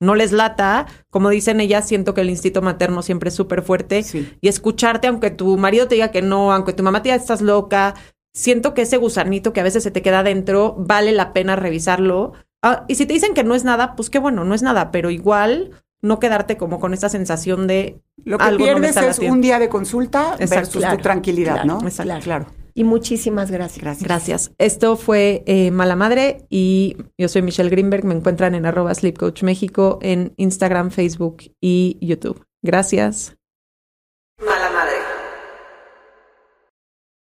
no 0.00 0.14
les 0.14 0.32
lata. 0.32 0.86
Como 1.10 1.30
dicen 1.30 1.60
ellas, 1.60 1.88
siento 1.88 2.14
que 2.14 2.20
el 2.20 2.30
instinto 2.30 2.62
materno 2.62 3.02
siempre 3.02 3.28
es 3.28 3.34
súper 3.34 3.62
fuerte. 3.62 4.02
Sí. 4.02 4.30
Y 4.40 4.48
escucharte, 4.48 5.08
aunque 5.08 5.30
tu 5.30 5.56
marido 5.56 5.88
te 5.88 5.96
diga 5.96 6.10
que 6.10 6.22
no, 6.22 6.52
aunque 6.52 6.72
tu 6.72 6.82
mamá 6.82 7.02
te 7.02 7.08
diga 7.08 7.16
estás 7.16 7.40
loca, 7.40 7.94
siento 8.34 8.74
que 8.74 8.82
ese 8.82 8.96
gusanito 8.98 9.52
que 9.52 9.60
a 9.60 9.64
veces 9.64 9.82
se 9.82 9.90
te 9.90 10.02
queda 10.02 10.20
adentro, 10.20 10.76
vale 10.78 11.12
la 11.12 11.32
pena 11.32 11.56
revisarlo. 11.56 12.34
Ah, 12.62 12.84
y 12.88 12.96
si 12.96 13.06
te 13.06 13.14
dicen 13.14 13.34
que 13.34 13.44
no 13.44 13.54
es 13.54 13.64
nada, 13.64 13.96
pues 13.96 14.10
qué 14.10 14.18
bueno, 14.18 14.44
no 14.44 14.54
es 14.54 14.62
nada, 14.62 14.90
pero 14.90 15.10
igual 15.10 15.70
no 16.02 16.18
quedarte 16.20 16.56
como 16.56 16.78
con 16.80 16.94
esa 16.94 17.08
sensación 17.08 17.66
de 17.66 18.00
Lo 18.24 18.38
que 18.38 18.44
algo 18.44 18.58
no 18.58 18.64
me 18.66 18.72
pierdes 18.72 18.90
está 18.90 19.00
es 19.02 19.06
latiendo. 19.16 19.34
un 19.34 19.40
día 19.40 19.58
de 19.58 19.68
consulta 19.68 20.36
Exacto. 20.38 20.54
versus 20.54 20.76
Claro, 20.80 20.96
tu 20.96 21.02
tranquilidad, 21.02 21.54
claro, 21.62 21.80
¿no? 21.80 21.86
exacto. 21.88 22.14
Claro. 22.22 22.46
Y 22.74 22.84
muchísimas 22.84 23.50
gracias. 23.50 23.82
Gracias. 23.82 24.04
Gracias. 24.04 24.50
Esto 24.58 24.96
fue 24.96 25.42
eh, 25.46 25.72
Mala 25.72 25.96
Madre 25.96 26.46
y 26.48 26.96
yo 27.18 27.26
soy 27.28 27.42
Michelle 27.42 27.70
Greenberg. 27.70 28.04
Me 28.04 28.14
encuentran 28.14 28.54
en 28.54 28.66
arroba 28.66 28.94
Sleep 28.94 29.18
Coach 29.18 29.42
México 29.42 29.98
en 30.00 30.32
Instagram, 30.36 30.90
Facebook 30.92 31.38
y 31.60 31.98
YouTube. 32.00 32.44
Gracias. 32.62 33.37